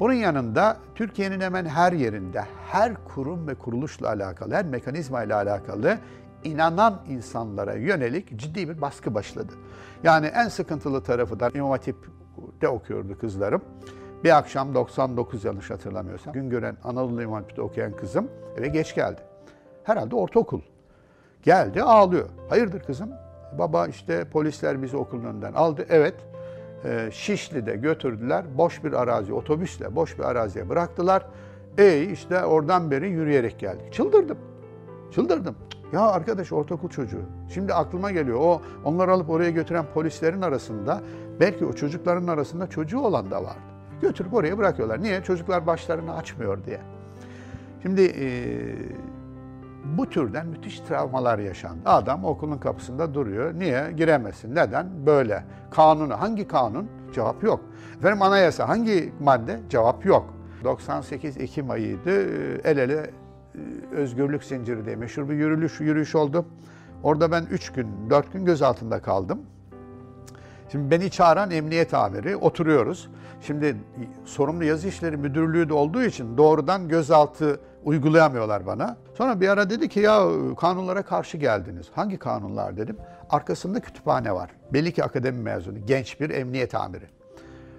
bunun 0.00 0.12
yanında 0.12 0.76
Türkiye'nin 0.94 1.40
hemen 1.40 1.64
her 1.64 1.92
yerinde, 1.92 2.44
her 2.70 2.92
kurum 3.04 3.48
ve 3.48 3.54
kuruluşla 3.54 4.08
alakalı, 4.08 4.54
her 4.54 4.64
mekanizma 4.64 5.22
ile 5.22 5.34
alakalı 5.34 5.98
inanan 6.44 7.00
insanlara 7.08 7.74
yönelik 7.74 8.38
ciddi 8.38 8.68
bir 8.68 8.80
baskı 8.80 9.14
başladı. 9.14 9.52
Yani 10.02 10.26
en 10.26 10.48
sıkıntılı 10.48 11.02
tarafı 11.02 11.40
da 11.40 11.50
İmam 11.54 11.70
Hatip'te 11.70 12.68
okuyordu 12.68 13.18
kızlarım. 13.18 13.62
Bir 14.24 14.36
akşam 14.36 14.74
99 14.74 15.44
yanlış 15.44 15.70
hatırlamıyorsam 15.70 16.32
gün 16.32 16.50
gören 16.50 16.76
Anadolu 16.84 17.22
İmam 17.22 17.34
Hatip'te 17.34 17.62
okuyan 17.62 17.96
kızım 17.96 18.28
eve 18.58 18.68
geç 18.68 18.94
geldi. 18.94 19.20
Herhalde 19.84 20.16
ortaokul. 20.16 20.60
Geldi 21.42 21.82
ağlıyor. 21.82 22.28
Hayırdır 22.48 22.80
kızım? 22.80 23.10
Baba 23.58 23.86
işte 23.86 24.24
polisler 24.24 24.82
bizi 24.82 24.96
okulun 24.96 25.24
önünden 25.24 25.52
aldı. 25.52 25.86
Evet. 25.88 26.14
E, 26.86 27.10
Şişli'de 27.10 27.76
götürdüler. 27.76 28.44
Boş 28.58 28.84
bir 28.84 28.92
arazi, 28.92 29.32
otobüsle 29.32 29.96
boş 29.96 30.18
bir 30.18 30.24
araziye 30.24 30.68
bıraktılar. 30.68 31.26
E 31.78 32.02
işte 32.02 32.44
oradan 32.44 32.90
beri 32.90 33.10
yürüyerek 33.10 33.58
geldik. 33.58 33.92
Çıldırdım. 33.92 34.38
Çıldırdım. 35.10 35.54
Ya 35.92 36.00
arkadaş 36.00 36.52
ortaokul 36.52 36.88
çocuğu. 36.88 37.22
Şimdi 37.54 37.74
aklıma 37.74 38.10
geliyor. 38.10 38.40
O 38.40 38.62
onları 38.84 39.12
alıp 39.12 39.30
oraya 39.30 39.50
götüren 39.50 39.84
polislerin 39.94 40.42
arasında 40.42 41.00
belki 41.40 41.66
o 41.66 41.72
çocukların 41.72 42.26
arasında 42.26 42.66
çocuğu 42.66 43.00
olan 43.00 43.30
da 43.30 43.44
vardı. 43.44 43.60
Götürüp 44.02 44.34
oraya 44.34 44.58
bırakıyorlar. 44.58 45.02
Niye? 45.02 45.22
Çocuklar 45.22 45.66
başlarını 45.66 46.16
açmıyor 46.16 46.64
diye. 46.64 46.80
Şimdi 47.82 48.02
e, 48.02 48.26
bu 49.98 50.10
türden 50.10 50.46
müthiş 50.46 50.80
travmalar 50.80 51.38
yaşandı. 51.38 51.80
Adam 51.84 52.24
okulun 52.24 52.58
kapısında 52.58 53.14
duruyor. 53.14 53.54
Niye? 53.54 53.92
Giremezsin. 53.96 54.54
Neden? 54.54 55.06
Böyle. 55.06 55.44
Kanunu. 55.70 56.20
Hangi 56.20 56.48
kanun? 56.48 56.88
Cevap 57.14 57.42
yok. 57.42 57.60
Efendim 57.98 58.22
anayasa. 58.22 58.68
Hangi 58.68 59.12
madde? 59.20 59.60
Cevap 59.70 60.06
yok. 60.06 60.34
98 60.64 61.36
Ekim 61.36 61.70
ayıydı. 61.70 62.10
El 62.64 62.78
ele 62.78 63.10
özgürlük 63.92 64.44
zinciri 64.44 64.86
diye 64.86 64.96
meşhur 64.96 65.28
bir 65.28 65.34
yürüyüş, 65.34 65.80
yürüyüş 65.80 66.14
oldu. 66.14 66.46
Orada 67.02 67.32
ben 67.32 67.46
3 67.50 67.72
gün, 67.72 67.88
4 68.10 68.32
gün 68.32 68.44
gözaltında 68.44 69.02
kaldım. 69.02 69.40
Şimdi 70.72 70.90
beni 70.90 71.10
çağıran 71.10 71.50
emniyet 71.50 71.94
amiri, 71.94 72.36
oturuyoruz. 72.36 73.10
Şimdi 73.40 73.76
sorumlu 74.24 74.64
yazı 74.64 74.88
işleri 74.88 75.16
müdürlüğü 75.16 75.68
de 75.68 75.74
olduğu 75.74 76.02
için 76.02 76.36
doğrudan 76.36 76.88
gözaltı 76.88 77.60
uygulayamıyorlar 77.86 78.66
bana. 78.66 78.96
Sonra 79.14 79.40
bir 79.40 79.48
ara 79.48 79.70
dedi 79.70 79.88
ki 79.88 80.00
ya 80.00 80.28
kanunlara 80.60 81.02
karşı 81.02 81.36
geldiniz. 81.38 81.86
Hangi 81.94 82.18
kanunlar 82.18 82.76
dedim. 82.76 82.96
Arkasında 83.30 83.80
kütüphane 83.80 84.32
var. 84.34 84.50
Belli 84.72 84.92
ki 84.92 85.04
akademi 85.04 85.38
mezunu, 85.38 85.86
genç 85.86 86.20
bir 86.20 86.30
emniyet 86.30 86.74
amiri. 86.74 87.04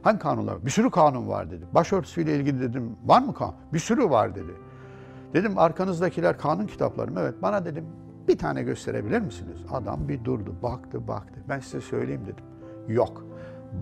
Hangi 0.01 0.19
kanunlar? 0.19 0.65
Bir 0.65 0.69
sürü 0.69 0.91
kanun 0.91 1.27
var 1.27 1.51
dedi. 1.51 1.65
Başörtüsüyle 1.73 2.35
ilgili 2.35 2.61
dedim. 2.61 2.95
Var 3.05 3.21
mı 3.21 3.33
kanun? 3.33 3.55
Bir 3.73 3.79
sürü 3.79 4.09
var 4.09 4.35
dedi. 4.35 4.51
Dedim 5.33 5.57
arkanızdakiler 5.57 6.37
kanun 6.37 6.67
kitapları 6.67 7.11
mı? 7.11 7.19
Evet. 7.21 7.35
Bana 7.41 7.65
dedim 7.65 7.85
bir 8.27 8.37
tane 8.37 8.63
gösterebilir 8.63 9.19
misiniz? 9.19 9.57
Adam 9.71 10.07
bir 10.07 10.23
durdu, 10.23 10.55
baktı, 10.63 11.07
baktı. 11.07 11.39
Ben 11.49 11.59
size 11.59 11.81
söyleyeyim 11.81 12.21
dedim. 12.23 12.45
Yok. 12.87 13.25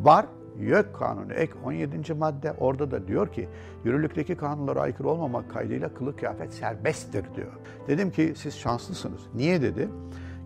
Var 0.04 0.26
YÖK 0.60 0.94
kanunu 0.94 1.34
ek 1.34 1.54
17. 1.66 2.14
madde 2.14 2.54
orada 2.60 2.92
da 2.92 3.08
diyor 3.08 3.28
ki 3.28 3.50
yürürlükteki 3.84 4.36
kanunlara 4.36 4.82
aykırı 4.82 5.10
olmamak 5.10 5.52
kaydıyla 5.52 5.94
kılık 5.94 6.20
kıyafet 6.20 6.54
serbesttir 6.54 7.26
diyor. 7.36 7.52
Dedim 7.88 8.12
ki 8.12 8.34
siz 8.38 8.58
şanslısınız. 8.58 9.22
Niye 9.36 9.62
dedi? 9.62 9.90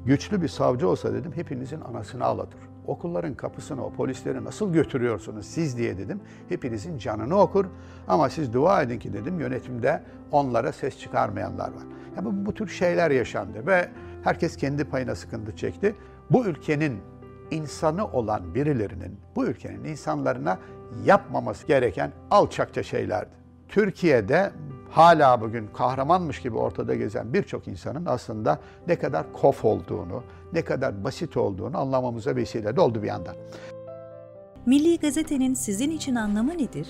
Güçlü 0.06 0.42
bir 0.42 0.48
savcı 0.48 0.90
olsa 0.90 1.14
dedim 1.14 1.32
hepinizin 1.36 1.82
anasını 1.82 2.26
ağlatır. 2.26 2.60
Okulların 2.88 3.34
kapısını 3.34 3.86
o 3.86 3.94
polisleri 3.94 4.44
nasıl 4.44 4.74
götürüyorsunuz 4.74 5.46
siz 5.46 5.78
diye 5.78 5.98
dedim. 5.98 6.22
Hepinizin 6.50 6.98
canını 6.98 7.40
okur 7.40 7.66
ama 8.08 8.30
siz 8.30 8.54
dua 8.54 8.82
edin 8.82 9.00
ki 9.00 9.14
dedim 9.14 9.40
yönetimde 9.40 10.04
onlara 10.32 10.72
ses 10.72 11.00
çıkarmayanlar 11.00 11.68
var. 11.68 11.84
Yani 12.16 12.26
bu, 12.26 12.46
bu 12.46 12.54
tür 12.54 12.68
şeyler 12.68 13.12
yaşandı 13.12 13.68
ve 13.68 13.90
herkes 14.24 14.58
kendi 14.58 14.84
payına 14.84 15.16
sıkıntı 15.16 15.56
çekti. 15.56 15.96
Bu 16.32 16.46
ülkenin 16.46 17.00
insanı 17.52 18.08
olan 18.08 18.56
birilerinin 18.56 19.20
bu 19.36 19.46
ülkenin 19.46 19.84
insanlarına 19.84 20.58
yapmaması 21.06 21.68
gereken 21.68 22.12
alçakça 22.32 22.84
şeylerdi. 22.84 23.30
Türkiye'de 23.68 24.52
hala 24.92 25.42
bugün 25.42 25.68
kahramanmış 25.68 26.42
gibi 26.42 26.58
ortada 26.58 26.96
gezen 26.96 27.34
birçok 27.34 27.68
insanın 27.68 28.06
aslında 28.06 28.60
ne 28.88 28.96
kadar 28.96 29.34
kof 29.34 29.66
olduğunu, 29.66 30.24
ne 30.54 30.62
kadar 30.62 31.04
basit 31.04 31.38
olduğunu 31.38 31.78
anlamamıza 31.78 32.36
vesile 32.36 32.76
de 32.76 32.82
oldu 32.82 33.04
bir 33.04 33.08
yandan. 33.08 33.36
Milli 34.66 35.00
Gazete'nin 35.00 35.54
sizin 35.54 35.92
için 35.92 36.16
anlamı 36.16 36.58
nedir? 36.58 36.88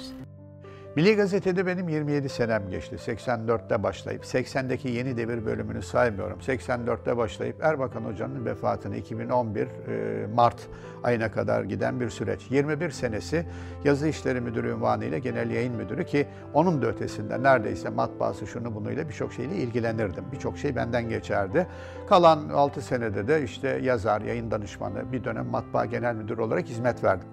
Milli 1.00 1.16
Gazete'de 1.16 1.66
benim 1.66 1.90
27 1.90 2.30
senem 2.30 2.70
geçti. 2.70 2.96
84'te 2.96 3.84
başlayıp, 3.84 4.24
80'deki 4.24 4.90
yeni 4.90 5.18
devir 5.18 5.46
bölümünü 5.46 5.82
saymıyorum. 5.82 6.40
84'te 6.40 7.18
başlayıp 7.18 7.64
Erbakan 7.64 8.02
Hoca'nın 8.02 8.46
vefatını 8.46 8.98
2011 8.98 9.62
e, 9.62 10.28
Mart 10.34 10.68
ayına 11.04 11.32
kadar 11.32 11.64
giden 11.64 12.00
bir 12.00 12.10
süreç. 12.10 12.52
21 12.52 12.90
senesi 12.90 13.46
yazı 13.84 14.08
işleri 14.08 14.42
müdürü 14.42 14.74
unvanıyla 14.74 15.18
genel 15.18 15.52
yayın 15.52 15.76
müdürü 15.76 16.06
ki 16.06 16.28
onun 16.54 16.82
da 16.82 16.88
ötesinde 16.88 17.44
neredeyse 17.44 17.90
matbaası 17.90 18.48
şunu 18.48 18.76
bunuyla 18.76 19.10
birçok 19.10 19.34
şeyle 19.34 19.56
ilgilenirdim. 19.56 20.24
Birçok 20.32 20.58
şey 20.58 20.76
benden 20.76 21.10
geçerdi. 21.10 21.68
Kalan 22.10 22.50
6 22.50 22.82
senede 22.82 23.28
de 23.28 23.44
işte 23.44 23.68
yazar, 23.68 24.22
yayın 24.22 24.52
danışmanı, 24.52 25.12
bir 25.12 25.24
dönem 25.24 25.46
matbaa 25.46 25.86
genel 25.86 26.16
müdürü 26.16 26.42
olarak 26.42 26.66
hizmet 26.66 27.04
verdim. 27.04 27.28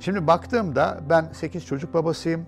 Şimdi 0.00 0.26
baktığımda 0.26 1.00
ben 1.10 1.24
8 1.32 1.66
çocuk 1.66 1.94
babasıyım 1.94 2.46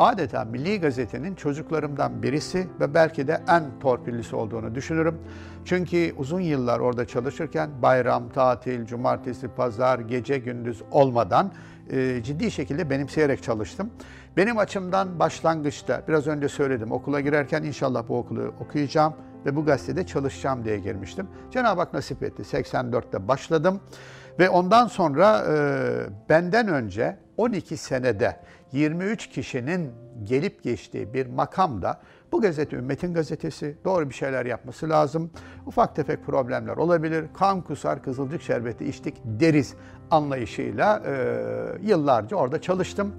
adeta 0.00 0.44
Milli 0.44 0.80
Gazete'nin 0.80 1.34
çocuklarımdan 1.34 2.22
birisi 2.22 2.68
ve 2.80 2.94
belki 2.94 3.28
de 3.28 3.40
en 3.48 3.64
torpillisi 3.80 4.36
olduğunu 4.36 4.74
düşünürüm. 4.74 5.18
Çünkü 5.64 6.14
uzun 6.16 6.40
yıllar 6.40 6.80
orada 6.80 7.06
çalışırken 7.06 7.70
bayram, 7.82 8.28
tatil, 8.28 8.86
cumartesi, 8.86 9.48
pazar, 9.48 9.98
gece 9.98 10.38
gündüz 10.38 10.82
olmadan 10.90 11.52
e, 11.90 12.22
ciddi 12.22 12.50
şekilde 12.50 12.90
benimseyerek 12.90 13.42
çalıştım. 13.42 13.90
Benim 14.36 14.58
açımdan 14.58 15.18
başlangıçta 15.18 16.02
biraz 16.08 16.26
önce 16.26 16.48
söyledim 16.48 16.92
okula 16.92 17.20
girerken 17.20 17.62
inşallah 17.62 18.08
bu 18.08 18.18
okulu 18.18 18.54
okuyacağım 18.60 19.14
ve 19.46 19.56
bu 19.56 19.64
gazetede 19.64 20.06
çalışacağım 20.06 20.64
diye 20.64 20.78
girmiştim. 20.78 21.26
Cenab-ı 21.50 21.80
Hak 21.80 21.94
nasip 21.94 22.22
etti. 22.22 22.42
84'te 22.42 23.28
başladım 23.28 23.80
ve 24.38 24.50
ondan 24.50 24.86
sonra 24.86 25.44
e, 25.48 26.28
benden 26.28 26.68
önce 26.68 27.16
12 27.36 27.76
senede 27.76 28.36
23 28.72 29.28
kişinin 29.28 29.90
gelip 30.24 30.62
geçtiği 30.62 31.14
bir 31.14 31.26
makamda 31.26 32.00
bu 32.32 32.40
gazete 32.40 32.76
Ümmetin 32.76 33.14
gazetesi 33.14 33.76
doğru 33.84 34.08
bir 34.08 34.14
şeyler 34.14 34.46
yapması 34.46 34.88
lazım. 34.88 35.30
Ufak 35.66 35.96
tefek 35.96 36.26
problemler 36.26 36.76
olabilir. 36.76 37.24
Kan 37.34 37.62
kusar, 37.62 38.02
kızılcık 38.02 38.42
şerbeti 38.42 38.84
içtik 38.84 39.14
deriz 39.24 39.74
anlayışıyla 40.10 41.02
e, 41.06 41.12
yıllarca 41.82 42.36
orada 42.36 42.60
çalıştım. 42.60 43.12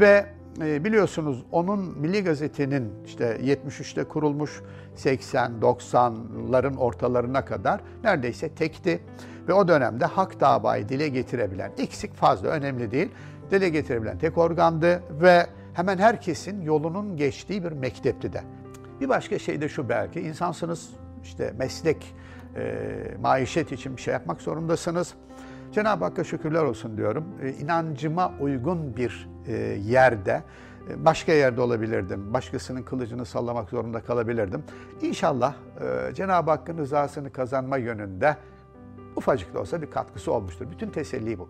Ve 0.00 0.26
e, 0.60 0.84
biliyorsunuz 0.84 1.44
onun 1.52 1.98
Milli 1.98 2.24
Gazete'nin 2.24 2.92
işte 3.06 3.38
73'te 3.42 4.04
kurulmuş 4.04 4.62
80-90'ların 4.96 6.76
ortalarına 6.76 7.44
kadar 7.44 7.80
neredeyse 8.04 8.48
tekti. 8.48 9.00
Ve 9.48 9.52
o 9.52 9.68
dönemde 9.68 10.04
hak 10.04 10.40
davayı 10.40 10.88
dile 10.88 11.08
getirebilen, 11.08 11.72
eksik 11.78 12.14
fazla 12.14 12.48
önemli 12.48 12.90
değil, 12.90 13.08
dile 13.50 13.68
getirebilen 13.68 14.18
tek 14.18 14.38
organdı 14.38 15.02
ve 15.10 15.46
hemen 15.74 15.98
herkesin 15.98 16.62
yolunun 16.62 17.16
geçtiği 17.16 17.64
bir 17.64 17.72
mektepti 17.72 18.32
de. 18.32 18.42
Bir 19.00 19.08
başka 19.08 19.38
şey 19.38 19.60
de 19.60 19.68
şu 19.68 19.88
belki, 19.88 20.20
insansınız, 20.20 20.90
işte 21.22 21.54
meslek, 21.58 22.14
e, 22.56 22.84
maişet 23.20 23.72
için 23.72 23.96
bir 23.96 24.02
şey 24.02 24.12
yapmak 24.12 24.40
zorundasınız. 24.40 25.14
Cenab-ı 25.72 26.04
Hakk'a 26.04 26.24
şükürler 26.24 26.62
olsun 26.62 26.96
diyorum. 26.96 27.24
E, 27.42 27.50
inancıma 27.50 28.32
uygun 28.40 28.96
bir 28.96 29.28
e, 29.46 29.52
yerde, 29.86 30.42
e, 30.90 31.04
başka 31.04 31.32
yerde 31.32 31.60
olabilirdim. 31.60 32.32
Başkasının 32.34 32.82
kılıcını 32.82 33.26
sallamak 33.26 33.70
zorunda 33.70 34.00
kalabilirdim. 34.00 34.62
İnşallah 35.02 35.54
e, 36.10 36.14
Cenab-ı 36.14 36.50
Hakk'ın 36.50 36.78
rızasını 36.78 37.32
kazanma 37.32 37.76
yönünde 37.76 38.36
ufacık 39.16 39.54
da 39.54 39.60
olsa 39.60 39.82
bir 39.82 39.90
katkısı 39.90 40.32
olmuştur. 40.32 40.70
Bütün 40.70 40.90
teselli 40.90 41.38
bu. 41.38 41.48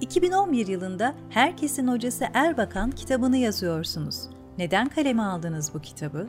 2011 0.00 0.66
yılında 0.66 1.14
Herkesin 1.30 1.88
Hocası 1.88 2.24
Erbakan 2.34 2.90
kitabını 2.90 3.36
yazıyorsunuz. 3.36 4.28
Neden 4.58 4.88
kaleme 4.88 5.22
aldınız 5.22 5.74
bu 5.74 5.80
kitabı? 5.80 6.26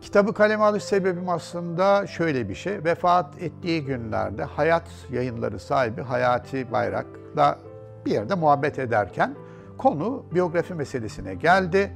Kitabı 0.00 0.34
kaleme 0.34 0.64
alış 0.64 0.84
sebebim 0.84 1.28
aslında 1.28 2.06
şöyle 2.06 2.48
bir 2.48 2.54
şey. 2.54 2.84
Vefat 2.84 3.42
ettiği 3.42 3.84
günlerde 3.84 4.44
Hayat 4.44 4.88
yayınları 5.12 5.58
sahibi 5.58 6.02
Hayati 6.02 6.72
Bayrak'la 6.72 7.58
bir 8.06 8.10
yerde 8.10 8.34
muhabbet 8.34 8.78
ederken 8.78 9.34
konu 9.78 10.24
biyografi 10.34 10.74
meselesine 10.74 11.34
geldi. 11.34 11.92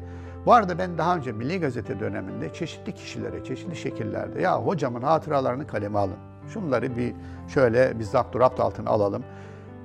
Bu 0.47 0.53
arada 0.53 0.79
ben 0.79 0.99
daha 0.99 1.17
önce 1.17 1.33
Milli 1.33 1.61
Gazete 1.61 2.01
döneminde 2.01 2.53
çeşitli 2.53 2.95
kişilere, 2.95 3.45
çeşitli 3.45 3.77
şekillerde 3.77 4.41
ya 4.41 4.63
hocamın 4.63 5.03
hatıralarını 5.03 5.67
kaleme 5.67 5.99
alın. 5.99 6.19
Şunları 6.49 6.97
bir 6.97 7.15
şöyle 7.49 7.99
bir 7.99 8.05
zapt 8.05 8.37
rapt 8.37 8.61
altına 8.61 8.91
alalım 8.91 9.25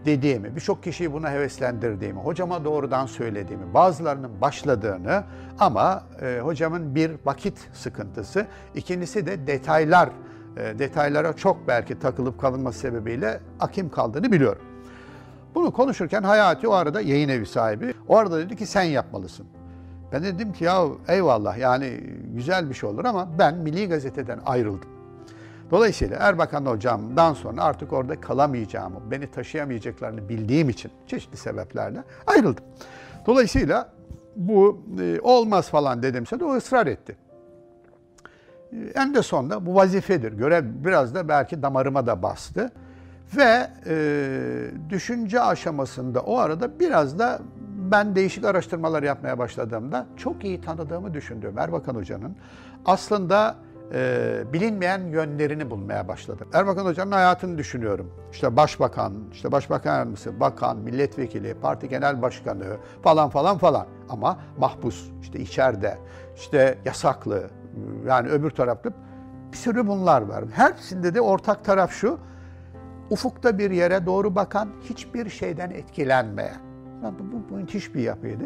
dediğimi, 0.05 0.55
birçok 0.55 0.83
kişiyi 0.83 1.13
buna 1.13 1.31
heveslendirdiğimi, 1.31 2.19
hocama 2.19 2.65
doğrudan 2.65 3.05
söylediğimi, 3.05 3.73
bazılarının 3.73 4.41
başladığını 4.41 5.23
ama 5.59 6.03
e, 6.21 6.39
hocamın 6.39 6.95
bir 6.95 7.11
vakit 7.25 7.69
sıkıntısı, 7.73 8.45
ikincisi 8.75 9.25
de 9.25 9.47
detaylar, 9.47 10.09
e, 10.57 10.79
detaylara 10.79 11.33
çok 11.33 11.67
belki 11.67 11.99
takılıp 11.99 12.41
kalınması 12.41 12.79
sebebiyle 12.79 13.39
akim 13.59 13.89
kaldığını 13.89 14.31
biliyorum. 14.31 14.61
Bunu 15.55 15.71
konuşurken 15.71 16.23
Hayati 16.23 16.67
o 16.67 16.71
arada 16.71 17.01
yayın 17.01 17.29
evi 17.29 17.45
sahibi, 17.45 17.93
o 18.07 18.17
arada 18.17 18.39
dedi 18.39 18.55
ki 18.55 18.65
sen 18.65 18.83
yapmalısın. 18.83 19.45
Ben 20.11 20.23
dedim 20.23 20.53
ki 20.53 20.63
ya 20.63 20.85
eyvallah 21.07 21.57
yani 21.57 21.99
güzel 22.35 22.69
bir 22.69 22.73
şey 22.73 22.89
olur 22.89 23.05
ama 23.05 23.29
ben 23.39 23.55
Milli 23.55 23.89
Gazete'den 23.89 24.39
ayrıldım. 24.45 24.98
Dolayısıyla 25.71 26.17
Erbakan 26.19 26.65
hocamdan 26.65 27.33
sonra 27.33 27.63
artık 27.63 27.93
orada 27.93 28.21
kalamayacağımı, 28.21 29.11
beni 29.11 29.31
taşıyamayacaklarını 29.31 30.29
bildiğim 30.29 30.69
için 30.69 30.91
çeşitli 31.07 31.37
sebeplerle 31.37 32.03
ayrıldım. 32.27 32.63
Dolayısıyla 33.25 33.89
bu 34.35 34.81
e, 35.01 35.19
olmaz 35.21 35.69
falan 35.69 36.03
dedimse 36.03 36.39
de 36.39 36.45
o 36.45 36.55
ısrar 36.55 36.87
etti. 36.87 37.15
E, 38.71 38.77
en 38.95 39.15
de 39.15 39.21
sonunda 39.21 39.65
bu 39.65 39.75
vazifedir. 39.75 40.33
Görev 40.33 40.63
biraz 40.65 41.15
da 41.15 41.27
belki 41.27 41.61
damarıma 41.61 42.07
da 42.07 42.23
bastı. 42.23 42.71
Ve 43.37 43.67
e, 43.87 43.95
düşünce 44.89 45.41
aşamasında 45.41 46.19
o 46.19 46.37
arada 46.37 46.79
biraz 46.79 47.19
da 47.19 47.39
ben 47.91 48.15
değişik 48.15 48.45
araştırmalar 48.45 49.03
yapmaya 49.03 49.37
başladığımda 49.37 50.05
çok 50.17 50.43
iyi 50.43 50.61
tanıdığımı 50.61 51.13
düşündüğüm 51.13 51.57
Erbakan 51.57 51.95
Hoca'nın 51.95 52.35
aslında 52.85 53.55
e, 53.93 54.53
bilinmeyen 54.53 55.07
yönlerini 55.07 55.69
bulmaya 55.69 56.07
başladım. 56.07 56.47
Erbakan 56.53 56.85
Hoca'nın 56.85 57.11
hayatını 57.11 57.57
düşünüyorum. 57.57 58.11
İşte 58.31 58.55
başbakan, 58.55 59.13
işte 59.31 59.51
başbakan 59.51 59.95
yardımcısı, 59.95 60.39
bakan, 60.39 60.77
milletvekili, 60.77 61.53
parti 61.53 61.89
genel 61.89 62.21
başkanı 62.21 62.65
falan 63.03 63.29
falan 63.29 63.57
falan. 63.57 63.87
Ama 64.09 64.39
mahpus, 64.57 65.09
işte 65.21 65.39
içeride, 65.39 65.97
işte 66.35 66.77
yasaklı, 66.85 67.49
yani 68.07 68.29
öbür 68.29 68.49
tarafta 68.49 68.89
bir 69.51 69.57
sürü 69.57 69.87
bunlar 69.87 70.21
var. 70.21 70.43
Hepsinde 70.53 71.15
de 71.15 71.21
ortak 71.21 71.65
taraf 71.65 71.91
şu, 71.91 72.19
ufukta 73.09 73.57
bir 73.57 73.71
yere 73.71 74.05
doğru 74.05 74.35
bakan, 74.35 74.69
hiçbir 74.83 75.29
şeyden 75.29 75.69
etkilenmeyen. 75.69 76.57
Bu, 77.01 77.31
bu, 77.31 77.49
bu 77.49 77.55
müthiş 77.55 77.95
bir 77.95 78.01
yapıydı. 78.01 78.43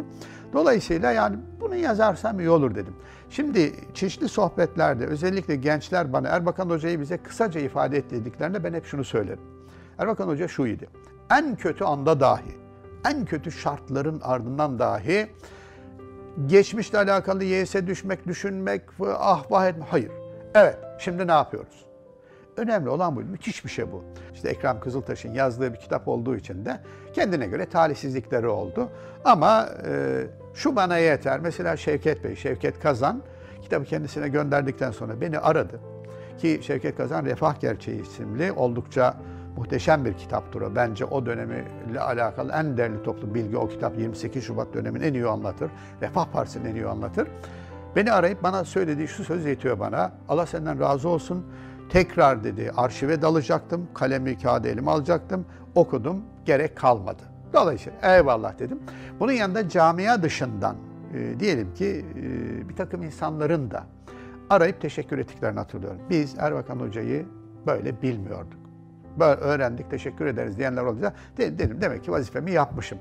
Dolayısıyla 0.54 1.12
yani 1.12 1.36
bunu 1.62 1.76
yazarsam 1.76 2.40
iyi 2.40 2.50
olur 2.50 2.76
dedim. 2.76 2.96
Şimdi 3.34 3.74
çeşitli 3.94 4.30
sohbetlerde 4.30 5.06
özellikle 5.06 5.56
gençler 5.56 6.14
bana 6.14 6.28
Erbakan 6.28 6.70
Hoca'yı 6.70 7.00
bize 7.00 7.18
kısaca 7.18 7.62
ifade 7.62 7.98
et 7.98 8.12
dediklerinde 8.12 8.64
ben 8.64 8.74
hep 8.74 8.86
şunu 8.86 9.04
söylerim. 9.04 9.42
Erbakan 9.98 10.28
Hoca 10.28 10.48
şu 10.48 10.66
idi. 10.66 10.90
En 11.32 11.56
kötü 11.56 11.84
anda 11.84 12.20
dahi, 12.20 12.58
en 13.10 13.26
kötü 13.26 13.52
şartların 13.52 14.22
ardından 14.24 14.80
dahi 14.80 15.28
geçmişle 16.46 16.98
alakalı 16.98 17.44
yese 17.44 17.88
düşmek, 17.88 18.28
düşünmek, 18.28 18.82
ah 19.20 19.52
vah 19.52 19.68
etmek. 19.68 19.88
Hayır. 19.92 20.12
Evet, 20.56 20.78
şimdi 21.00 21.28
ne 21.28 21.32
yapıyoruz? 21.32 21.86
Önemli 22.58 22.90
olan 22.90 23.16
bu. 23.16 23.20
Müthiş 23.20 23.66
bir 23.66 23.70
şey 23.70 23.92
bu. 23.92 24.04
İşte 24.34 24.50
Ekrem 24.50 24.80
Kızıltaş'ın 24.80 25.34
yazdığı 25.34 25.74
bir 25.74 25.80
kitap 25.80 26.08
olduğu 26.08 26.36
için 26.36 26.66
de 26.66 26.80
kendine 27.14 27.48
göre 27.48 27.70
talihsizlikleri 27.70 28.48
oldu. 28.48 28.90
Ama 29.26 29.70
e, 29.86 30.24
şu 30.54 30.76
bana 30.76 30.98
yeter. 30.98 31.40
Mesela 31.40 31.78
Şevket 31.78 32.24
Bey, 32.24 32.36
Şevket 32.36 32.80
Kazan 32.80 33.22
kitabı 33.62 33.86
kendisine 33.86 34.28
gönderdikten 34.28 34.92
sonra 34.92 35.22
beni 35.22 35.40
aradı. 35.40 35.80
Ki 36.38 36.60
Şevket 36.64 36.98
Kazan 36.98 37.26
Refah 37.26 37.60
Gerçeği 37.60 38.02
isimli 38.02 38.52
oldukça 38.52 39.18
muhteşem 39.58 40.06
bir 40.06 40.14
kitaptır 40.14 40.62
o. 40.62 40.76
Bence 40.76 41.06
o 41.06 41.26
dönemiyle 41.26 42.00
alakalı 42.00 42.52
en 42.52 42.78
değerli 42.78 43.04
toplu 43.04 43.34
bilgi 43.34 43.58
o 43.58 43.68
kitap 43.68 44.00
28 44.00 44.44
Şubat 44.44 44.74
dönemini 44.74 45.06
en 45.06 45.14
iyi 45.14 45.28
anlatır. 45.28 45.72
Refah 46.02 46.26
Partisi'ni 46.26 46.68
en 46.68 46.76
iyi 46.76 46.88
anlatır. 46.88 47.28
Beni 47.96 48.12
arayıp 48.12 48.44
bana 48.44 48.64
söylediği 48.64 49.08
şu 49.08 49.24
söz 49.24 49.46
yetiyor 49.46 49.80
bana. 49.80 50.12
Allah 50.30 50.46
senden 50.46 50.80
razı 50.80 51.10
olsun. 51.10 51.46
Tekrar 51.90 52.44
dedi 52.44 52.72
arşive 52.78 53.22
dalacaktım. 53.22 53.88
Kalemi 53.94 54.38
kağıdı 54.38 54.68
elime 54.68 54.92
alacaktım. 54.92 55.46
Okudum. 55.76 56.22
Gerek 56.46 56.78
kalmadı. 56.78 57.33
Dolayısıyla 57.54 58.16
eyvallah 58.16 58.60
dedim. 58.60 58.80
Bunun 59.20 59.32
yanında 59.32 59.70
camia 59.70 60.24
dışından 60.24 60.76
e, 61.14 61.40
diyelim 61.40 61.74
ki 61.74 62.06
e, 62.16 62.70
bir 62.70 62.76
takım 62.76 63.04
insanların 63.04 63.72
da 63.72 63.84
arayıp 64.50 64.82
teşekkür 64.82 65.18
ettiklerini 65.18 65.60
hatırlıyorum. 65.60 66.02
Biz 66.10 66.36
Erbakan 66.40 66.80
Hoca'yı 66.80 67.26
böyle 67.68 68.02
bilmiyorduk. 68.02 68.60
Böyle 69.20 69.42
öğrendik, 69.42 69.92
teşekkür 69.92 70.26
ederiz 70.26 70.58
diyenler 70.58 70.84
olunca 70.84 71.14
dedim 71.38 71.78
demek 71.82 72.04
ki 72.04 72.12
vazifemi 72.12 72.52
yapmışım. 72.52 72.98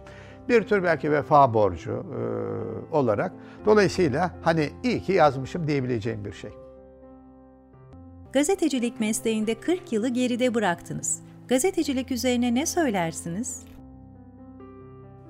Bir 0.48 0.62
tür 0.62 0.82
belki 0.82 1.12
vefa 1.12 1.54
borcu 1.54 1.90
e, 1.92 2.94
olarak. 2.96 3.32
Dolayısıyla 3.66 4.30
hani 4.42 4.70
iyi 4.82 5.02
ki 5.02 5.12
yazmışım 5.12 5.66
diyebileceğim 5.66 6.24
bir 6.24 6.32
şey. 6.32 6.50
Gazetecilik 8.32 9.00
mesleğinde 9.00 9.54
40 9.54 9.92
yılı 9.92 10.08
geride 10.08 10.54
bıraktınız. 10.54 11.20
Gazetecilik 11.48 12.10
üzerine 12.10 12.54
ne 12.54 12.66
söylersiniz? 12.66 13.71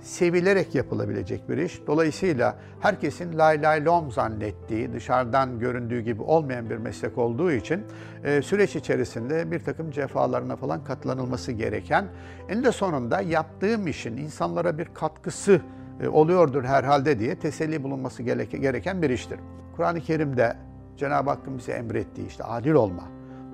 Sevilerek 0.02 0.74
yapılabilecek 0.74 1.48
bir 1.48 1.58
iş. 1.58 1.86
Dolayısıyla 1.86 2.56
herkesin 2.80 3.38
lay 3.38 3.62
lay 3.62 3.84
lom 3.84 4.12
zannettiği, 4.12 4.92
dışarıdan 4.92 5.58
göründüğü 5.58 6.00
gibi 6.00 6.22
olmayan 6.22 6.70
bir 6.70 6.76
meslek 6.76 7.18
olduğu 7.18 7.52
için 7.52 7.82
e, 8.24 8.42
süreç 8.42 8.76
içerisinde 8.76 9.50
bir 9.50 9.60
takım 9.60 9.90
cefalarına 9.90 10.56
falan 10.56 10.84
katlanılması 10.84 11.52
gereken, 11.52 12.06
en 12.48 12.64
de 12.64 12.72
sonunda 12.72 13.20
yaptığım 13.20 13.86
işin 13.86 14.16
insanlara 14.16 14.78
bir 14.78 14.88
katkısı 14.94 15.60
e, 16.00 16.08
oluyordur 16.08 16.64
herhalde 16.64 17.18
diye 17.18 17.38
teselli 17.38 17.82
bulunması 17.82 18.22
gereken 18.22 19.02
bir 19.02 19.10
iştir. 19.10 19.40
Kur'an-ı 19.76 20.00
Kerim'de 20.00 20.56
Cenab-ı 20.96 21.30
Hakk'ın 21.30 21.58
bize 21.58 21.72
emrettiği 21.72 22.26
işte 22.26 22.44
adil 22.44 22.72
olma, 22.72 23.02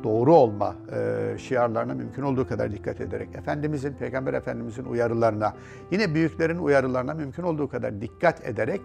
doğru 0.04 0.34
olma 0.34 0.76
e, 0.92 1.38
şiarlarına 1.38 1.94
mümkün 1.94 2.22
olduğu 2.22 2.48
kadar 2.48 2.72
dikkat 2.72 3.00
ederek, 3.00 3.28
Efendimizin, 3.34 3.92
Peygamber 3.92 4.34
Efendimizin 4.34 4.84
uyarılarına, 4.84 5.54
yine 5.90 6.14
büyüklerin 6.14 6.58
uyarılarına 6.58 7.14
mümkün 7.14 7.42
olduğu 7.42 7.68
kadar 7.68 8.00
dikkat 8.00 8.46
ederek 8.46 8.80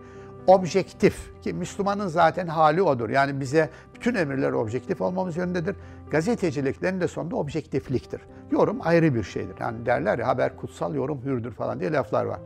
objektif 0.47 1.41
ki 1.41 1.53
Müslümanın 1.53 2.07
zaten 2.07 2.47
hali 2.47 2.81
odur. 2.81 3.09
Yani 3.09 3.39
bize 3.39 3.69
bütün 3.95 4.15
emirler 4.15 4.51
objektif 4.51 5.01
olmamız 5.01 5.37
yönündedir. 5.37 5.75
Gazeteciliklerin 6.11 7.01
de 7.01 7.07
sonunda 7.07 7.35
objektifliktir. 7.35 8.21
Yorum 8.51 8.77
ayrı 8.81 9.15
bir 9.15 9.23
şeydir. 9.23 9.55
Yani 9.59 9.85
derler 9.85 10.19
ya 10.19 10.27
haber 10.27 10.57
kutsal, 10.57 10.95
yorum 10.95 11.21
hürdür 11.25 11.51
falan 11.51 11.79
diye 11.79 11.91
laflar 11.91 12.25
var. 12.25 12.39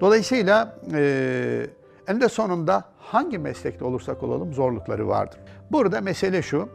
Dolayısıyla 0.00 0.78
e, 0.92 1.66
en 2.08 2.20
de 2.20 2.28
sonunda 2.28 2.84
hangi 2.98 3.38
meslekte 3.38 3.84
olursak 3.84 4.22
olalım 4.22 4.52
zorlukları 4.52 5.08
vardır. 5.08 5.38
Burada 5.72 6.00
mesele 6.00 6.42
şu, 6.42 6.68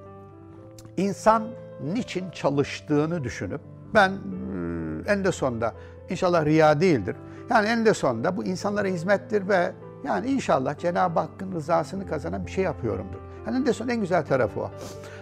insan 1.00 1.44
niçin 1.84 2.30
çalıştığını 2.32 3.24
düşünüp 3.24 3.62
ben 3.94 4.10
e, 4.10 5.12
en 5.12 5.24
de 5.24 5.32
sonunda 5.32 5.74
inşallah 6.10 6.46
riya 6.46 6.82
değildir. 6.82 7.16
Yani 7.50 7.68
en 7.68 7.86
de 7.86 7.94
sonunda 7.94 8.38
bu 8.38 8.44
insanlara 8.44 8.88
hizmettir 8.88 9.50
ve 9.50 9.72
yani 10.04 10.28
inşallah 10.28 10.78
Cenab-ı 10.78 11.20
Hakk'ın 11.20 11.52
rızasını 11.52 12.08
kazanan 12.08 12.46
bir 12.46 12.52
şey 12.52 12.64
yapıyorumdur. 12.64 13.20
Yani 13.48 13.58
en 13.58 13.66
de 13.66 13.74
sonunda 13.74 13.94
en 13.94 14.00
güzel 14.00 14.26
tarafı 14.26 14.60
o. 14.60 14.72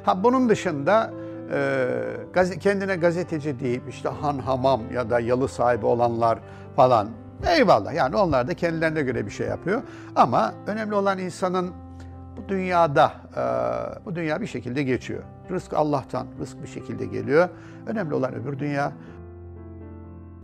Ha 0.05 0.23
bunun 0.23 0.49
dışında 0.49 1.11
e, 1.51 2.59
kendine 2.59 2.95
gazeteci 2.95 3.59
deyip 3.59 3.83
işte 3.89 4.09
han 4.09 4.39
hamam 4.39 4.81
ya 4.93 5.09
da 5.09 5.19
yalı 5.19 5.47
sahibi 5.47 5.85
olanlar 5.85 6.39
falan 6.75 7.07
eyvallah 7.47 7.93
yani 7.93 8.15
onlar 8.15 8.47
da 8.47 8.53
kendilerine 8.53 9.01
göre 9.01 9.25
bir 9.25 9.31
şey 9.31 9.47
yapıyor. 9.47 9.81
Ama 10.15 10.53
önemli 10.67 10.95
olan 10.95 11.17
insanın 11.17 11.73
bu 12.37 12.49
dünyada, 12.49 13.11
e, 13.37 13.41
bu 14.05 14.15
dünya 14.15 14.41
bir 14.41 14.47
şekilde 14.47 14.83
geçiyor. 14.83 15.23
Rızk 15.51 15.73
Allah'tan, 15.73 16.27
rızk 16.39 16.63
bir 16.63 16.67
şekilde 16.67 17.05
geliyor. 17.05 17.49
Önemli 17.87 18.13
olan 18.13 18.35
öbür 18.35 18.59
dünya. 18.59 18.93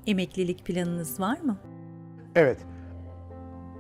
Emeklilik 0.08 0.66
planınız 0.66 1.20
var 1.20 1.40
mı? 1.40 1.58
Evet. 2.36 2.58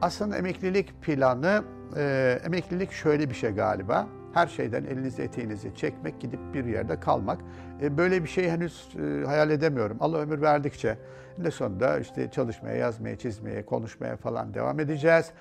Aslında 0.02 0.38
emeklilik 0.38 1.02
planı, 1.02 1.64
e, 1.98 2.40
emeklilik 2.46 2.92
şöyle 2.92 3.30
bir 3.30 3.36
şey 3.36 3.52
galiba. 3.52 4.08
Her 4.34 4.48
şeyden 4.48 4.84
elinizi 4.84 5.22
eteğinizi 5.22 5.76
çekmek, 5.76 6.22
gidip 6.22 6.40
bir 6.54 6.66
yerde 6.66 7.00
kalmak. 7.00 7.42
E, 7.82 7.98
böyle 7.98 8.24
bir 8.24 8.30
şey 8.30 8.50
henüz 8.50 8.88
e, 8.96 9.26
hayal 9.26 9.50
edemiyorum. 9.50 9.98
Allah 10.00 10.18
ömür 10.18 10.42
verdikçe 10.42 10.98
ne 11.38 11.52
sonunda 11.52 12.00
işte 12.00 12.32
çalışmaya, 12.32 12.76
yazmaya, 12.76 13.18
çizmeye, 13.18 13.66
konuşmaya 13.66 14.18
falan 14.18 14.54
devam 14.54 14.80
edeceğiz. 14.80 15.32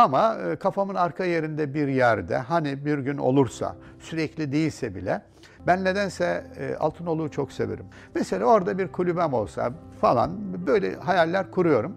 Ama 0.00 0.34
e, 0.34 0.56
kafamın 0.56 0.94
arka 0.94 1.24
yerinde 1.24 1.74
bir 1.74 1.88
yerde 1.88 2.36
hani 2.36 2.84
bir 2.84 2.98
gün 2.98 3.18
olursa, 3.18 3.76
sürekli 3.98 4.52
değilse 4.52 4.94
bile 4.94 5.22
ben 5.66 5.84
nedense 5.84 6.44
e, 6.58 6.74
Altınoluk'u 6.74 7.30
çok 7.30 7.52
severim. 7.52 7.86
Mesela 8.14 8.44
orada 8.44 8.78
bir 8.78 8.88
kulübem 8.88 9.34
olsa 9.34 9.72
falan 10.00 10.30
böyle 10.66 10.94
hayaller 10.96 11.50
kuruyorum. 11.50 11.96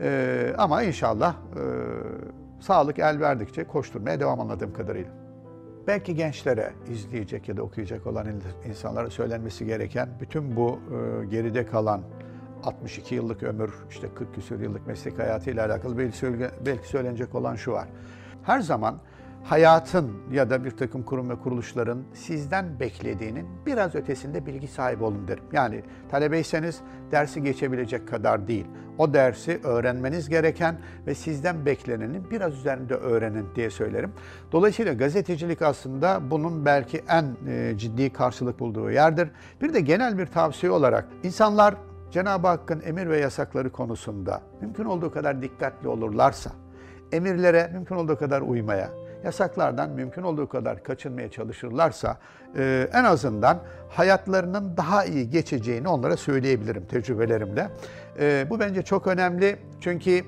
E, 0.00 0.54
ama 0.58 0.82
inşallah 0.82 1.34
sağlık 2.60 2.98
el 2.98 3.20
verdikçe 3.20 3.64
koşturmaya 3.64 4.20
devam 4.20 4.40
anladığım 4.40 4.72
kadarıyla. 4.72 5.10
Belki 5.86 6.14
gençlere 6.14 6.72
izleyecek 6.90 7.48
ya 7.48 7.56
da 7.56 7.62
okuyacak 7.62 8.06
olan 8.06 8.26
insanlara 8.68 9.10
söylenmesi 9.10 9.66
gereken 9.66 10.08
bütün 10.20 10.56
bu 10.56 10.78
geride 11.30 11.66
kalan 11.66 12.00
62 12.64 13.14
yıllık 13.14 13.42
ömür, 13.42 13.74
işte 13.90 14.08
40 14.14 14.34
küsur 14.34 14.60
yıllık 14.60 14.86
meslek 14.86 15.18
hayatıyla 15.18 15.66
alakalı 15.66 15.98
belki, 15.98 16.26
belki 16.66 16.88
söylenecek 16.88 17.34
olan 17.34 17.56
şu 17.56 17.72
var. 17.72 17.88
Her 18.42 18.60
zaman 18.60 18.98
hayatın 19.44 20.12
ya 20.32 20.50
da 20.50 20.64
bir 20.64 20.70
takım 20.70 21.02
kurum 21.02 21.30
ve 21.30 21.36
kuruluşların 21.36 22.02
sizden 22.14 22.80
beklediğinin 22.80 23.46
biraz 23.66 23.94
ötesinde 23.94 24.46
bilgi 24.46 24.68
sahibi 24.68 25.04
olun 25.04 25.28
derim. 25.28 25.44
Yani 25.52 25.82
talebeyseniz 26.10 26.80
dersi 27.12 27.42
geçebilecek 27.42 28.08
kadar 28.08 28.48
değil. 28.48 28.66
O 28.98 29.14
dersi 29.14 29.60
öğrenmeniz 29.64 30.28
gereken 30.28 30.78
ve 31.06 31.14
sizden 31.14 31.66
beklenenin 31.66 32.30
biraz 32.30 32.54
üzerinde 32.54 32.94
öğrenin 32.94 33.46
diye 33.54 33.70
söylerim. 33.70 34.12
Dolayısıyla 34.52 34.92
gazetecilik 34.92 35.62
aslında 35.62 36.30
bunun 36.30 36.64
belki 36.64 37.02
en 37.08 37.36
e, 37.48 37.78
ciddi 37.78 38.12
karşılık 38.12 38.60
bulduğu 38.60 38.90
yerdir. 38.90 39.28
Bir 39.62 39.74
de 39.74 39.80
genel 39.80 40.18
bir 40.18 40.26
tavsiye 40.26 40.72
olarak 40.72 41.08
insanlar 41.22 41.74
Cenab-ı 42.10 42.46
Hakk'ın 42.46 42.82
emir 42.86 43.08
ve 43.08 43.18
yasakları 43.18 43.70
konusunda 43.70 44.40
mümkün 44.60 44.84
olduğu 44.84 45.12
kadar 45.12 45.42
dikkatli 45.42 45.88
olurlarsa, 45.88 46.50
emirlere 47.12 47.70
mümkün 47.72 47.96
olduğu 47.96 48.18
kadar 48.18 48.40
uymaya, 48.40 48.90
yasaklardan 49.24 49.90
mümkün 49.90 50.22
olduğu 50.22 50.48
kadar 50.48 50.82
kaçınmaya 50.82 51.30
çalışırlarsa 51.30 52.18
e, 52.56 52.88
en 52.92 53.04
azından 53.04 53.58
hayatlarının 53.88 54.76
daha 54.76 55.04
iyi 55.04 55.30
geçeceğini 55.30 55.88
onlara 55.88 56.16
söyleyebilirim 56.16 56.86
tecrübelerimle. 56.86 57.68
E, 58.20 58.46
bu 58.50 58.60
bence 58.60 58.82
çok 58.82 59.06
önemli 59.06 59.56
çünkü 59.80 60.22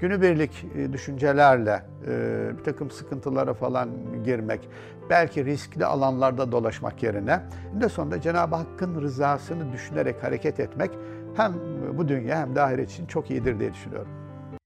günübirlik 0.00 0.66
e, 0.76 0.92
düşüncelerle 0.92 1.82
e, 2.06 2.58
bir 2.58 2.64
takım 2.64 2.90
sıkıntılara 2.90 3.54
falan 3.54 3.88
girmek, 4.24 4.68
belki 5.10 5.44
riskli 5.44 5.84
alanlarda 5.84 6.52
dolaşmak 6.52 7.02
yerine 7.02 7.40
en 7.82 7.88
sonunda 7.88 8.20
Cenab-ı 8.20 8.56
Hakk'ın 8.56 9.02
rızasını 9.02 9.72
düşünerek 9.72 10.22
hareket 10.22 10.60
etmek 10.60 10.90
hem 11.38 11.54
bu 11.98 12.08
dünya 12.08 12.40
hem 12.40 12.54
de 12.54 12.62
ahiret 12.62 12.90
için 12.90 13.06
çok 13.06 13.30
iyidir 13.30 13.60
diye 13.60 13.74
düşünüyorum. 13.74 14.08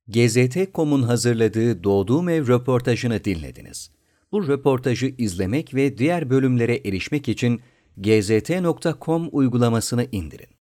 GZT.com'un 0.08 1.02
hazırladığı 1.02 1.84
Doğduğum 1.84 2.28
Ev 2.28 2.48
röportajını 2.48 3.24
dinlediniz. 3.24 3.90
Bu 4.32 4.48
röportajı 4.48 5.14
izlemek 5.18 5.74
ve 5.74 5.98
diğer 5.98 6.30
bölümlere 6.30 6.76
erişmek 6.76 7.28
için 7.28 7.60
gzt.com 7.96 9.28
uygulamasını 9.32 10.06
indirin. 10.12 10.48